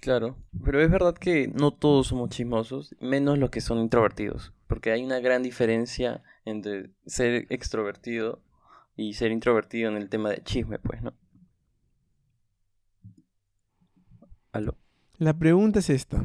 Claro, 0.00 0.36
pero 0.64 0.80
es 0.82 0.90
verdad 0.90 1.14
que 1.14 1.46
no 1.48 1.70
todos 1.70 2.08
somos 2.08 2.30
chismosos, 2.30 2.94
menos 3.00 3.38
los 3.38 3.50
que 3.50 3.60
son 3.60 3.78
introvertidos, 3.78 4.52
porque 4.66 4.90
hay 4.90 5.04
una 5.04 5.20
gran 5.20 5.42
diferencia 5.44 6.22
entre 6.44 6.90
ser 7.06 7.46
extrovertido 7.50 8.40
y 8.96 9.14
ser 9.14 9.30
introvertido 9.30 9.90
en 9.90 9.96
el 9.96 10.08
tema 10.08 10.30
de 10.30 10.42
chisme, 10.42 10.78
pues, 10.80 11.02
¿no? 11.02 11.12
¿Aló? 14.52 14.76
La 15.18 15.38
pregunta 15.38 15.78
es 15.78 15.88
esta. 15.90 16.22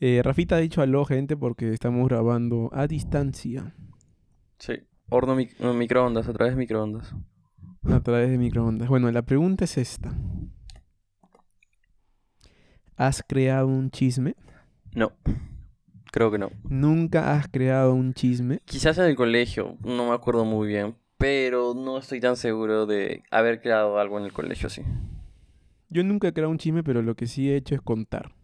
Eh, 0.00 0.20
Rafita 0.22 0.56
ha 0.56 0.58
dicho 0.58 0.82
aló, 0.82 1.04
gente, 1.04 1.36
porque 1.36 1.72
estamos 1.72 2.08
grabando 2.08 2.70
a 2.72 2.86
distancia, 2.86 3.74
Sí, 4.58 4.74
horno 5.08 5.34
mic- 5.36 5.56
no, 5.58 5.74
microondas, 5.74 6.28
a 6.28 6.32
través 6.32 6.54
de 6.54 6.58
microondas. 6.58 7.14
A 7.90 8.00
través 8.00 8.30
de 8.30 8.38
microondas. 8.38 8.88
Bueno, 8.88 9.10
la 9.10 9.22
pregunta 9.22 9.64
es 9.64 9.78
esta. 9.78 10.12
¿Has 12.96 13.22
creado 13.26 13.66
un 13.66 13.90
chisme? 13.90 14.36
No, 14.94 15.12
creo 16.12 16.30
que 16.30 16.38
no. 16.38 16.50
¿Nunca 16.64 17.34
has 17.34 17.48
creado 17.48 17.94
un 17.94 18.14
chisme? 18.14 18.60
Quizás 18.64 18.98
en 18.98 19.04
el 19.06 19.16
colegio, 19.16 19.76
no 19.82 20.08
me 20.08 20.14
acuerdo 20.14 20.44
muy 20.44 20.68
bien, 20.68 20.94
pero 21.18 21.74
no 21.74 21.98
estoy 21.98 22.20
tan 22.20 22.36
seguro 22.36 22.86
de 22.86 23.24
haber 23.30 23.60
creado 23.60 23.98
algo 23.98 24.18
en 24.18 24.24
el 24.24 24.32
colegio, 24.32 24.68
sí. 24.68 24.82
Yo 25.88 26.04
nunca 26.04 26.28
he 26.28 26.32
creado 26.32 26.50
un 26.50 26.58
chisme, 26.58 26.82
pero 26.82 27.02
lo 27.02 27.16
que 27.16 27.26
sí 27.26 27.50
he 27.50 27.56
hecho 27.56 27.74
es 27.74 27.80
contar. 27.80 28.34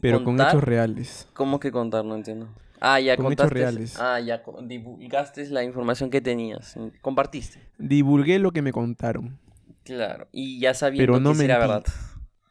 Pero 0.00 0.24
con 0.24 0.40
hechos 0.40 0.64
reales. 0.64 1.28
¿Cómo 1.32 1.60
que 1.60 1.70
contar? 1.70 2.04
No 2.04 2.16
entiendo. 2.16 2.48
Ah, 2.84 2.98
ya 2.98 3.16
Con 3.16 3.26
hechos 3.26 3.36
contaste. 3.46 3.54
reales. 3.54 3.96
Ah, 4.00 4.18
ya 4.18 4.42
divulgaste 4.64 5.48
la 5.50 5.62
información 5.62 6.10
que 6.10 6.20
tenías. 6.20 6.74
Compartiste. 7.00 7.60
Divulgué 7.78 8.40
lo 8.40 8.50
que 8.50 8.60
me 8.60 8.72
contaron. 8.72 9.38
Claro. 9.84 10.26
Y 10.32 10.58
ya 10.58 10.74
sabiendo 10.74 11.12
Pero 11.12 11.20
no 11.20 11.32
que 11.38 11.44
era 11.44 11.58
verdad. 11.58 11.84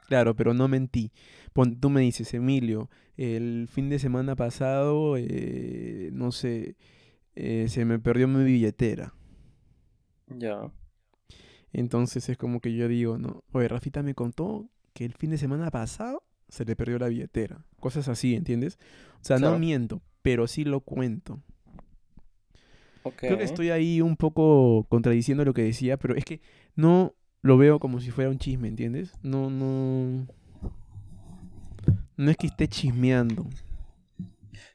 Claro, 0.07 0.35
pero 0.35 0.53
no 0.53 0.67
mentí. 0.69 1.11
Pon- 1.53 1.79
tú 1.81 1.89
me 1.89 1.99
dices, 2.01 2.33
Emilio, 2.33 2.89
el 3.17 3.67
fin 3.69 3.89
de 3.89 3.99
semana 3.99 4.35
pasado, 4.37 5.15
eh, 5.17 6.09
no 6.13 6.31
sé, 6.31 6.77
eh, 7.35 7.65
se 7.67 7.83
me 7.83 7.99
perdió 7.99 8.27
mi 8.29 8.43
billetera. 8.45 9.13
Ya. 10.27 10.71
Entonces 11.73 12.27
es 12.29 12.37
como 12.37 12.59
que 12.61 12.73
yo 12.73 12.87
digo, 12.87 13.17
¿no? 13.17 13.43
Oye, 13.51 13.67
Rafita 13.67 14.03
me 14.03 14.13
contó 14.15 14.69
que 14.93 15.05
el 15.05 15.13
fin 15.13 15.29
de 15.31 15.37
semana 15.37 15.71
pasado 15.71 16.23
se 16.49 16.65
le 16.65 16.75
perdió 16.75 16.99
la 16.99 17.07
billetera. 17.07 17.63
Cosas 17.79 18.07
así, 18.07 18.35
¿entiendes? 18.35 18.77
O 19.21 19.23
sea, 19.25 19.37
no 19.39 19.57
miento, 19.57 20.01
pero 20.21 20.47
sí 20.47 20.63
lo 20.63 20.81
cuento. 20.81 21.39
Creo 23.17 23.37
que 23.37 23.43
estoy 23.43 23.69
ahí 23.69 24.01
un 24.01 24.15
poco 24.15 24.85
contradiciendo 24.89 25.43
lo 25.45 25.53
que 25.53 25.63
decía, 25.63 25.97
pero 25.97 26.15
es 26.15 26.25
que 26.25 26.41
no 26.75 27.13
lo 27.41 27.57
veo 27.57 27.79
como 27.79 27.99
si 27.99 28.11
fuera 28.11 28.29
un 28.29 28.37
chisme, 28.37 28.67
¿entiendes? 28.67 29.13
No, 29.23 29.49
no. 29.49 30.27
No 32.17 32.29
es 32.31 32.37
que 32.37 32.47
esté 32.47 32.67
chismeando. 32.67 33.47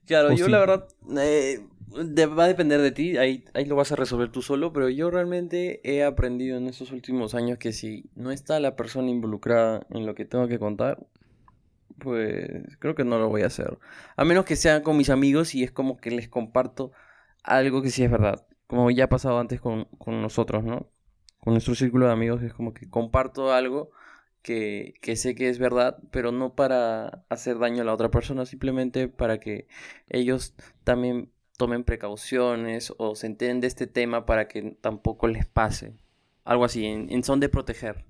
Claro, 0.07 0.32
¿O 0.32 0.36
yo 0.36 0.47
sí? 0.47 0.51
la 0.51 0.59
verdad. 0.59 0.88
eh, 1.18 1.61
de- 2.05 2.26
va 2.26 2.44
a 2.44 2.49
depender 2.49 2.80
de 2.80 2.90
ti, 2.90 3.16
ahí, 3.16 3.44
ahí 3.55 3.64
lo 3.64 3.76
vas 3.76 3.92
a 3.92 3.97
resolver 3.97 4.30
tú 4.30 4.42
solo, 4.42 4.72
pero 4.72 4.88
yo 4.88 5.11
realmente 5.11 5.80
he 5.84 6.03
aprendido 6.05 6.59
en 6.59 6.66
estos 6.66 6.90
últimos 6.92 7.34
años 7.34 7.59
que 7.59 7.72
si 7.72 8.05
no 8.14 8.30
está 8.32 8.61
la 8.61 8.76
persona 8.76 9.11
involucrada 9.11 9.86
en 9.90 10.05
lo 10.05 10.14
que 10.14 10.24
tengo 10.24 10.49
que 10.49 10.59
contar, 10.59 11.07
pues 11.99 12.76
creo 12.78 12.94
que 12.94 13.05
no 13.05 13.18
lo 13.18 13.28
voy 13.28 13.42
a 13.42 13.47
hacer. 13.47 13.78
A 14.16 14.24
menos 14.24 14.44
que 14.44 14.57
sea 14.57 14.82
con 14.82 14.97
mis 14.97 15.11
amigos 15.11 15.55
y 15.55 15.62
es 15.64 15.72
como 15.72 15.97
que 15.99 16.11
les 16.11 16.28
comparto 16.28 16.92
algo 17.42 17.82
que 17.82 17.90
sí 17.90 18.05
es 18.05 18.11
verdad, 18.11 18.47
como 18.66 18.90
ya 18.90 19.05
ha 19.05 19.09
pasado 19.09 19.38
antes 19.38 19.61
con, 19.61 19.86
con 19.99 20.20
nosotros, 20.22 20.64
¿no? 20.64 20.90
Con 21.40 21.55
nuestro 21.55 21.74
círculo 21.74 22.07
de 22.07 22.12
amigos 22.12 22.42
es 22.42 22.53
como 22.53 22.74
que 22.74 22.88
comparto 22.88 23.53
algo 23.53 23.90
que, 24.42 24.94
que 25.03 25.16
sé 25.16 25.34
que 25.34 25.49
es 25.49 25.59
verdad, 25.59 25.99
pero 26.11 26.32
no 26.32 26.55
para 26.55 27.24
hacer 27.28 27.59
daño 27.59 27.82
a 27.82 27.84
la 27.84 27.94
otra 27.94 28.11
persona, 28.11 28.47
simplemente 28.47 29.09
para 29.09 29.40
que 29.40 29.68
ellos 30.09 30.55
también 30.84 31.32
tomen 31.57 31.84
precauciones 31.84 32.92
o 32.99 33.14
se 33.14 33.26
enteren 33.26 33.61
de 33.61 33.66
este 33.66 33.86
tema 33.86 34.26
para 34.26 34.49
que 34.49 34.76
tampoco 34.80 35.28
les 35.28 35.47
pase. 35.47 35.94
Algo 36.44 36.64
así, 36.64 36.84
en, 36.86 37.11
en 37.11 37.24
son 37.24 37.40
de 37.40 37.49
proteger. 37.49 38.05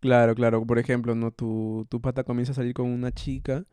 Claro, 0.00 0.34
claro. 0.34 0.64
Por 0.66 0.78
ejemplo, 0.78 1.14
¿no? 1.14 1.30
Tu, 1.30 1.86
tu 1.88 2.00
pata 2.00 2.24
comienza 2.24 2.52
a 2.52 2.54
salir 2.54 2.74
con 2.74 2.86
una 2.86 3.12
chica 3.12 3.64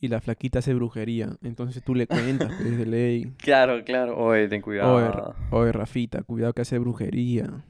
y 0.00 0.08
la 0.08 0.20
flaquita 0.20 0.58
hace 0.60 0.74
brujería. 0.74 1.36
Entonces 1.42 1.82
tú 1.82 1.94
le 1.94 2.06
cuentas, 2.06 2.52
pues, 2.56 2.76
de 2.78 2.86
ley. 2.86 3.32
Claro, 3.38 3.84
claro. 3.84 4.16
Oye, 4.18 4.48
ten 4.48 4.60
Oye, 4.60 4.64
cuidado. 4.64 5.10
Ra- 5.12 5.36
oye, 5.50 5.72
Rafita, 5.72 6.22
cuidado 6.22 6.52
que 6.52 6.62
hace 6.62 6.78
brujería. 6.78 7.64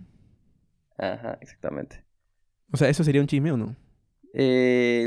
Ajá, 0.99 1.39
exactamente. 1.41 2.05
O 2.73 2.77
sea, 2.77 2.89
¿eso 2.89 3.05
sería 3.05 3.21
un 3.21 3.27
chisme 3.27 3.53
o 3.53 3.57
no? 3.57 3.77
Eh, 4.35 5.07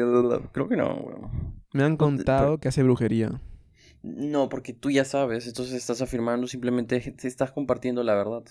creo 0.51 0.67
que 0.67 0.75
no. 0.75 1.31
Me 1.73 1.83
han 1.83 1.97
contado 1.97 2.59
que 2.59 2.67
hace 2.67 2.83
brujería. 2.83 3.39
No, 4.01 4.47
porque 4.49 4.73
tú 4.73 4.89
ya 4.91 5.03
sabes, 5.03 5.45
entonces 5.47 5.75
estás 5.75 6.01
afirmando, 6.01 6.47
simplemente 6.47 6.99
te 6.99 7.27
estás 7.27 7.51
compartiendo 7.51 8.03
la 8.03 8.15
verdad. 8.15 8.43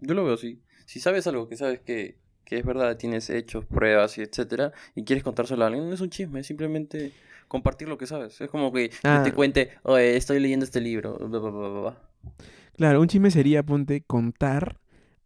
Yo 0.00 0.14
lo 0.14 0.24
veo 0.24 0.34
así. 0.34 0.62
Si 0.86 1.00
sabes 1.00 1.26
algo 1.26 1.48
que 1.48 1.56
sabes 1.56 1.80
que, 1.80 2.18
que 2.44 2.58
es 2.58 2.64
verdad, 2.64 2.96
tienes 2.96 3.30
hechos, 3.30 3.64
pruebas 3.64 4.18
y 4.18 4.22
etcétera, 4.22 4.72
y 4.94 5.04
quieres 5.04 5.22
contárselo 5.24 5.64
a 5.64 5.68
alguien, 5.68 5.88
no 5.88 5.94
es 5.94 6.00
un 6.00 6.10
chisme, 6.10 6.40
es 6.40 6.46
simplemente 6.46 7.12
compartir 7.48 7.88
lo 7.88 7.98
que 7.98 8.06
sabes. 8.06 8.40
Es 8.40 8.50
como 8.50 8.72
que 8.72 8.88
yo 8.88 8.96
Ah. 9.04 9.22
te 9.22 9.32
cuente, 9.32 9.70
oye, 9.82 10.16
estoy 10.16 10.40
leyendo 10.40 10.64
este 10.64 10.80
libro. 10.80 11.16
bla, 11.18 11.26
bla, 11.38 11.50
bla, 11.50 11.68
bla, 11.68 11.80
bla". 11.80 11.98
Claro, 12.76 13.00
un 13.00 13.08
chisme 13.08 13.30
sería, 13.30 13.62
ponte, 13.62 14.02
contar 14.02 14.78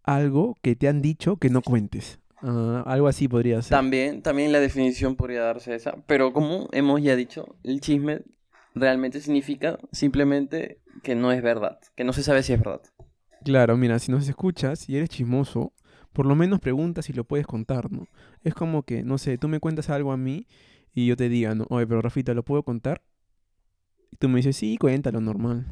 algo 0.03 0.57
que 0.63 0.77
te 0.77 0.89
han 0.89 1.03
dicho 1.03 1.37
que 1.37 1.51
no 1.51 1.63
cuentes. 1.63 2.19
Ah, 2.43 2.83
algo 2.87 3.09
así 3.09 3.29
podría 3.29 3.63
ser. 3.63 3.71
También, 3.71 4.23
también 4.23 4.53
la 4.53 4.61
definición 4.61 5.17
podría 5.17 5.43
darse 5.43 5.75
esa, 5.75 5.97
pero 6.07 6.33
como 6.33 6.69
hemos 6.73 7.01
ya 7.03 7.17
dicho, 7.17 7.57
el 7.63 7.81
chisme 7.81 8.21
realmente 8.75 9.21
significa 9.21 9.79
simplemente 9.93 10.81
que 11.03 11.15
no 11.15 11.33
es 11.33 11.43
verdad, 11.43 11.79
que 11.95 12.05
no 12.05 12.13
se 12.13 12.23
sabe 12.23 12.43
si 12.43 12.53
es 12.53 12.59
verdad. 12.61 12.83
Claro, 13.45 13.77
mira, 13.77 13.99
si 13.99 14.11
nos 14.13 14.29
escuchas 14.29 14.89
y 14.89 14.97
eres 14.97 15.09
chismoso, 15.09 15.73
por 16.17 16.25
lo 16.25 16.35
menos 16.35 16.61
pregunta 16.61 17.03
si 17.03 17.13
lo 17.13 17.25
puedes 17.25 17.47
contar, 17.47 17.93
¿no? 17.93 18.09
Es 18.43 18.55
como 18.55 18.85
que, 18.85 19.03
no 19.03 19.19
sé, 19.19 19.37
tú 19.37 19.49
me 19.49 19.61
cuentas 19.61 19.91
algo 19.91 20.13
a 20.13 20.17
mí 20.17 20.47
y 20.95 21.05
yo 21.05 21.15
te 21.15 21.29
diga, 21.29 21.55
no, 21.55 21.67
oye, 21.69 21.87
pero 21.87 22.01
Rafita, 22.01 22.33
¿lo 22.33 22.43
puedo 22.43 22.63
contar? 22.63 23.03
Y 24.11 24.17
tú 24.17 24.31
me 24.31 24.37
dices, 24.37 24.57
sí, 24.57 24.79
cuéntalo, 24.79 25.21
normal. 25.21 25.67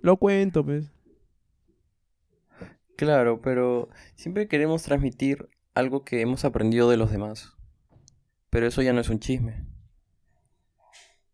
Lo 0.00 0.16
cuento, 0.16 0.64
pues. 0.64 0.90
Claro, 2.96 3.42
pero 3.42 3.90
siempre 4.14 4.48
queremos 4.48 4.84
transmitir 4.84 5.50
algo 5.74 6.02
que 6.02 6.22
hemos 6.22 6.46
aprendido 6.46 6.88
de 6.88 6.96
los 6.96 7.10
demás. 7.10 7.58
Pero 8.48 8.66
eso 8.66 8.80
ya 8.80 8.94
no 8.94 9.02
es 9.02 9.10
un 9.10 9.20
chisme. 9.20 9.66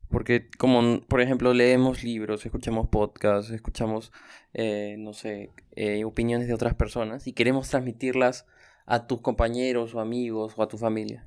Porque 0.08 0.48
como, 0.58 1.02
por 1.02 1.20
ejemplo, 1.20 1.54
leemos 1.54 2.02
libros, 2.02 2.44
escuchamos 2.44 2.88
podcasts, 2.88 3.52
escuchamos, 3.52 4.10
eh, 4.54 4.96
no 4.98 5.12
sé, 5.12 5.52
eh, 5.76 6.04
opiniones 6.04 6.48
de 6.48 6.54
otras 6.54 6.74
personas 6.74 7.28
y 7.28 7.32
queremos 7.32 7.70
transmitirlas 7.70 8.44
a 8.86 9.06
tus 9.06 9.20
compañeros 9.20 9.94
o 9.94 10.00
amigos 10.00 10.54
o 10.56 10.62
a 10.62 10.68
tu 10.68 10.78
familia. 10.78 11.26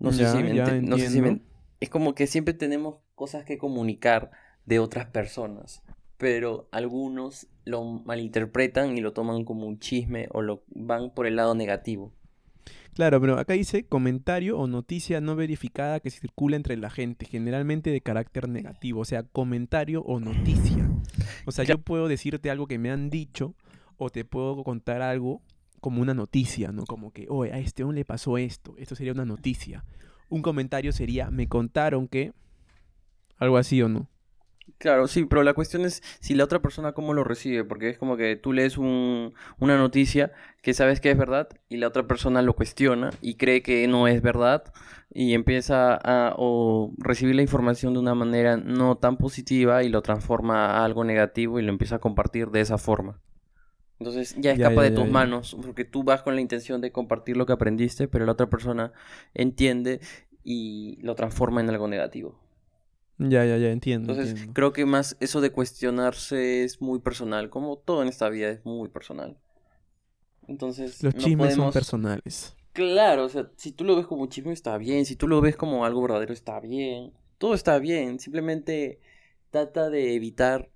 No 0.00 0.12
sé 0.12 0.26
Ya, 0.26 0.32
si 0.32 0.42
me 0.42 0.52
no 0.82 0.98
sé 0.98 1.08
si 1.10 1.20
Es 1.80 1.90
como 1.90 2.14
que 2.14 2.26
siempre 2.26 2.54
tenemos 2.54 2.96
cosas 3.14 3.44
que 3.44 3.58
comunicar 3.58 4.30
de 4.66 4.78
otras 4.78 5.06
personas, 5.06 5.82
pero 6.18 6.68
algunos 6.72 7.46
lo 7.64 7.84
malinterpretan 7.84 8.96
y 8.96 9.00
lo 9.00 9.12
toman 9.12 9.44
como 9.44 9.66
un 9.66 9.78
chisme 9.78 10.28
o 10.32 10.42
lo 10.42 10.62
van 10.68 11.10
por 11.14 11.26
el 11.26 11.36
lado 11.36 11.54
negativo. 11.54 12.12
Claro, 12.94 13.20
pero 13.20 13.38
acá 13.38 13.54
dice 13.54 13.84
comentario 13.86 14.58
o 14.58 14.66
noticia 14.66 15.20
no 15.20 15.36
verificada 15.36 16.00
que 16.00 16.10
circula 16.10 16.56
entre 16.56 16.76
la 16.76 16.90
gente, 16.90 17.24
generalmente 17.26 17.90
de 17.90 18.00
carácter 18.00 18.48
negativo, 18.48 19.00
o 19.00 19.04
sea, 19.04 19.22
comentario 19.22 20.02
o 20.02 20.20
noticia. 20.20 20.92
O 21.44 21.52
sea, 21.52 21.64
yo 21.64 21.78
puedo 21.80 22.08
decirte 22.08 22.50
algo 22.50 22.66
que 22.66 22.78
me 22.78 22.90
han 22.90 23.08
dicho 23.10 23.54
o 24.00 24.10
te 24.10 24.24
puedo 24.24 24.64
contar 24.64 25.02
algo 25.02 25.42
como 25.80 26.02
una 26.02 26.14
noticia, 26.14 26.72
¿no? 26.72 26.84
Como 26.84 27.12
que, 27.12 27.26
oye, 27.28 27.52
a 27.52 27.58
este 27.58 27.82
hombre 27.84 28.00
le 28.00 28.04
pasó 28.04 28.38
esto, 28.38 28.74
esto 28.78 28.94
sería 28.96 29.12
una 29.12 29.24
noticia. 29.24 29.84
Un 30.28 30.42
comentario 30.42 30.92
sería, 30.92 31.30
me 31.30 31.48
contaron 31.48 32.08
que... 32.08 32.32
Algo 33.38 33.56
así 33.56 33.80
o 33.82 33.88
no. 33.88 34.08
Claro, 34.78 35.08
sí, 35.08 35.24
pero 35.26 35.42
la 35.42 35.52
cuestión 35.52 35.84
es 35.84 36.02
si 36.20 36.34
la 36.34 36.44
otra 36.44 36.60
persona 36.62 36.92
cómo 36.92 37.12
lo 37.12 37.24
recibe, 37.24 37.64
porque 37.64 37.90
es 37.90 37.98
como 37.98 38.16
que 38.16 38.36
tú 38.36 38.52
lees 38.52 38.78
un- 38.78 39.34
una 39.58 39.76
noticia 39.76 40.32
que 40.62 40.74
sabes 40.74 41.00
que 41.00 41.10
es 41.10 41.18
verdad 41.18 41.48
y 41.68 41.76
la 41.78 41.88
otra 41.88 42.06
persona 42.06 42.40
lo 42.42 42.54
cuestiona 42.54 43.10
y 43.20 43.34
cree 43.34 43.62
que 43.62 43.86
no 43.88 44.06
es 44.08 44.22
verdad 44.22 44.64
y 45.12 45.34
empieza 45.34 45.98
a 46.02 46.34
recibir 46.98 47.34
la 47.34 47.42
información 47.42 47.92
de 47.94 48.00
una 48.00 48.14
manera 48.14 48.56
no 48.56 48.96
tan 48.96 49.16
positiva 49.18 49.82
y 49.82 49.88
lo 49.88 50.02
transforma 50.02 50.66
a 50.78 50.84
algo 50.84 51.04
negativo 51.04 51.58
y 51.58 51.62
lo 51.62 51.70
empieza 51.70 51.96
a 51.96 52.00
compartir 52.00 52.48
de 52.50 52.60
esa 52.60 52.78
forma. 52.78 53.20
Entonces 54.00 54.34
ya 54.38 54.52
escapa 54.52 54.76
ya, 54.76 54.82
de 54.82 54.90
tus 54.92 55.06
manos, 55.06 55.56
porque 55.62 55.84
tú 55.84 56.02
vas 56.02 56.22
con 56.22 56.34
la 56.34 56.40
intención 56.40 56.80
de 56.80 56.90
compartir 56.90 57.36
lo 57.36 57.44
que 57.44 57.52
aprendiste, 57.52 58.08
pero 58.08 58.24
la 58.24 58.32
otra 58.32 58.48
persona 58.48 58.92
entiende 59.34 60.00
y 60.42 60.98
lo 61.02 61.14
transforma 61.14 61.60
en 61.60 61.68
algo 61.68 61.86
negativo. 61.86 62.40
Ya, 63.18 63.44
ya, 63.44 63.58
ya, 63.58 63.70
entiendo, 63.70 64.12
Entonces, 64.12 64.30
entiendo. 64.30 64.54
creo 64.54 64.72
que 64.72 64.86
más 64.86 65.16
eso 65.20 65.42
de 65.42 65.52
cuestionarse 65.52 66.64
es 66.64 66.80
muy 66.80 67.00
personal, 67.00 67.50
como 67.50 67.76
todo 67.76 68.02
en 68.02 68.08
esta 68.08 68.30
vida 68.30 68.48
es 68.48 68.64
muy 68.64 68.88
personal. 68.88 69.36
Entonces, 70.48 71.02
Los 71.02 71.14
no 71.14 71.20
chismes 71.20 71.54
son 71.54 71.70
personales. 71.70 72.56
Claro, 72.72 73.24
o 73.24 73.28
sea, 73.28 73.50
si 73.56 73.72
tú 73.72 73.84
lo 73.84 73.96
ves 73.96 74.06
como 74.06 74.22
un 74.22 74.28
chisme 74.28 74.52
está 74.52 74.78
bien, 74.78 75.04
si 75.04 75.16
tú 75.16 75.28
lo 75.28 75.40
ves 75.40 75.56
como 75.56 75.84
algo 75.84 76.02
verdadero 76.02 76.32
está 76.32 76.58
bien, 76.60 77.12
todo 77.38 77.54
está 77.54 77.78
bien, 77.78 78.18
simplemente 78.18 79.00
trata 79.50 79.90
de 79.90 80.14
evitar 80.14 80.70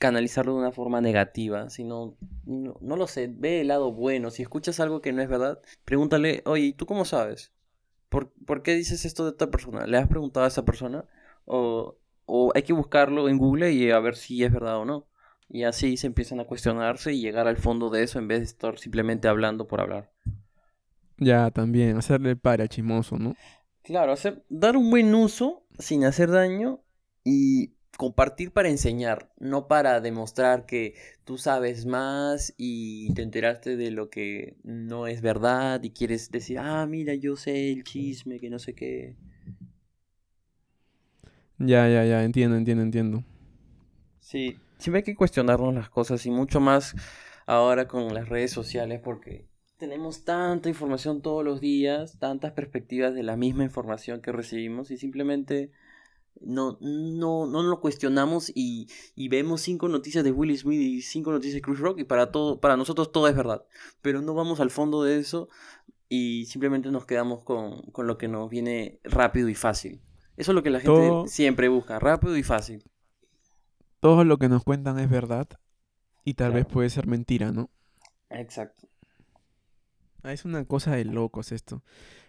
canalizarlo 0.00 0.54
de 0.54 0.60
una 0.60 0.72
forma 0.72 1.02
negativa, 1.02 1.68
sino, 1.68 2.16
no, 2.46 2.74
no 2.80 2.96
lo 2.96 3.06
sé, 3.06 3.30
ve 3.30 3.60
el 3.60 3.68
lado 3.68 3.92
bueno, 3.92 4.30
si 4.30 4.42
escuchas 4.42 4.80
algo 4.80 5.02
que 5.02 5.12
no 5.12 5.20
es 5.20 5.28
verdad, 5.28 5.60
pregúntale, 5.84 6.42
oye, 6.46 6.64
¿y 6.64 6.72
¿tú 6.72 6.86
cómo 6.86 7.04
sabes? 7.04 7.52
¿Por, 8.08 8.32
por 8.46 8.62
qué 8.62 8.74
dices 8.74 9.04
esto 9.04 9.24
de 9.24 9.32
esta 9.32 9.50
persona? 9.50 9.86
¿Le 9.86 9.98
has 9.98 10.08
preguntado 10.08 10.46
a 10.46 10.48
esa 10.48 10.64
persona? 10.64 11.04
O, 11.44 11.98
o 12.24 12.50
hay 12.54 12.62
que 12.62 12.72
buscarlo 12.72 13.28
en 13.28 13.36
Google 13.36 13.72
y 13.72 13.90
a 13.90 14.00
ver 14.00 14.16
si 14.16 14.42
es 14.42 14.50
verdad 14.50 14.78
o 14.78 14.86
no. 14.86 15.06
Y 15.50 15.64
así 15.64 15.98
se 15.98 16.06
empiezan 16.06 16.40
a 16.40 16.46
cuestionarse 16.46 17.12
y 17.12 17.20
llegar 17.20 17.46
al 17.46 17.58
fondo 17.58 17.90
de 17.90 18.02
eso 18.02 18.18
en 18.18 18.26
vez 18.26 18.38
de 18.38 18.46
estar 18.46 18.78
simplemente 18.78 19.28
hablando 19.28 19.66
por 19.66 19.82
hablar. 19.82 20.10
Ya, 21.18 21.50
también, 21.50 21.98
hacerle 21.98 22.36
para 22.36 22.68
chismoso, 22.68 23.18
¿no? 23.18 23.36
Claro, 23.82 24.12
hacer, 24.12 24.44
dar 24.48 24.78
un 24.78 24.90
buen 24.90 25.14
uso 25.14 25.66
sin 25.78 26.04
hacer 26.04 26.30
daño 26.30 26.80
y 27.22 27.74
compartir 28.00 28.50
para 28.50 28.70
enseñar, 28.70 29.30
no 29.38 29.68
para 29.68 30.00
demostrar 30.00 30.64
que 30.64 30.94
tú 31.24 31.36
sabes 31.36 31.84
más 31.84 32.54
y 32.56 33.12
te 33.12 33.20
enteraste 33.20 33.76
de 33.76 33.90
lo 33.90 34.08
que 34.08 34.56
no 34.62 35.06
es 35.06 35.20
verdad 35.20 35.82
y 35.82 35.90
quieres 35.90 36.30
decir, 36.30 36.60
ah, 36.60 36.86
mira, 36.86 37.12
yo 37.12 37.36
sé 37.36 37.70
el 37.70 37.84
chisme, 37.84 38.40
que 38.40 38.48
no 38.48 38.58
sé 38.58 38.74
qué. 38.74 39.16
Ya, 41.58 41.90
ya, 41.90 42.06
ya, 42.06 42.24
entiendo, 42.24 42.56
entiendo, 42.56 42.82
entiendo. 42.84 43.22
Sí, 44.18 44.56
siempre 44.78 45.00
hay 45.00 45.04
que 45.04 45.14
cuestionarnos 45.14 45.74
las 45.74 45.90
cosas 45.90 46.24
y 46.24 46.30
mucho 46.30 46.58
más 46.58 46.96
ahora 47.44 47.86
con 47.86 48.14
las 48.14 48.30
redes 48.30 48.50
sociales 48.50 48.98
porque 49.04 49.44
tenemos 49.76 50.24
tanta 50.24 50.70
información 50.70 51.20
todos 51.20 51.44
los 51.44 51.60
días, 51.60 52.18
tantas 52.18 52.52
perspectivas 52.52 53.12
de 53.14 53.24
la 53.24 53.36
misma 53.36 53.64
información 53.64 54.22
que 54.22 54.32
recibimos 54.32 54.90
y 54.90 54.96
simplemente 54.96 55.70
no, 56.40 56.78
no, 56.80 57.46
no 57.46 57.62
lo 57.62 57.80
cuestionamos 57.80 58.50
y, 58.54 58.88
y 59.14 59.28
vemos 59.28 59.60
cinco 59.60 59.88
noticias 59.88 60.24
de 60.24 60.32
Will 60.32 60.56
Smith 60.56 60.80
y 60.80 61.02
cinco 61.02 61.30
noticias 61.32 61.54
de 61.54 61.62
Chris 61.62 61.78
Rock 61.78 62.00
y 62.00 62.04
para 62.04 62.30
todo, 62.32 62.60
para 62.60 62.76
nosotros 62.76 63.12
todo 63.12 63.28
es 63.28 63.36
verdad. 63.36 63.64
Pero 64.02 64.22
no 64.22 64.34
vamos 64.34 64.60
al 64.60 64.70
fondo 64.70 65.02
de 65.02 65.18
eso 65.18 65.48
y 66.08 66.46
simplemente 66.46 66.90
nos 66.90 67.06
quedamos 67.06 67.44
con, 67.44 67.82
con 67.92 68.06
lo 68.06 68.18
que 68.18 68.28
nos 68.28 68.50
viene 68.50 69.00
rápido 69.04 69.48
y 69.48 69.54
fácil. 69.54 70.00
Eso 70.36 70.52
es 70.52 70.54
lo 70.54 70.62
que 70.62 70.70
la 70.70 70.80
gente 70.80 70.94
Todo- 71.00 71.26
siempre 71.28 71.68
busca, 71.68 71.98
rápido 71.98 72.36
y 72.36 72.42
fácil. 72.42 72.82
Todo 74.00 74.24
lo 74.24 74.38
que 74.38 74.48
nos 74.48 74.64
cuentan 74.64 74.98
es 74.98 75.10
verdad 75.10 75.46
y 76.24 76.34
tal 76.34 76.52
vez 76.52 76.66
puede 76.66 76.90
ser 76.90 77.06
mentira, 77.06 77.52
¿no? 77.52 77.70
Exacto. 78.30 78.88
Ah, 80.22 80.32
es 80.32 80.44
una 80.44 80.64
cosa 80.64 80.92
de 80.96 81.04
locos 81.04 81.52
esto. 81.52 81.82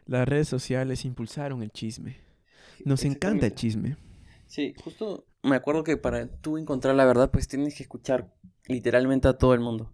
Las 0.06 0.28
redes 0.28 0.48
sociales 0.48 1.06
impulsaron 1.06 1.62
el 1.64 1.72
chisme. 1.72 2.18
Nos 2.86 3.06
encanta 3.06 3.46
el 3.46 3.56
chisme. 3.56 3.98
Sí, 4.48 4.74
justo 4.84 5.26
me 5.44 5.56
acuerdo 5.56 5.84
que 5.84 5.98
para 5.98 6.28
tú 6.28 6.58
encontrar 6.58 6.96
la 6.96 7.06
verdad, 7.06 7.32
pues 7.32 7.48
tienes 7.48 7.76
que 7.76 7.84
escuchar 7.84 8.34
literalmente 8.66 9.28
a 9.28 9.38
todo 9.38 9.54
el 9.54 9.60
mundo. 9.60 9.92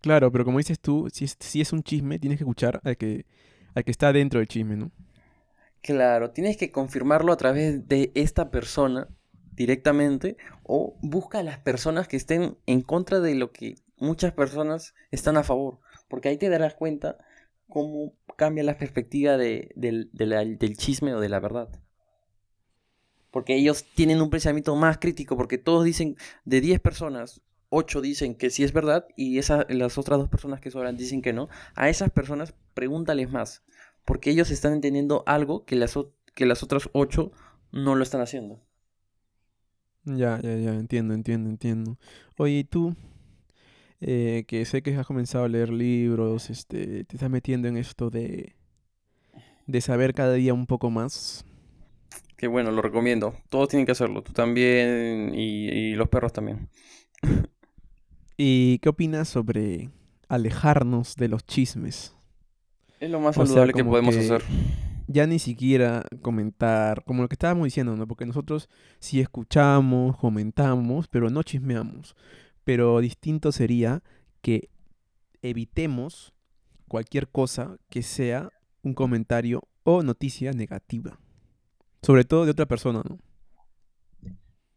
Claro, 0.00 0.32
pero 0.32 0.44
como 0.44 0.58
dices 0.58 0.80
tú, 0.80 1.08
si 1.12 1.24
es, 1.24 1.36
si 1.38 1.60
es 1.60 1.72
un 1.72 1.82
chisme, 1.82 2.18
tienes 2.18 2.38
que 2.38 2.44
escuchar 2.44 2.80
al 2.84 2.96
que, 2.96 3.24
al 3.74 3.84
que 3.84 3.90
está 3.90 4.12
dentro 4.12 4.40
del 4.40 4.48
chisme, 4.48 4.76
¿no? 4.76 4.90
Claro, 5.80 6.30
tienes 6.30 6.56
que 6.56 6.70
confirmarlo 6.70 7.32
a 7.32 7.36
través 7.36 7.88
de 7.88 8.12
esta 8.14 8.50
persona 8.50 9.08
directamente 9.52 10.36
o 10.62 10.96
busca 11.02 11.40
a 11.40 11.42
las 11.42 11.58
personas 11.58 12.08
que 12.08 12.16
estén 12.16 12.56
en 12.66 12.82
contra 12.82 13.20
de 13.20 13.34
lo 13.34 13.52
que 13.52 13.76
muchas 13.98 14.32
personas 14.32 14.94
están 15.10 15.36
a 15.36 15.44
favor, 15.44 15.78
porque 16.08 16.28
ahí 16.28 16.36
te 16.36 16.48
darás 16.48 16.74
cuenta 16.74 17.18
cómo 17.72 18.12
cambia 18.36 18.62
la 18.62 18.76
perspectiva 18.76 19.38
de, 19.38 19.72
del, 19.74 20.76
chisme 20.76 21.14
o 21.14 21.20
de 21.20 21.30
la 21.30 21.40
verdad. 21.40 21.70
Porque 23.30 23.56
ellos 23.56 23.86
tienen 23.94 24.20
un 24.20 24.28
pensamiento 24.28 24.76
más 24.76 24.98
crítico, 24.98 25.38
porque 25.38 25.56
todos 25.56 25.84
dicen, 25.84 26.16
de 26.44 26.60
10 26.60 26.80
personas, 26.80 27.40
8 27.70 28.02
dicen 28.02 28.34
que 28.34 28.50
sí 28.50 28.62
es 28.62 28.74
verdad 28.74 29.06
y 29.16 29.38
esa, 29.38 29.64
las 29.70 29.96
otras 29.96 30.18
dos 30.18 30.28
personas 30.28 30.60
que 30.60 30.70
sobran 30.70 30.98
dicen 30.98 31.22
que 31.22 31.32
no. 31.32 31.48
A 31.74 31.88
esas 31.88 32.10
personas 32.10 32.54
pregúntales 32.74 33.30
más, 33.30 33.64
porque 34.04 34.30
ellos 34.30 34.50
están 34.50 34.74
entendiendo 34.74 35.22
algo 35.26 35.64
que 35.64 35.76
las, 35.76 35.98
que 36.34 36.44
las 36.44 36.62
otras 36.62 36.90
8 36.92 37.32
no 37.72 37.94
lo 37.94 38.02
están 38.02 38.20
haciendo. 38.20 38.60
Ya, 40.04 40.38
ya, 40.42 40.56
ya, 40.56 40.74
entiendo, 40.74 41.14
entiendo, 41.14 41.48
entiendo. 41.48 41.96
Oye, 42.36 42.58
¿y 42.58 42.64
tú? 42.64 42.94
Eh, 44.04 44.44
que 44.48 44.64
sé 44.64 44.82
que 44.82 44.96
has 44.96 45.06
comenzado 45.06 45.44
a 45.44 45.48
leer 45.48 45.70
libros, 45.70 46.50
este, 46.50 47.04
te 47.04 47.16
estás 47.16 47.30
metiendo 47.30 47.68
en 47.68 47.76
esto 47.76 48.10
de, 48.10 48.56
de 49.66 49.80
saber 49.80 50.14
cada 50.14 50.34
día 50.34 50.54
un 50.54 50.66
poco 50.66 50.90
más. 50.90 51.44
Que 52.36 52.48
bueno, 52.48 52.70
lo 52.72 52.82
recomiendo. 52.82 53.34
Todos 53.48 53.68
tienen 53.68 53.86
que 53.86 53.92
hacerlo, 53.92 54.22
tú 54.22 54.32
también 54.32 55.32
y, 55.34 55.68
y 55.68 55.94
los 55.94 56.08
perros 56.08 56.32
también. 56.32 56.68
¿Y 58.36 58.78
qué 58.80 58.88
opinas 58.88 59.28
sobre 59.28 59.90
alejarnos 60.28 61.16
de 61.16 61.28
los 61.28 61.46
chismes? 61.46 62.14
Es 63.00 63.10
lo 63.10 63.20
más 63.20 63.36
O 63.36 63.46
sea, 63.46 63.46
saludable 63.46 63.74
que 63.74 63.84
podemos 63.84 64.16
que 64.16 64.20
hacer. 64.20 64.42
ya 65.06 65.26
ni 65.26 65.38
siquiera 65.38 66.04
comentar, 66.22 67.04
como 67.04 67.22
lo 67.22 67.28
que 67.28 67.34
estábamos 67.34 67.64
diciendo, 67.64 67.96
¿no? 67.96 68.06
Porque 68.06 68.26
nosotros 68.26 68.68
sí 68.98 69.20
escuchamos, 69.20 70.16
comentamos, 70.16 71.08
pero 71.08 71.30
no 71.30 71.42
chismeamos. 71.42 72.16
Pero 72.64 73.00
distinto 73.00 73.52
sería 73.52 74.02
que 74.40 74.70
evitemos 75.42 76.32
cualquier 76.88 77.28
cosa 77.28 77.76
que 77.88 78.02
sea 78.02 78.50
un 78.82 78.94
comentario 78.94 79.62
o 79.84 80.02
noticia 80.02 80.52
negativa. 80.52 81.18
Sobre 82.02 82.24
todo 82.24 82.44
de 82.44 82.50
otra 82.50 82.66
persona, 82.66 83.02
¿no? 83.08 83.18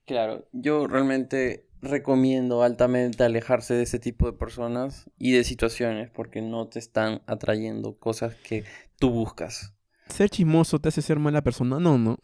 Claro, 0.06 0.48
yo 0.52 0.88
realmente 0.88 1.68
recomiendo 1.82 2.64
altamente 2.64 3.24
alejarse 3.24 3.74
de 3.74 3.84
ese 3.84 4.00
tipo 4.00 4.28
de 4.28 4.38
personas 4.38 5.10
y 5.18 5.32
de 5.32 5.44
situaciones 5.44 6.10
porque 6.12 6.42
no 6.42 6.68
te 6.68 6.80
están 6.80 7.22
atrayendo 7.26 7.98
cosas 7.98 8.36
que 8.36 8.64
tú 8.98 9.10
buscas. 9.10 9.74
¿Ser 10.08 10.30
chismoso 10.30 10.80
te 10.80 10.90
hace 10.90 11.02
ser 11.02 11.20
mala 11.20 11.42
persona? 11.42 11.80
No, 11.80 11.98
no. 11.98 12.18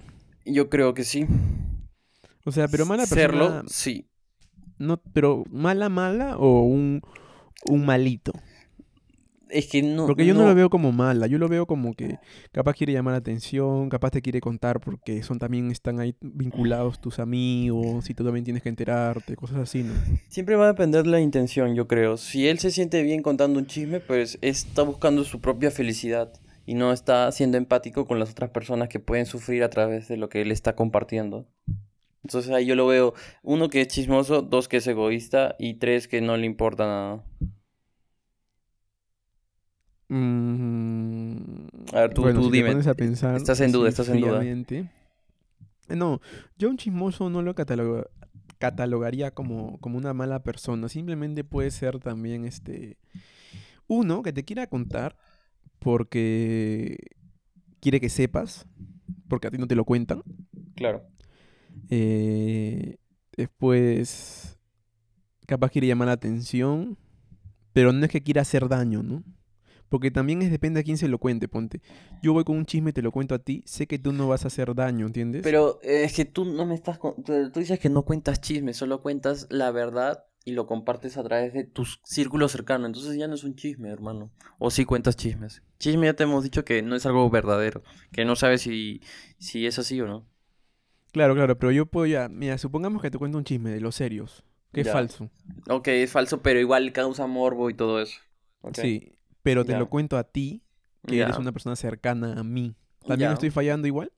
Yo 0.45 0.69
creo 0.69 0.93
que 0.93 1.03
sí. 1.03 1.25
O 2.45 2.51
sea, 2.51 2.67
pero 2.67 2.85
mala 2.85 3.05
Serlo, 3.05 3.47
persona, 3.47 3.63
sí. 3.67 4.10
No, 4.81 5.01
pero 5.13 5.43
mala, 5.49 5.89
mala 5.89 6.37
o 6.37 6.63
un, 6.63 7.01
un 7.69 7.85
malito. 7.85 8.33
Es 9.51 9.67
que 9.67 9.81
no. 9.81 10.07
Porque 10.07 10.25
yo 10.25 10.33
no 10.33 10.45
lo 10.45 10.55
veo 10.55 10.69
como 10.69 10.91
mala, 10.91 11.27
yo 11.27 11.37
lo 11.37 11.49
veo 11.49 11.65
como 11.65 11.93
que 11.93 12.19
capaz 12.53 12.73
quiere 12.73 12.93
llamar 12.93 13.13
la 13.13 13.17
atención, 13.17 13.89
capaz 13.89 14.11
te 14.11 14.21
quiere 14.21 14.39
contar 14.39 14.79
porque 14.79 15.23
son 15.23 15.39
también 15.39 15.71
están 15.71 15.99
ahí 15.99 16.15
vinculados 16.21 17.01
tus 17.01 17.19
amigos 17.19 18.09
y 18.09 18.13
tú 18.13 18.23
también 18.23 18.45
tienes 18.45 18.63
que 18.63 18.69
enterarte, 18.69 19.35
cosas 19.35 19.57
así, 19.57 19.83
¿no? 19.83 19.93
Siempre 20.29 20.55
va 20.55 20.65
a 20.65 20.67
depender 20.67 21.03
de 21.03 21.09
la 21.09 21.19
intención, 21.19 21.75
yo 21.75 21.87
creo. 21.87 22.15
Si 22.15 22.47
él 22.47 22.59
se 22.59 22.71
siente 22.71 23.03
bien 23.03 23.21
contando 23.21 23.59
un 23.59 23.65
chisme, 23.65 23.99
pues 23.99 24.39
está 24.41 24.83
buscando 24.83 25.25
su 25.25 25.41
propia 25.41 25.69
felicidad 25.69 26.31
y 26.65 26.73
no 26.73 26.93
está 26.93 27.29
siendo 27.33 27.57
empático 27.57 28.07
con 28.07 28.19
las 28.19 28.31
otras 28.31 28.51
personas 28.51 28.87
que 28.87 28.99
pueden 28.99 29.25
sufrir 29.25 29.63
a 29.63 29.69
través 29.69 30.07
de 30.07 30.15
lo 30.15 30.29
que 30.29 30.41
él 30.41 30.51
está 30.51 30.75
compartiendo. 30.75 31.45
Entonces 32.23 32.51
ahí 32.51 32.65
yo 32.65 32.75
lo 32.75 32.85
veo, 32.87 33.13
uno 33.43 33.67
que 33.69 33.81
es 33.81 33.87
chismoso, 33.87 34.41
dos 34.43 34.67
que 34.67 34.77
es 34.77 34.87
egoísta 34.87 35.55
y 35.57 35.75
tres 35.75 36.07
que 36.07 36.21
no 36.21 36.37
le 36.37 36.45
importa 36.45 36.85
nada. 36.85 37.23
Mm, 40.09 41.67
A 41.93 42.01
ver, 42.01 42.13
tú- 42.13 42.21
bueno, 42.21 42.39
tú 42.41 42.45
si 42.47 42.51
dime, 42.51 42.69
pones 42.71 42.87
a 42.87 42.93
pensar 42.93 43.35
estás 43.37 43.59
en 43.61 43.71
duda, 43.71 43.89
estás 43.89 44.09
en 44.09 44.19
duda. 44.21 44.43
eh, 44.43 45.95
No, 45.95 46.21
yo 46.57 46.69
un 46.69 46.77
chismoso 46.77 47.29
no 47.29 47.41
lo 47.41 47.53
cataloga- 47.55 48.07
catalogaría 48.59 49.31
como, 49.31 49.77
como 49.79 49.97
una 49.97 50.13
mala 50.13 50.43
persona. 50.43 50.87
Simplemente 50.89 51.43
puede 51.43 51.71
ser 51.71 51.99
también 51.99 52.45
este 52.45 52.97
uno 53.87 54.21
que 54.21 54.31
te 54.31 54.45
quiera 54.45 54.67
contar 54.67 55.17
porque 55.79 56.97
quiere 57.81 57.99
que 57.99 58.09
sepas, 58.09 58.67
porque 59.27 59.47
a 59.47 59.51
ti 59.51 59.57
no 59.57 59.67
te 59.67 59.75
lo 59.75 59.83
cuentan. 59.85 60.23
Claro. 60.75 61.03
Eh, 61.89 62.97
después, 63.35 64.57
capaz 65.45 65.69
quiere 65.69 65.87
llamar 65.87 66.07
la 66.07 66.13
atención, 66.13 66.97
pero 67.73 67.93
no 67.93 68.05
es 68.05 68.11
que 68.11 68.21
quiera 68.21 68.41
hacer 68.41 68.67
daño, 68.67 69.03
¿no? 69.03 69.23
Porque 69.89 70.09
también 70.09 70.41
es 70.41 70.51
depende 70.51 70.79
a 70.79 70.83
quién 70.83 70.97
se 70.97 71.09
lo 71.09 71.17
cuente, 71.17 71.49
ponte. 71.49 71.81
Yo 72.23 72.31
voy 72.31 72.45
con 72.45 72.55
un 72.55 72.65
chisme 72.65 72.93
te 72.93 73.01
lo 73.01 73.11
cuento 73.11 73.35
a 73.35 73.39
ti, 73.39 73.61
sé 73.65 73.87
que 73.87 73.99
tú 73.99 74.13
no 74.13 74.29
vas 74.29 74.45
a 74.45 74.47
hacer 74.47 74.73
daño, 74.73 75.05
¿entiendes? 75.05 75.41
Pero 75.43 75.79
eh, 75.83 76.03
es 76.05 76.13
que 76.13 76.23
tú 76.23 76.45
no 76.45 76.65
me 76.65 76.75
estás... 76.75 76.97
Tú 76.99 77.59
dices 77.59 77.77
que 77.77 77.89
no 77.89 78.03
cuentas 78.03 78.39
chismes, 78.39 78.77
solo 78.77 79.01
cuentas 79.01 79.47
la 79.49 79.69
verdad 79.71 80.23
y 80.43 80.53
lo 80.53 80.65
compartes 80.65 81.17
a 81.17 81.23
través 81.23 81.53
de 81.53 81.65
tu 81.65 81.85
círculo 82.03 82.47
cercano. 82.47 82.85
Entonces 82.85 83.17
ya 83.17 83.27
no 83.27 83.35
es 83.35 83.43
un 83.43 83.55
chisme, 83.55 83.89
hermano. 83.89 84.31
O 84.59 84.71
sí 84.71 84.85
cuentas 84.85 85.15
chismes. 85.15 85.61
Chisme 85.77 86.07
ya 86.07 86.13
te 86.13 86.23
hemos 86.23 86.43
dicho 86.43 86.63
que 86.63 86.81
no 86.81 86.95
es 86.95 87.05
algo 87.05 87.29
verdadero. 87.29 87.83
Que 88.11 88.25
no 88.25 88.35
sabes 88.35 88.61
si, 88.61 89.01
si 89.37 89.65
es 89.65 89.77
así 89.77 89.99
o 90.01 90.07
no. 90.07 90.30
Claro, 91.11 91.35
claro, 91.35 91.57
pero 91.57 91.71
yo 91.71 91.85
puedo 91.85 92.05
ya, 92.05 92.29
mira, 92.29 92.57
supongamos 92.57 93.01
que 93.01 93.11
te 93.11 93.17
cuento 93.17 93.37
un 93.37 93.43
chisme 93.43 93.69
de 93.71 93.81
los 93.81 93.95
serios, 93.95 94.43
que 94.71 94.81
es 94.81 94.87
Ya. 94.87 94.93
falso. 94.93 95.29
Ok, 95.69 95.89
es 95.89 96.11
falso, 96.11 96.41
pero 96.41 96.59
igual 96.59 96.93
causa 96.93 97.27
morbo 97.27 97.69
y 97.69 97.73
todo 97.73 98.01
eso. 98.01 98.19
Ok, 98.61 98.77
Sí, 98.77 99.17
pero 99.43 99.65
te 99.65 99.73
Ya. 99.73 99.79
lo 99.79 99.89
cuento 99.89 100.17
a 100.17 100.23
ti, 100.23 100.63
que 101.05 101.19
eres 101.19 101.37
una 101.37 101.51
persona 101.51 101.75
cercana 101.75 102.39
a 102.39 102.43
mí. 102.43 102.75
¿También 103.05 103.29
Ya. 103.29 103.33
estoy 103.33 103.49
fallando 103.49 103.87
igual? 103.87 104.11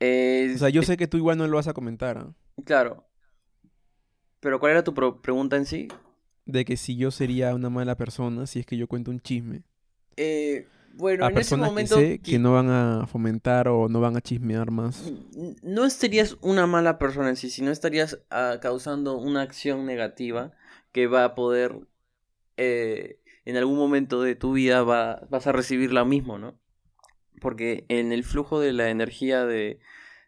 Eh, 0.00 0.52
O 0.54 0.58
sea, 0.58 0.68
yo 0.70 0.82
sé 0.82 0.96
que 0.96 1.06
tú 1.06 1.16
igual 1.18 1.38
no 1.38 1.46
lo 1.46 1.56
vas 1.56 1.68
a 1.68 1.74
comentar, 1.74 2.18
¿ah? 2.18 2.34
Claro. 2.64 3.04
Pero 4.40 4.58
¿cuál 4.60 4.72
era 4.72 4.84
tu 4.84 4.94
pro- 4.94 5.20
pregunta 5.20 5.56
en 5.56 5.66
sí? 5.66 5.88
De 6.46 6.64
que 6.64 6.76
si 6.76 6.96
yo 6.96 7.10
sería 7.10 7.54
una 7.54 7.70
mala 7.70 7.96
persona 7.96 8.46
si 8.46 8.60
es 8.60 8.66
que 8.66 8.76
yo 8.76 8.86
cuento 8.88 9.10
un 9.10 9.20
chisme. 9.20 9.62
Eh, 10.16 10.66
bueno, 10.98 11.24
a 11.24 11.30
en 11.30 11.38
ese 11.38 11.56
momento... 11.56 11.96
que 11.96 12.02
sé 12.02 12.20
qui- 12.20 12.22
que 12.32 12.38
no 12.38 12.52
van 12.52 12.68
a 12.70 13.06
fomentar 13.06 13.68
o 13.68 13.88
no 13.88 14.00
van 14.00 14.16
a 14.16 14.20
chismear 14.20 14.70
más. 14.70 15.10
No 15.62 15.84
estarías 15.84 16.36
una 16.42 16.66
mala 16.66 16.98
persona 16.98 17.28
en 17.30 17.36
sí, 17.36 17.48
sino 17.50 17.70
estarías 17.70 18.18
ah, 18.30 18.58
causando 18.60 19.16
una 19.16 19.42
acción 19.42 19.86
negativa 19.86 20.52
que 20.92 21.06
va 21.06 21.24
a 21.24 21.34
poder, 21.34 21.78
eh, 22.56 23.20
en 23.44 23.56
algún 23.56 23.78
momento 23.78 24.20
de 24.22 24.34
tu 24.34 24.52
vida 24.52 24.82
va, 24.82 25.26
vas 25.30 25.46
a 25.46 25.52
recibir 25.52 25.92
lo 25.92 26.04
mismo, 26.04 26.38
¿no? 26.38 26.58
Porque 27.40 27.84
en 27.88 28.12
el 28.12 28.24
flujo 28.24 28.58
de 28.60 28.72
la 28.72 28.90
energía 28.90 29.46
de, 29.46 29.78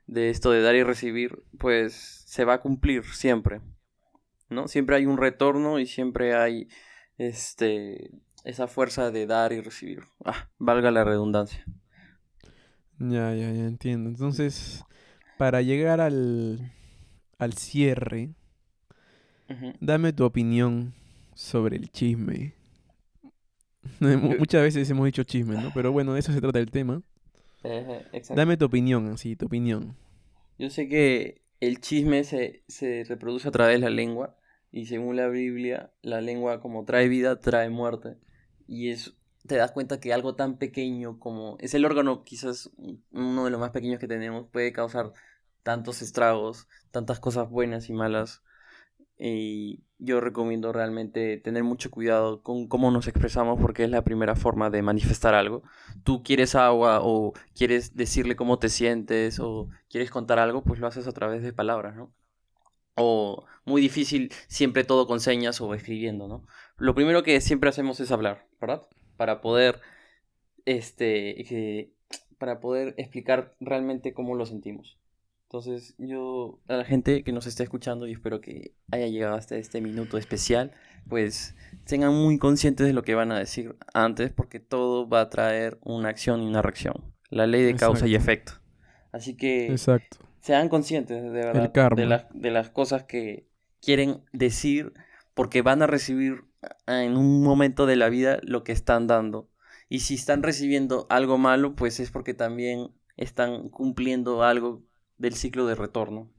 de 0.06 0.30
esto 0.30 0.50
de 0.52 0.62
dar 0.62 0.76
y 0.76 0.82
recibir, 0.84 1.42
pues 1.58 2.22
se 2.26 2.44
va 2.44 2.54
a 2.54 2.60
cumplir 2.60 3.04
siempre, 3.04 3.60
¿no? 4.48 4.68
Siempre 4.68 4.96
hay 4.96 5.06
un 5.06 5.18
retorno 5.18 5.78
y 5.80 5.86
siempre 5.86 6.34
hay, 6.34 6.68
este, 7.18 8.12
esa 8.45 8.66
fuerza 8.68 9.11
de 9.11 9.26
dar 9.26 9.53
y 9.53 9.61
recibir. 9.61 10.03
Ah, 10.24 10.49
valga 10.59 10.91
la 10.91 11.05
redundancia. 11.05 11.64
Ya, 12.99 13.34
ya, 13.34 13.51
ya 13.53 13.66
entiendo. 13.66 14.11
Entonces, 14.11 14.84
para 15.38 15.62
llegar 15.62 16.01
al, 16.01 16.72
al 17.38 17.53
cierre, 17.55 18.34
dame 19.80 20.12
tu 20.12 20.24
opinión 20.24 20.95
sobre 21.34 21.76
el 21.76 21.91
chisme. 21.91 22.55
Mu- 24.01 24.36
Muchas 24.38 24.62
veces 24.62 24.88
hemos 24.91 25.07
dicho 25.07 25.22
chisme, 25.24 25.57
¿no? 25.57 25.70
Pero 25.72 25.93
bueno, 25.93 26.14
de 26.14 26.20
eso 26.20 26.32
se 26.32 26.41
trata 26.41 26.59
el 26.59 26.70
tema. 26.70 27.03
Ejé, 27.62 27.97
exacto. 28.12 28.34
Dame 28.34 28.57
tu 28.57 28.64
opinión, 28.66 29.09
así, 29.09 29.36
tu 29.36 29.47
opinión. 29.47 29.97
Yo 30.59 30.70
sé 30.70 30.88
que 30.88 31.43
el 31.61 31.80
chisme 31.80 32.24
se, 32.24 32.62
se 32.68 33.05
reproduce 33.05 33.49
a 33.49 33.51
través 33.51 33.76
de 33.76 33.80
la 33.80 33.91
lengua 33.91 34.36
y 34.70 34.86
según 34.86 35.16
la 35.16 35.28
Biblia, 35.28 35.91
la 36.03 36.20
lengua 36.20 36.61
como 36.61 36.84
trae 36.84 37.09
vida, 37.09 37.41
trae 37.41 37.70
muerte. 37.70 38.16
Y 38.70 38.90
es, 38.90 39.16
te 39.46 39.56
das 39.56 39.72
cuenta 39.72 39.98
que 39.98 40.12
algo 40.12 40.36
tan 40.36 40.56
pequeño 40.56 41.18
como 41.18 41.56
es 41.58 41.74
el 41.74 41.84
órgano, 41.84 42.22
quizás 42.24 42.70
uno 43.10 43.44
de 43.44 43.50
los 43.50 43.60
más 43.60 43.70
pequeños 43.70 43.98
que 43.98 44.06
tenemos, 44.08 44.46
puede 44.48 44.72
causar 44.72 45.12
tantos 45.64 46.02
estragos, 46.02 46.68
tantas 46.92 47.18
cosas 47.20 47.50
buenas 47.50 47.88
y 47.88 47.92
malas 47.92 48.42
y 49.22 49.82
yo 49.98 50.20
recomiendo 50.20 50.72
realmente 50.72 51.36
tener 51.36 51.62
mucho 51.62 51.90
cuidado 51.90 52.42
con 52.42 52.68
cómo 52.68 52.90
nos 52.90 53.06
expresamos 53.06 53.60
porque 53.60 53.84
es 53.84 53.90
la 53.90 54.02
primera 54.02 54.34
forma 54.34 54.70
de 54.70 54.80
manifestar 54.82 55.34
algo. 55.34 55.62
Tú 56.04 56.22
quieres 56.22 56.54
agua 56.54 57.00
o 57.02 57.34
quieres 57.54 57.96
decirle 57.96 58.34
cómo 58.34 58.58
te 58.58 58.70
sientes 58.70 59.38
o 59.40 59.68
quieres 59.90 60.10
contar 60.10 60.38
algo, 60.38 60.62
pues 60.64 60.80
lo 60.80 60.86
haces 60.86 61.06
a 61.06 61.12
través 61.12 61.42
de 61.42 61.52
palabras, 61.52 61.96
¿no? 61.96 62.14
O 62.96 63.44
muy 63.64 63.82
difícil 63.82 64.32
siempre 64.48 64.84
todo 64.84 65.06
con 65.06 65.20
señas 65.20 65.60
o 65.60 65.74
escribiendo, 65.74 66.26
¿no? 66.26 66.46
Lo 66.81 66.95
primero 66.95 67.22
que 67.22 67.41
siempre 67.41 67.68
hacemos 67.68 68.01
es 68.01 68.11
hablar, 68.11 68.47
¿verdad? 68.61 68.83
Para 69.16 69.41
poder, 69.41 69.81
este, 70.64 71.93
para 72.39 72.59
poder 72.59 72.95
explicar 72.97 73.55
realmente 73.61 74.14
cómo 74.14 74.35
lo 74.35 74.47
sentimos. 74.47 74.99
Entonces, 75.45 75.95
yo, 75.99 76.61
a 76.68 76.76
la 76.76 76.85
gente 76.85 77.22
que 77.22 77.33
nos 77.33 77.47
está 77.47 77.64
escuchando 77.64 78.07
y 78.07 78.12
espero 78.12 78.41
que 78.41 78.72
haya 78.93 79.09
llegado 79.09 79.35
hasta 79.35 79.57
este 79.57 79.81
minuto 79.81 80.16
especial, 80.16 80.72
pues 81.09 81.55
tengan 81.85 82.14
muy 82.14 82.39
conscientes 82.39 82.87
de 82.87 82.93
lo 82.93 83.03
que 83.03 83.14
van 83.14 83.31
a 83.31 83.39
decir 83.39 83.76
antes, 83.93 84.33
porque 84.33 84.61
todo 84.61 85.09
va 85.09 85.20
a 85.22 85.28
traer 85.28 85.78
una 85.83 86.09
acción 86.09 86.41
y 86.41 86.47
una 86.47 86.62
reacción. 86.62 86.95
La 87.28 87.47
ley 87.47 87.62
de 87.64 87.74
causa 87.74 88.07
y 88.07 88.14
efecto. 88.14 88.53
Así 89.12 89.37
que 89.37 89.66
Exacto. 89.66 90.18
sean 90.39 90.68
conscientes 90.68 91.22
de 91.22 91.31
verdad 91.31 91.72
de, 91.72 92.24
de 92.33 92.51
las 92.51 92.70
cosas 92.70 93.03
que 93.03 93.49
quieren 93.83 94.22
decir, 94.33 94.95
porque 95.35 95.62
van 95.62 95.83
a 95.83 95.87
recibir 95.87 96.45
en 96.87 97.16
un 97.16 97.43
momento 97.43 97.87
de 97.87 97.97
la 97.97 98.09
vida 98.09 98.39
lo 98.43 98.64
que 98.64 98.72
están 98.72 99.07
dando. 99.07 99.49
Y 99.89 100.01
si 100.01 100.14
están 100.14 100.43
recibiendo 100.43 101.07
algo 101.11 101.39
malo, 101.39 101.74
pues 101.74 102.01
es 102.01 102.11
porque 102.11 102.35
también 102.35 102.93
están 103.16 103.68
cumpliendo 103.68 104.43
algo 104.43 104.85
del 105.18 105.35
ciclo 105.35 105.66
de 105.66 105.74
retorno. 105.74 106.31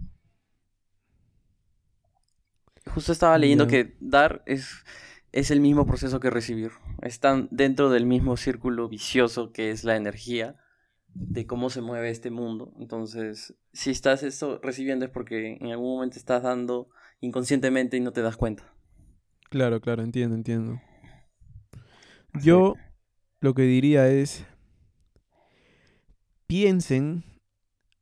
Justo 2.93 3.11
estaba 3.11 3.37
leyendo 3.37 3.67
que 3.67 3.95
dar 3.99 4.41
es, 4.45 4.83
es 5.31 5.51
el 5.51 5.59
mismo 5.59 5.85
proceso 5.85 6.19
que 6.19 6.29
recibir. 6.29 6.71
Están 7.01 7.47
dentro 7.51 7.89
del 7.89 8.05
mismo 8.05 8.37
círculo 8.37 8.89
vicioso 8.89 9.51
que 9.51 9.71
es 9.71 9.83
la 9.83 9.95
energía 9.95 10.57
de 11.13 11.45
cómo 11.45 11.69
se 11.69 11.81
mueve 11.81 12.09
este 12.09 12.31
mundo. 12.31 12.73
Entonces, 12.79 13.55
si 13.73 13.91
estás 13.91 14.23
esto 14.23 14.59
recibiendo 14.63 15.05
es 15.05 15.11
porque 15.11 15.57
en 15.59 15.71
algún 15.71 15.95
momento 15.95 16.17
estás 16.17 16.43
dando 16.43 16.89
inconscientemente 17.19 17.97
y 17.97 17.99
no 17.99 18.13
te 18.13 18.21
das 18.21 18.37
cuenta. 18.37 18.70
Claro, 19.51 19.81
claro, 19.81 20.01
entiendo, 20.01 20.33
entiendo. 20.33 20.81
Yo 22.41 22.75
lo 23.41 23.53
que 23.53 23.63
diría 23.63 24.07
es, 24.07 24.45
piensen 26.47 27.25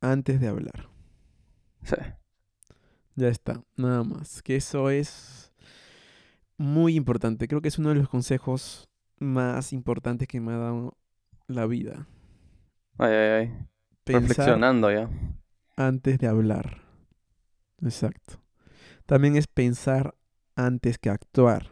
antes 0.00 0.40
de 0.40 0.46
hablar. 0.46 0.88
Sí. 1.82 1.96
Ya 3.16 3.26
está, 3.26 3.64
nada 3.76 4.04
más. 4.04 4.42
Que 4.42 4.54
eso 4.54 4.90
es 4.90 5.52
muy 6.56 6.94
importante. 6.94 7.48
Creo 7.48 7.60
que 7.60 7.66
es 7.66 7.80
uno 7.80 7.88
de 7.88 7.96
los 7.96 8.08
consejos 8.08 8.88
más 9.18 9.72
importantes 9.72 10.28
que 10.28 10.38
me 10.38 10.52
ha 10.52 10.58
dado 10.58 10.96
la 11.48 11.66
vida. 11.66 12.06
Ay, 12.96 13.12
ay, 13.12 13.28
ay. 13.28 13.66
Reflexionando 14.06 14.92
ya. 14.92 15.10
Antes 15.76 16.16
de 16.20 16.28
hablar. 16.28 16.80
Exacto. 17.82 18.40
También 19.04 19.34
es 19.34 19.48
pensar 19.48 20.14
antes 20.66 20.98
que 20.98 21.10
actuar. 21.10 21.70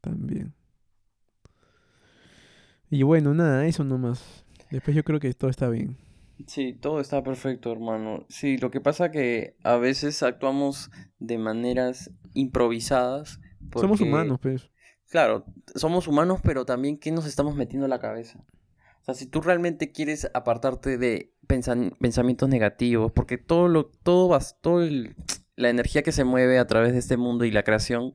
También. 0.00 0.54
Y 2.90 3.02
bueno, 3.02 3.34
nada, 3.34 3.66
eso 3.66 3.84
nomás. 3.84 4.44
Después 4.70 4.94
yo 4.94 5.04
creo 5.04 5.20
que 5.20 5.32
todo 5.34 5.50
está 5.50 5.68
bien. 5.68 5.96
Sí, 6.46 6.74
todo 6.74 7.00
está 7.00 7.22
perfecto, 7.22 7.72
hermano. 7.72 8.26
Sí, 8.28 8.58
lo 8.58 8.70
que 8.70 8.80
pasa 8.80 9.10
que 9.10 9.56
a 9.62 9.76
veces 9.76 10.22
actuamos 10.22 10.90
de 11.18 11.38
maneras 11.38 12.10
improvisadas. 12.34 13.40
Somos 13.74 14.00
humanos, 14.00 14.38
pues. 14.40 14.70
Claro, 15.08 15.44
somos 15.74 16.08
humanos, 16.08 16.40
pero 16.42 16.64
también 16.64 16.98
¿qué 16.98 17.12
nos 17.12 17.26
estamos 17.26 17.54
metiendo 17.54 17.86
en 17.86 17.90
la 17.90 18.00
cabeza? 18.00 18.44
O 19.00 19.04
sea, 19.04 19.14
si 19.14 19.26
tú 19.26 19.40
realmente 19.40 19.92
quieres 19.92 20.30
apartarte 20.34 20.98
de 20.98 21.32
pensamientos 21.46 22.48
negativos, 22.48 23.12
porque 23.12 23.38
todo 23.38 23.68
lo, 23.68 23.86
todo 23.86 24.38
todo 24.60 24.80
la 25.56 25.68
energía 25.68 26.02
que 26.02 26.10
se 26.10 26.24
mueve 26.24 26.58
a 26.58 26.66
través 26.66 26.92
de 26.92 26.98
este 26.98 27.16
mundo 27.16 27.44
y 27.44 27.50
la 27.50 27.62
creación 27.62 28.14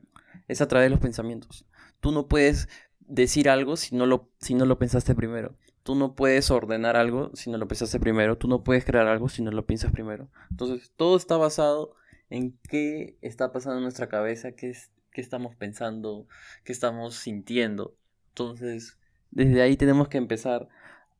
es 0.50 0.60
a 0.60 0.68
través 0.68 0.86
de 0.86 0.90
los 0.90 1.00
pensamientos. 1.00 1.64
Tú 2.00 2.12
no 2.12 2.26
puedes 2.26 2.68
decir 2.98 3.48
algo 3.48 3.76
si 3.76 3.94
no 3.94 4.06
lo, 4.06 4.28
si 4.40 4.54
no 4.54 4.66
lo 4.66 4.78
pensaste 4.78 5.14
primero. 5.14 5.54
Tú 5.82 5.94
no 5.94 6.14
puedes 6.14 6.50
ordenar 6.50 6.96
algo 6.96 7.30
si 7.34 7.50
no 7.50 7.58
lo 7.58 7.68
pensaste 7.68 8.00
primero. 8.00 8.36
Tú 8.36 8.48
no 8.48 8.62
puedes 8.64 8.84
crear 8.84 9.06
algo 9.06 9.28
si 9.28 9.42
no 9.42 9.50
lo 9.50 9.66
piensas 9.66 9.92
primero. 9.92 10.28
Entonces, 10.50 10.92
todo 10.96 11.16
está 11.16 11.36
basado 11.36 11.94
en 12.28 12.58
qué 12.68 13.16
está 13.22 13.52
pasando 13.52 13.78
en 13.78 13.84
nuestra 13.84 14.08
cabeza, 14.08 14.52
qué, 14.52 14.76
qué 15.12 15.20
estamos 15.20 15.54
pensando, 15.56 16.26
qué 16.64 16.72
estamos 16.72 17.14
sintiendo. 17.14 17.94
Entonces, 18.28 18.98
desde 19.30 19.62
ahí 19.62 19.76
tenemos 19.76 20.08
que 20.08 20.18
empezar 20.18 20.68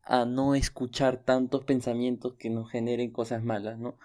a 0.03 0.25
no 0.25 0.55
escuchar 0.55 1.19
tantos 1.19 1.65
pensamientos 1.65 2.35
que 2.35 2.51
nos 2.51 2.71
generen 2.71 3.11
cosas 3.11 3.45
malas, 3.45 3.79
¿no? 3.79 3.97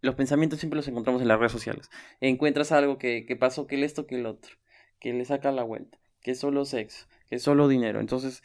Los 0.00 0.14
pensamientos 0.14 0.60
siempre 0.60 0.76
los 0.76 0.88
encontramos 0.88 1.22
en 1.22 1.28
las 1.28 1.38
redes 1.38 1.52
sociales. 1.52 1.90
Encuentras 2.20 2.72
algo 2.72 2.98
que, 2.98 3.24
que 3.26 3.36
pasó, 3.36 3.66
que 3.66 3.76
el 3.76 3.84
esto, 3.84 4.06
que 4.06 4.16
el 4.16 4.26
otro, 4.26 4.56
que 5.00 5.12
le 5.12 5.24
saca 5.24 5.52
la 5.52 5.62
vuelta, 5.62 5.98
que 6.20 6.32
es 6.32 6.38
solo 6.38 6.64
sexo, 6.64 7.06
que 7.28 7.36
es 7.36 7.42
solo 7.42 7.68
dinero. 7.68 8.00
Entonces, 8.00 8.42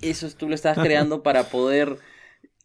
eso 0.00 0.28
tú 0.36 0.48
lo 0.48 0.54
estás 0.54 0.78
creando 0.78 1.22
para 1.22 1.44
poder 1.44 1.98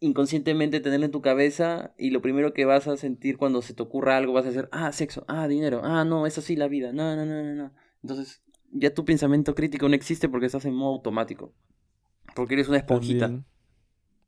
inconscientemente 0.00 0.80
tenerlo 0.80 1.06
en 1.06 1.12
tu 1.12 1.22
cabeza 1.22 1.94
y 1.96 2.10
lo 2.10 2.20
primero 2.20 2.52
que 2.52 2.64
vas 2.64 2.88
a 2.88 2.96
sentir 2.96 3.36
cuando 3.36 3.62
se 3.62 3.72
te 3.72 3.82
ocurra 3.82 4.16
algo 4.16 4.32
vas 4.32 4.44
a 4.44 4.48
decir, 4.48 4.68
ah, 4.72 4.92
sexo, 4.92 5.24
ah, 5.28 5.46
dinero, 5.46 5.80
ah, 5.84 6.04
no, 6.04 6.26
eso 6.26 6.42
sí, 6.42 6.56
la 6.56 6.66
vida, 6.66 6.92
no, 6.92 7.14
no, 7.14 7.24
no, 7.24 7.42
no, 7.42 7.54
no. 7.54 7.72
Entonces 8.02 8.42
ya 8.72 8.92
tu 8.92 9.04
pensamiento 9.04 9.54
crítico 9.54 9.88
no 9.88 9.94
existe 9.94 10.28
porque 10.28 10.46
estás 10.46 10.64
en 10.64 10.74
modo 10.74 10.94
automático, 10.94 11.54
porque 12.34 12.54
eres 12.54 12.68
una 12.68 12.78
esponjita. 12.78 13.26
También, 13.26 13.46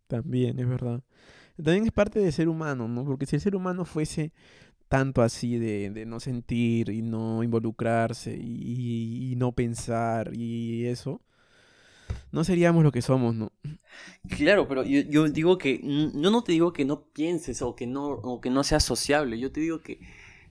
también 0.07 0.59
es 0.61 0.69
verdad. 0.69 1.03
También 1.57 1.85
es 1.85 1.93
parte 1.93 2.19
de 2.19 2.33
ser 2.33 2.49
humano, 2.49 2.89
¿no? 2.89 3.05
Porque 3.05 3.27
si 3.27 3.37
el 3.37 3.43
ser 3.43 3.55
humano 3.55 3.85
fuese 3.85 4.33
tanto 4.89 5.23
así 5.23 5.59
de, 5.59 5.91
de 5.91 6.07
no 6.07 6.21
sentir 6.21 6.91
y 6.91 7.03
no 7.03 7.43
involucrarse 7.43 8.37
y, 8.37 9.35
no 9.37 9.53
pensar 9.53 10.31
y 10.35 10.87
eso, 10.87 11.21
no 12.31 12.45
seríamos 12.45 12.85
lo 12.85 12.93
que 12.93 13.03
somos, 13.03 13.35
¿no? 13.35 13.51
Claro, 14.37 14.69
pero 14.69 14.85
yo, 14.85 15.29
digo 15.29 15.59
que, 15.59 15.81
yo 15.83 16.31
no 16.31 16.45
te 16.45 16.53
digo 16.53 16.73
que 16.73 16.85
no 16.85 17.07
pienses 17.09 17.63
o 17.63 17.75
que 17.75 17.87
no, 17.87 18.07
o 18.07 18.41
que 18.41 18.51
no 18.51 18.63
seas 18.63 18.85
sociable, 18.85 19.39
yo 19.39 19.51
te 19.51 19.61
digo 19.61 19.81
que 19.81 20.01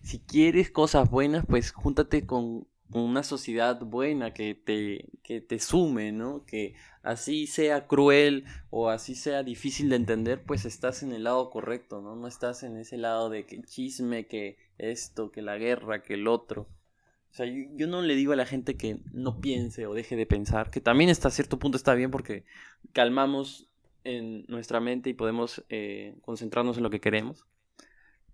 si 0.01 0.19
quieres 0.19 0.69
cosas 0.69 1.09
buenas, 1.09 1.45
pues 1.45 1.71
júntate 1.71 2.25
con 2.25 2.67
una 2.89 3.23
sociedad 3.23 3.79
buena 3.81 4.33
que 4.33 4.55
te, 4.55 5.09
que 5.23 5.41
te 5.41 5.59
sume, 5.59 6.11
¿no? 6.11 6.45
Que 6.45 6.75
así 7.03 7.47
sea 7.47 7.85
cruel 7.85 8.45
o 8.69 8.89
así 8.89 9.13
sea 9.13 9.43
difícil 9.43 9.89
de 9.89 9.97
entender, 9.97 10.41
pues 10.41 10.65
estás 10.65 11.03
en 11.03 11.11
el 11.11 11.25
lado 11.25 11.49
correcto, 11.49 12.01
¿no? 12.01 12.15
No 12.15 12.27
estás 12.27 12.63
en 12.63 12.77
ese 12.77 12.97
lado 12.97 13.29
de 13.29 13.45
que 13.45 13.61
chisme, 13.61 14.25
que 14.25 14.57
esto, 14.77 15.31
que 15.31 15.41
la 15.41 15.57
guerra, 15.57 16.01
que 16.01 16.15
el 16.15 16.27
otro. 16.27 16.61
O 17.31 17.35
sea, 17.35 17.45
yo, 17.45 17.87
no 17.87 18.01
le 18.01 18.15
digo 18.15 18.33
a 18.33 18.35
la 18.35 18.45
gente 18.45 18.77
que 18.77 18.99
no 19.11 19.41
piense 19.41 19.85
o 19.87 19.93
deje 19.93 20.15
de 20.15 20.25
pensar, 20.25 20.69
que 20.71 20.81
también 20.81 21.09
hasta 21.09 21.29
cierto 21.29 21.59
punto 21.59 21.77
está 21.77 21.93
bien 21.95 22.11
porque 22.11 22.45
calmamos 22.93 23.69
en 24.03 24.45
nuestra 24.47 24.79
mente 24.79 25.09
y 25.09 25.13
podemos 25.13 25.63
eh, 25.69 26.15
concentrarnos 26.21 26.77
en 26.77 26.83
lo 26.83 26.89
que 26.89 27.01
queremos. 27.01 27.45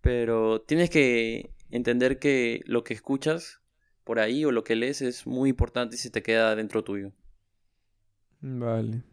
Pero 0.01 0.61
tienes 0.61 0.89
que 0.89 1.51
entender 1.72 2.20
que 2.20 2.61
lo 2.65 2.84
que 2.84 2.93
escuchas 2.93 3.61
por 4.03 4.20
ahí 4.20 4.45
o 4.45 4.51
lo 4.51 4.63
que 4.63 4.76
lees 4.76 5.01
es 5.01 5.28
muy 5.28 5.49
importante 5.49 5.95
y 5.95 5.99
se 5.99 6.09
te 6.09 6.24
queda 6.24 6.55
dentro 6.55 6.84
tuyo. 6.84 7.13
Vale. 8.41 9.03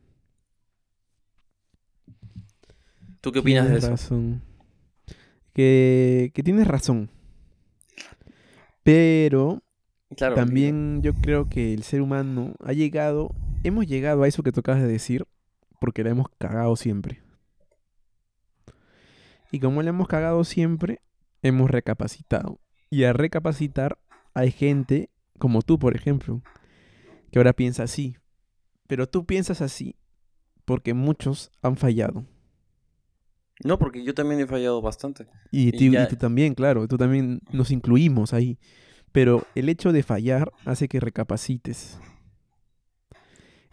¿Tú 3.21 3.33
qué 3.33 3.41
opinas 3.41 3.69
de 3.69 3.79
eso? 3.79 3.91
Razón. 3.91 4.43
Que, 5.53 6.31
que 6.35 6.43
tienes 6.43 6.67
razón. 6.67 7.11
Pero 8.83 9.63
también 10.17 11.03
yo 11.03 11.13
creo 11.15 11.49
que 11.49 11.75
el 11.75 11.83
ser 11.83 12.03
humano 12.03 12.55
ha 12.61 12.73
llegado, 12.73 13.35
hemos 13.65 13.87
llegado 13.87 14.23
a 14.23 14.29
eso 14.29 14.43
que 14.43 14.53
tú 14.53 14.61
acabas 14.61 14.83
de 14.83 14.89
decir, 14.89 15.27
porque 15.81 16.05
la 16.05 16.11
hemos 16.11 16.29
cagado 16.39 16.77
siempre. 16.77 17.21
Y 19.51 19.59
como 19.59 19.83
la 19.83 19.91
hemos 19.91 20.07
cagado 20.07 20.45
siempre, 20.45 21.01
hemos 21.43 21.71
recapacitado. 21.71 22.61
Y 22.91 23.05
a 23.05 23.13
recapacitar 23.13 23.99
hay 24.35 24.53
gente 24.53 25.11
como 25.39 25.63
tú, 25.63 25.79
por 25.79 25.97
ejemplo, 25.97 26.43
que 27.33 27.39
ahora 27.39 27.53
piensa 27.53 27.83
así. 27.83 28.17
Pero 28.87 29.09
tú 29.09 29.27
piensas 29.27 29.61
así 29.61 29.97
porque 30.65 30.95
muchos 30.95 31.51
han 31.63 31.77
fallado. 31.77 32.25
No, 33.65 33.79
porque 33.79 34.05
yo 34.05 34.15
también 34.15 34.41
he 34.41 34.47
fallado 34.47 34.83
bastante. 34.83 35.27
Y, 35.51 35.75
y 35.75 36.07
tú 36.09 36.17
también, 36.17 36.55
claro, 36.55 36.87
tú 36.87 36.99
también 36.99 37.41
nos 37.53 37.71
incluimos 37.71 38.35
ahí. 38.35 38.59
Pero 39.13 39.47
el 39.55 39.69
hecho 39.69 39.93
de 39.93 40.03
fallar 40.03 40.53
hace 40.67 40.89
que 40.89 41.01
recapacites. 41.01 41.99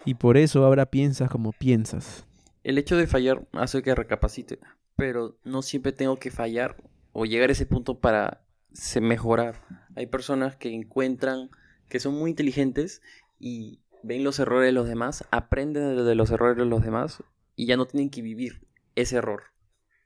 Y 0.05 0.16
por 0.16 0.38
eso 0.38 0.66
ahora 0.66 0.86
piensas 0.86 1.30
como 1.30 1.51
piensas. 1.51 2.26
El 2.64 2.78
hecho 2.78 2.95
de 2.95 3.07
fallar 3.07 3.45
hace 3.51 3.82
que 3.84 3.93
recapacite, 3.93 4.59
pero 4.95 5.38
no 5.43 5.61
siempre 5.61 5.91
tengo 5.91 6.18
que 6.18 6.32
fallar 6.32 6.78
o 7.11 7.26
llegar 7.26 7.49
a 7.49 7.53
ese 7.53 7.66
punto 7.66 7.99
para 7.99 8.45
se 8.72 9.01
mejorar. 9.01 9.61
Hay 9.95 10.07
personas 10.07 10.55
que 10.55 10.74
encuentran 10.74 11.49
que 11.89 11.99
son 11.99 12.16
muy 12.16 12.32
inteligentes 12.32 13.01
y 13.39 13.82
ven 14.04 14.24
los 14.24 14.39
errores 14.39 14.68
de 14.68 14.72
los 14.74 14.88
demás, 14.88 15.26
aprenden 15.32 16.06
de 16.06 16.16
los 16.16 16.30
errores 16.32 16.58
de 16.58 16.66
los 16.66 16.84
demás 16.84 17.24
y 17.56 17.66
ya 17.66 17.78
no 17.78 17.86
tienen 17.86 18.10
que 18.10 18.22
vivir 18.22 18.68
ese 18.95 19.18
error. 19.18 19.43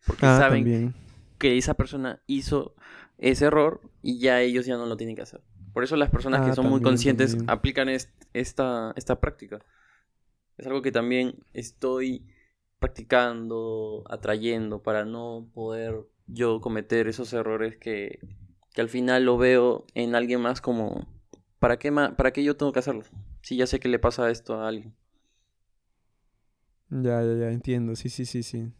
Porque 0.05 0.25
Ah, 0.25 0.37
saben 0.37 0.63
también. 0.63 0.93
que 1.37 1.57
esa 1.57 1.73
persona 1.73 2.21
hizo 2.27 2.75
ese 3.17 3.45
error 3.45 3.81
y 4.01 4.19
ya 4.19 4.41
ellos 4.41 4.65
ya 4.65 4.77
no 4.77 4.85
lo 4.85 4.97
tienen 4.97 5.15
que 5.15 5.23
hacer. 5.23 5.41
Por 5.73 5.83
eso 5.83 5.95
las 5.95 6.09
personas 6.09 6.41
que 6.41 6.51
Ah, 6.51 6.55
son 6.55 6.65
muy 6.67 6.81
conscientes 6.81 7.31
también. 7.31 7.49
aplican 7.49 7.89
est- 7.89 8.09
esta, 8.33 8.93
esta 8.95 9.19
práctica. 9.19 9.59
Es 10.57 10.65
algo 10.67 10.81
que 10.81 10.91
también 10.91 11.35
estoy 11.53 12.25
practicando, 12.79 14.03
atrayendo 14.09 14.81
para 14.81 15.05
no 15.05 15.47
poder 15.53 16.05
yo 16.27 16.61
cometer 16.61 17.07
esos 17.07 17.31
errores 17.33 17.77
que, 17.77 18.19
que 18.73 18.81
al 18.81 18.89
final 18.89 19.25
lo 19.25 19.37
veo 19.37 19.85
en 19.93 20.15
alguien 20.15 20.41
más 20.41 20.61
como, 20.61 21.07
¿para 21.59 21.77
qué, 21.77 21.91
ma- 21.91 22.15
¿para 22.15 22.31
qué 22.33 22.43
yo 22.43 22.57
tengo 22.57 22.71
que 22.73 22.79
hacerlo? 22.79 23.03
Si 23.47 23.55
ya 23.57 23.65
sé 23.67 23.79
que 23.79 23.87
le 23.89 23.99
pasa 23.99 24.29
esto 24.29 24.55
a 24.61 24.67
alguien. 24.67 24.93
Ya, 26.89 27.21
ya, 27.23 27.33
ya, 27.35 27.51
entiendo. 27.51 27.95
Sí, 27.95 28.09
sí, 28.09 28.25
sí, 28.25 28.43
sí. 28.43 28.71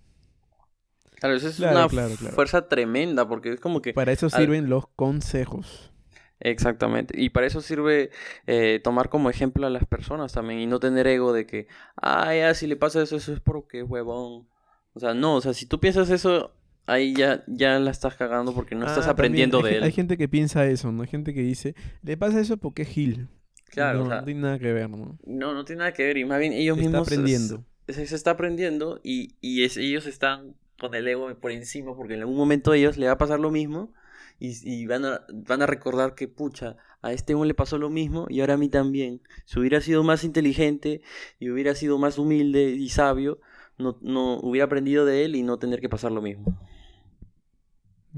Claro, 1.20 1.36
eso 1.36 1.48
es 1.48 1.58
Claro, 1.58 1.74
una 1.74 1.90
claro, 1.90 2.16
claro. 2.18 2.36
fuerza 2.36 2.68
tremenda 2.70 3.28
porque 3.28 3.52
es 3.54 3.60
como 3.60 3.82
que... 3.82 3.94
Para 3.94 4.12
eso 4.14 4.30
al- 4.32 4.44
sirven 4.44 4.70
los 4.70 4.88
consejos. 4.96 5.92
Exactamente. 6.40 7.20
Y 7.20 7.30
para 7.30 7.48
eso 7.48 7.62
sirve 7.62 8.12
eh, 8.46 8.80
tomar 8.84 9.10
como 9.10 9.30
ejemplo 9.30 9.66
a 9.66 9.70
las 9.72 9.86
personas 9.86 10.34
también 10.34 10.60
y 10.60 10.68
no 10.68 10.80
tener 10.80 11.08
ego 11.08 11.34
de 11.34 11.46
que, 11.48 11.68
ah, 11.96 12.34
ya, 12.36 12.54
si 12.54 12.68
le 12.68 12.76
pasa 12.76 13.02
eso, 13.02 13.16
eso 13.16 13.34
es 13.34 13.40
porque 13.40 13.80
es 13.82 13.90
huevón. 13.90 14.48
O 14.94 15.00
sea, 15.00 15.14
no, 15.14 15.36
o 15.36 15.42
sea, 15.42 15.54
si 15.54 15.66
tú 15.66 15.80
piensas 15.80 16.10
eso, 16.12 16.54
ahí 16.86 17.16
ya, 17.16 17.44
ya 17.48 17.80
la 17.80 17.92
estás 17.92 18.16
cagando 18.16 18.54
porque 18.54 18.76
no 18.76 18.86
estás 18.86 19.06
Ah, 19.06 19.14
también, 19.16 19.52
aprendiendo 19.52 19.58
hay, 19.58 19.64
de 19.64 19.78
él. 19.78 19.84
Hay 19.84 19.92
gente 19.92 20.18
que 20.18 20.28
piensa 20.30 20.66
eso, 20.68 20.92
¿no? 20.92 21.02
Hay 21.04 21.08
gente 21.10 21.34
que 21.34 21.42
dice, 21.42 21.76
le 22.04 22.18
pasa 22.18 22.40
eso 22.40 22.58
porque 22.58 22.84
es 22.84 22.90
Gil. 22.90 23.28
Claro, 23.70 24.00
no, 24.00 24.06
o 24.06 24.06
sea, 24.08 24.22
no 24.22 24.26
tiene 24.26 24.42
nada 24.42 24.60
que 24.60 24.74
ver, 24.74 24.90
¿no? 24.90 25.18
no, 25.26 25.54
no 25.54 25.66
tiene 25.66 25.80
nada 25.80 25.94
que 25.94 26.04
ver 26.06 26.18
y 26.18 26.26
más 26.26 26.40
bien 26.40 26.54
ellos 26.54 26.78
Está 26.78 26.78
mismos... 26.78 27.18
es- 27.18 27.56
aprendiendo. 27.56 27.66
Se, 27.88 28.06
se 28.06 28.16
está 28.16 28.32
aprendiendo 28.32 29.00
y, 29.04 29.36
y 29.42 29.64
es- 29.64 29.78
ellos 29.78 30.06
están 30.08 30.56
con 30.80 30.94
el 30.96 31.08
ego 31.08 31.34
por 31.40 31.52
encima 31.52 31.96
porque 31.96 32.16
en 32.16 32.22
algún 32.22 32.36
momento 32.38 32.72
a 32.72 32.78
ellos 32.78 32.98
le 32.98 33.08
va 33.08 33.14
a 33.14 33.18
pasar 33.18 33.40
lo 33.40 33.50
mismo 33.52 33.94
y, 34.40 34.54
y 34.70 34.86
van, 34.88 35.06
a, 35.06 35.22
van 35.34 35.62
a 35.62 35.66
recordar 35.68 36.14
que, 36.16 36.28
pucha, 36.28 36.78
a 37.02 37.14
este 37.14 37.34
uno 37.36 37.46
le 37.46 37.54
pasó 37.54 37.78
lo 37.78 37.90
mismo 37.90 38.28
y 38.30 38.42
ahora 38.42 38.56
a 38.56 38.58
mí 38.58 38.70
también. 38.70 39.22
Si 39.46 39.60
hubiera 39.60 39.82
sido 39.82 40.04
más 40.04 40.24
inteligente 40.26 41.02
y 41.40 41.50
hubiera 41.50 41.76
sido 41.76 41.98
más 41.98 42.18
humilde 42.20 42.72
y 42.72 42.90
sabio, 42.90 43.40
no, 43.78 43.98
no 44.02 44.40
hubiera 44.42 44.66
aprendido 44.66 45.06
de 45.06 45.26
él 45.26 45.36
y 45.36 45.44
no 45.44 45.60
tener 45.60 45.80
que 45.82 45.90
pasar 45.90 46.12
lo 46.12 46.22
mismo. 46.22 46.52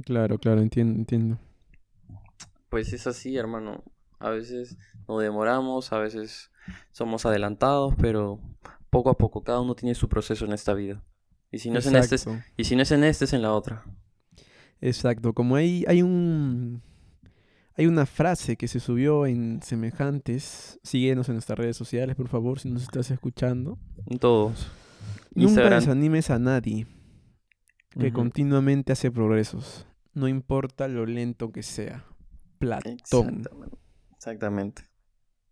Claro, 0.05 0.37
claro, 0.39 0.61
entiendo, 0.61 0.95
entiendo. 0.99 1.37
Pues 2.69 2.93
es 2.93 3.07
así, 3.07 3.37
hermano. 3.37 3.83
A 4.19 4.29
veces 4.29 4.77
nos 5.07 5.21
demoramos, 5.21 5.91
a 5.93 5.99
veces 5.99 6.51
somos 6.91 7.25
adelantados, 7.25 7.95
pero 7.99 8.39
poco 8.89 9.09
a 9.09 9.17
poco, 9.17 9.43
cada 9.43 9.61
uno 9.61 9.75
tiene 9.75 9.95
su 9.95 10.09
proceso 10.09 10.45
en 10.45 10.53
esta 10.53 10.73
vida. 10.73 11.03
Y 11.51 11.59
si 11.59 11.69
no 11.71 11.79
es 11.79 11.87
en 11.87 11.95
este, 11.95 12.15
y 12.57 12.63
si 12.65 12.75
no 12.75 12.83
es 12.83 12.91
en 12.91 13.03
este, 13.03 13.25
es 13.25 13.33
en 13.33 13.41
la 13.41 13.53
otra. 13.53 13.83
Exacto, 14.81 15.33
como 15.33 15.55
hay, 15.55 15.83
hay 15.87 16.01
un 16.01 16.81
hay 17.75 17.87
una 17.87 18.05
frase 18.05 18.57
que 18.57 18.67
se 18.67 18.81
subió 18.81 19.25
en 19.25 19.61
semejantes, 19.63 20.79
síguenos 20.83 21.29
en 21.29 21.35
nuestras 21.35 21.57
redes 21.57 21.77
sociales, 21.77 22.15
por 22.15 22.27
favor, 22.27 22.59
si 22.59 22.69
nos 22.69 22.83
estás 22.83 23.09
escuchando. 23.09 23.79
En 24.05 24.19
todos. 24.19 24.67
Nunca 25.33 25.69
desanimes 25.69 26.29
a 26.29 26.39
nadie 26.39 26.87
que 27.97 28.11
continuamente 28.11 28.91
hace 28.91 29.11
progresos, 29.11 29.87
no 30.13 30.27
importa 30.27 30.87
lo 30.87 31.05
lento 31.05 31.51
que 31.51 31.63
sea. 31.63 32.05
Platón. 32.59 33.47
Exactamente. 34.19 34.83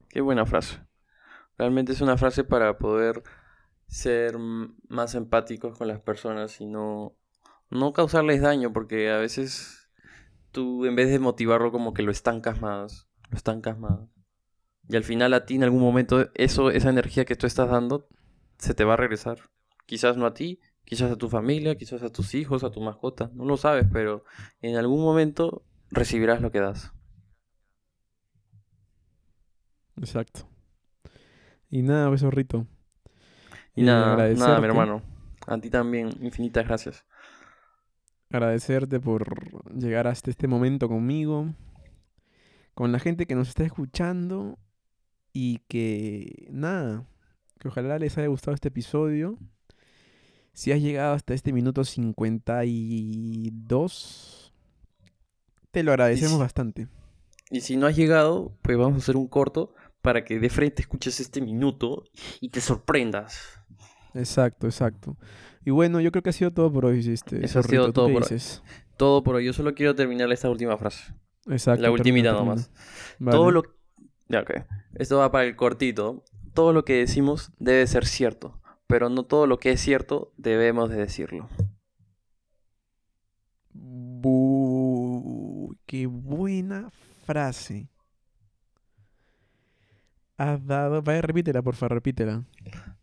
Qué 0.09 0.19
buena 0.19 0.45
frase. 0.45 0.85
Realmente 1.57 1.93
es 1.93 2.01
una 2.01 2.17
frase 2.17 2.43
para 2.43 2.77
poder 2.77 3.23
ser 3.87 4.37
más 4.89 5.15
empáticos 5.15 5.77
con 5.77 5.87
las 5.87 6.01
personas 6.01 6.59
y 6.59 6.65
no, 6.65 7.15
no 7.69 7.93
causarles 7.93 8.41
daño, 8.41 8.73
porque 8.73 9.09
a 9.09 9.19
veces 9.19 9.89
tú 10.51 10.85
en 10.85 10.97
vez 10.97 11.09
de 11.09 11.17
motivarlo 11.17 11.71
como 11.71 11.93
que 11.93 12.03
lo 12.03 12.11
estancas 12.11 12.59
más, 12.59 13.07
lo 13.29 13.37
estancas 13.37 13.79
más. 13.79 14.01
Y 14.89 14.97
al 14.97 15.05
final 15.05 15.33
a 15.33 15.45
ti 15.45 15.55
en 15.55 15.63
algún 15.63 15.79
momento 15.79 16.29
eso, 16.33 16.69
esa 16.69 16.89
energía 16.89 17.23
que 17.23 17.37
tú 17.37 17.47
estás 17.47 17.69
dando, 17.69 18.09
se 18.57 18.73
te 18.73 18.83
va 18.83 18.95
a 18.95 18.97
regresar. 18.97 19.49
Quizás 19.85 20.17
no 20.17 20.25
a 20.25 20.33
ti, 20.33 20.59
quizás 20.83 21.09
a 21.09 21.15
tu 21.15 21.29
familia, 21.29 21.77
quizás 21.77 22.03
a 22.03 22.11
tus 22.11 22.35
hijos, 22.35 22.65
a 22.65 22.71
tu 22.71 22.81
mascota, 22.81 23.31
no 23.33 23.45
lo 23.45 23.55
sabes, 23.55 23.87
pero 23.93 24.25
en 24.59 24.75
algún 24.75 25.01
momento 25.01 25.63
recibirás 25.89 26.41
lo 26.41 26.51
que 26.51 26.59
das. 26.59 26.91
Exacto. 29.97 30.47
Y 31.69 31.81
nada, 31.81 32.07
pues, 32.09 32.21
zorrito. 32.21 32.65
Y 33.75 33.83
nada, 33.83 34.27
nada, 34.33 34.59
mi 34.59 34.65
hermano. 34.65 35.01
A 35.45 35.57
ti 35.59 35.69
también, 35.69 36.09
infinitas 36.21 36.65
gracias. 36.67 37.03
agradecerte 38.29 38.99
por 38.99 39.25
llegar 39.73 40.07
hasta 40.07 40.29
este 40.29 40.47
momento 40.47 40.87
conmigo, 40.89 41.53
con 42.73 42.91
la 42.91 42.99
gente 42.99 43.25
que 43.25 43.35
nos 43.35 43.47
está 43.49 43.63
escuchando 43.63 44.57
y 45.33 45.59
que 45.69 46.47
nada, 46.51 47.05
que 47.59 47.69
ojalá 47.69 47.97
les 47.99 48.17
haya 48.17 48.27
gustado 48.27 48.53
este 48.55 48.67
episodio. 48.67 49.37
Si 50.53 50.71
has 50.71 50.81
llegado 50.81 51.13
hasta 51.13 51.33
este 51.35 51.53
minuto 51.53 51.83
52, 51.85 54.53
te 55.71 55.83
lo 55.83 55.91
agradecemos 55.91 56.33
si- 56.33 56.39
bastante. 56.39 56.87
Y 57.49 57.61
si 57.61 57.77
no 57.77 57.87
has 57.87 57.95
llegado, 57.95 58.51
pues 58.61 58.77
vamos 58.77 58.95
a 58.95 58.97
hacer 58.97 59.15
un 59.15 59.27
corto 59.27 59.73
para 60.07 60.23
que 60.23 60.39
de 60.39 60.49
frente 60.49 60.83
escuches 60.83 61.19
este 61.19 61.41
minuto 61.41 62.05
y 62.39 62.47
te 62.47 62.61
sorprendas. 62.61 63.59
Exacto, 64.13 64.65
exacto. 64.65 65.17
Y 65.65 65.71
bueno, 65.71 65.99
yo 65.99 66.13
creo 66.13 66.23
que 66.23 66.29
ha 66.29 66.33
sido 66.33 66.53
todo 66.53 66.71
por 66.71 66.85
hoy, 66.85 66.99
este, 67.11 67.43
Eso 67.43 67.59
ha 67.59 67.63
sido 67.63 67.87
¿tú 67.87 67.91
todo 67.91 68.13
por 68.13 68.23
hoy. 68.23 68.39
Todo 68.95 69.21
por 69.21 69.35
hoy. 69.35 69.43
Yo 69.43 69.51
solo 69.51 69.75
quiero 69.75 69.95
terminar 69.95 70.31
esta 70.31 70.49
última 70.49 70.77
frase. 70.77 71.13
Exacto. 71.49 71.81
La 71.81 71.93
termina, 72.01 72.31
nomás. 72.31 72.71
termina. 73.17 73.31
Todo 73.31 73.43
Vale. 73.47 73.53
lo... 73.55 73.63
Ya, 74.29 74.39
ok. 74.43 74.51
Esto 74.93 75.17
va 75.17 75.29
para 75.29 75.43
el 75.43 75.57
cortito. 75.57 76.23
Todo 76.53 76.71
lo 76.71 76.85
que 76.85 76.93
decimos 76.93 77.51
debe 77.59 77.85
ser 77.85 78.05
cierto, 78.05 78.61
pero 78.87 79.09
no 79.09 79.23
todo 79.23 79.45
lo 79.45 79.59
que 79.59 79.73
es 79.73 79.81
cierto 79.81 80.31
debemos 80.37 80.89
de 80.89 80.95
decirlo. 80.95 81.49
Bu- 83.73 85.75
qué 85.85 86.07
buena 86.07 86.91
frase. 87.25 87.89
Has 90.37 90.65
dado. 90.65 91.01
Vaya, 91.01 91.21
repítela, 91.21 91.61
por 91.61 91.75
favor, 91.75 91.95
repítela. 91.95 92.43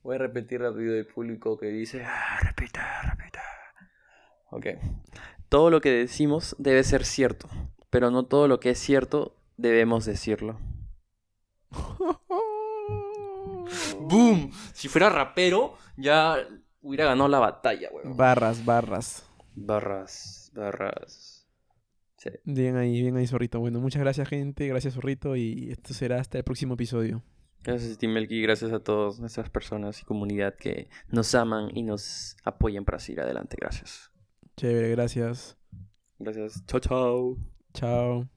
Voy 0.03 0.17
a 0.17 0.19
repetir 0.19 0.61
rápido 0.61 0.95
el 0.95 1.07
público 1.07 1.57
que 1.59 1.67
dice, 1.67 2.05
"Ah, 2.05 2.39
repite, 2.43 2.81
repite. 3.03 3.39
Ok. 4.51 4.67
Todo 5.49 5.71
lo 5.71 5.81
que 5.81 5.91
decimos 5.91 6.55
debe 6.59 6.85
ser 6.85 7.05
cierto, 7.05 7.49
pero 7.91 8.11
no 8.11 8.25
todo 8.27 8.49
lo 8.49 8.61
que 8.61 8.71
es 8.71 8.79
cierto 8.79 9.37
debemos 9.57 10.05
decirlo. 10.05 10.59
¡Boom! 14.01 14.53
Si 14.73 14.89
fuera 14.89 15.11
rapero, 15.11 15.77
ya 15.97 16.37
hubiera 16.83 17.07
ganado 17.07 17.29
la 17.29 17.39
batalla, 17.41 17.89
weón. 17.93 18.17
Barras, 18.17 18.65
barras. 18.65 19.29
Barras, 19.55 20.51
barras. 20.55 21.34
Sí. 22.25 22.31
Bien 22.45 22.77
ahí, 22.77 23.03
bien 23.03 23.17
ahí, 23.17 23.27
Zorrito. 23.27 23.61
Bueno, 23.61 23.81
muchas 23.81 24.01
gracias, 24.01 24.29
gente. 24.29 24.67
Gracias, 24.67 24.95
Zorrito. 24.95 25.37
Y 25.37 25.71
esto 25.71 25.93
será 25.93 26.21
hasta 26.21 26.39
el 26.39 26.45
próximo 26.45 26.75
episodio. 26.75 27.23
Gracias, 27.63 27.99
Tim 27.99 28.13
Melky. 28.13 28.41
Gracias 28.43 28.73
a 28.73 28.81
todas 28.81 29.21
nuestras 29.21 29.51
personas 29.51 30.01
y 30.01 30.05
comunidad 30.05 30.55
que 30.55 30.89
nos 31.09 31.35
aman 31.35 31.71
y 31.75 31.83
nos 31.83 32.37
apoyan 32.45 32.85
para 32.85 32.99
seguir 32.99 33.21
adelante. 33.21 33.57
Gracias. 33.61 34.11
Chévere, 34.57 34.91
gracias. 34.91 35.57
Gracias. 36.19 36.65
Chao, 36.67 36.81
chao. 36.81 37.37
Chao. 37.75 38.34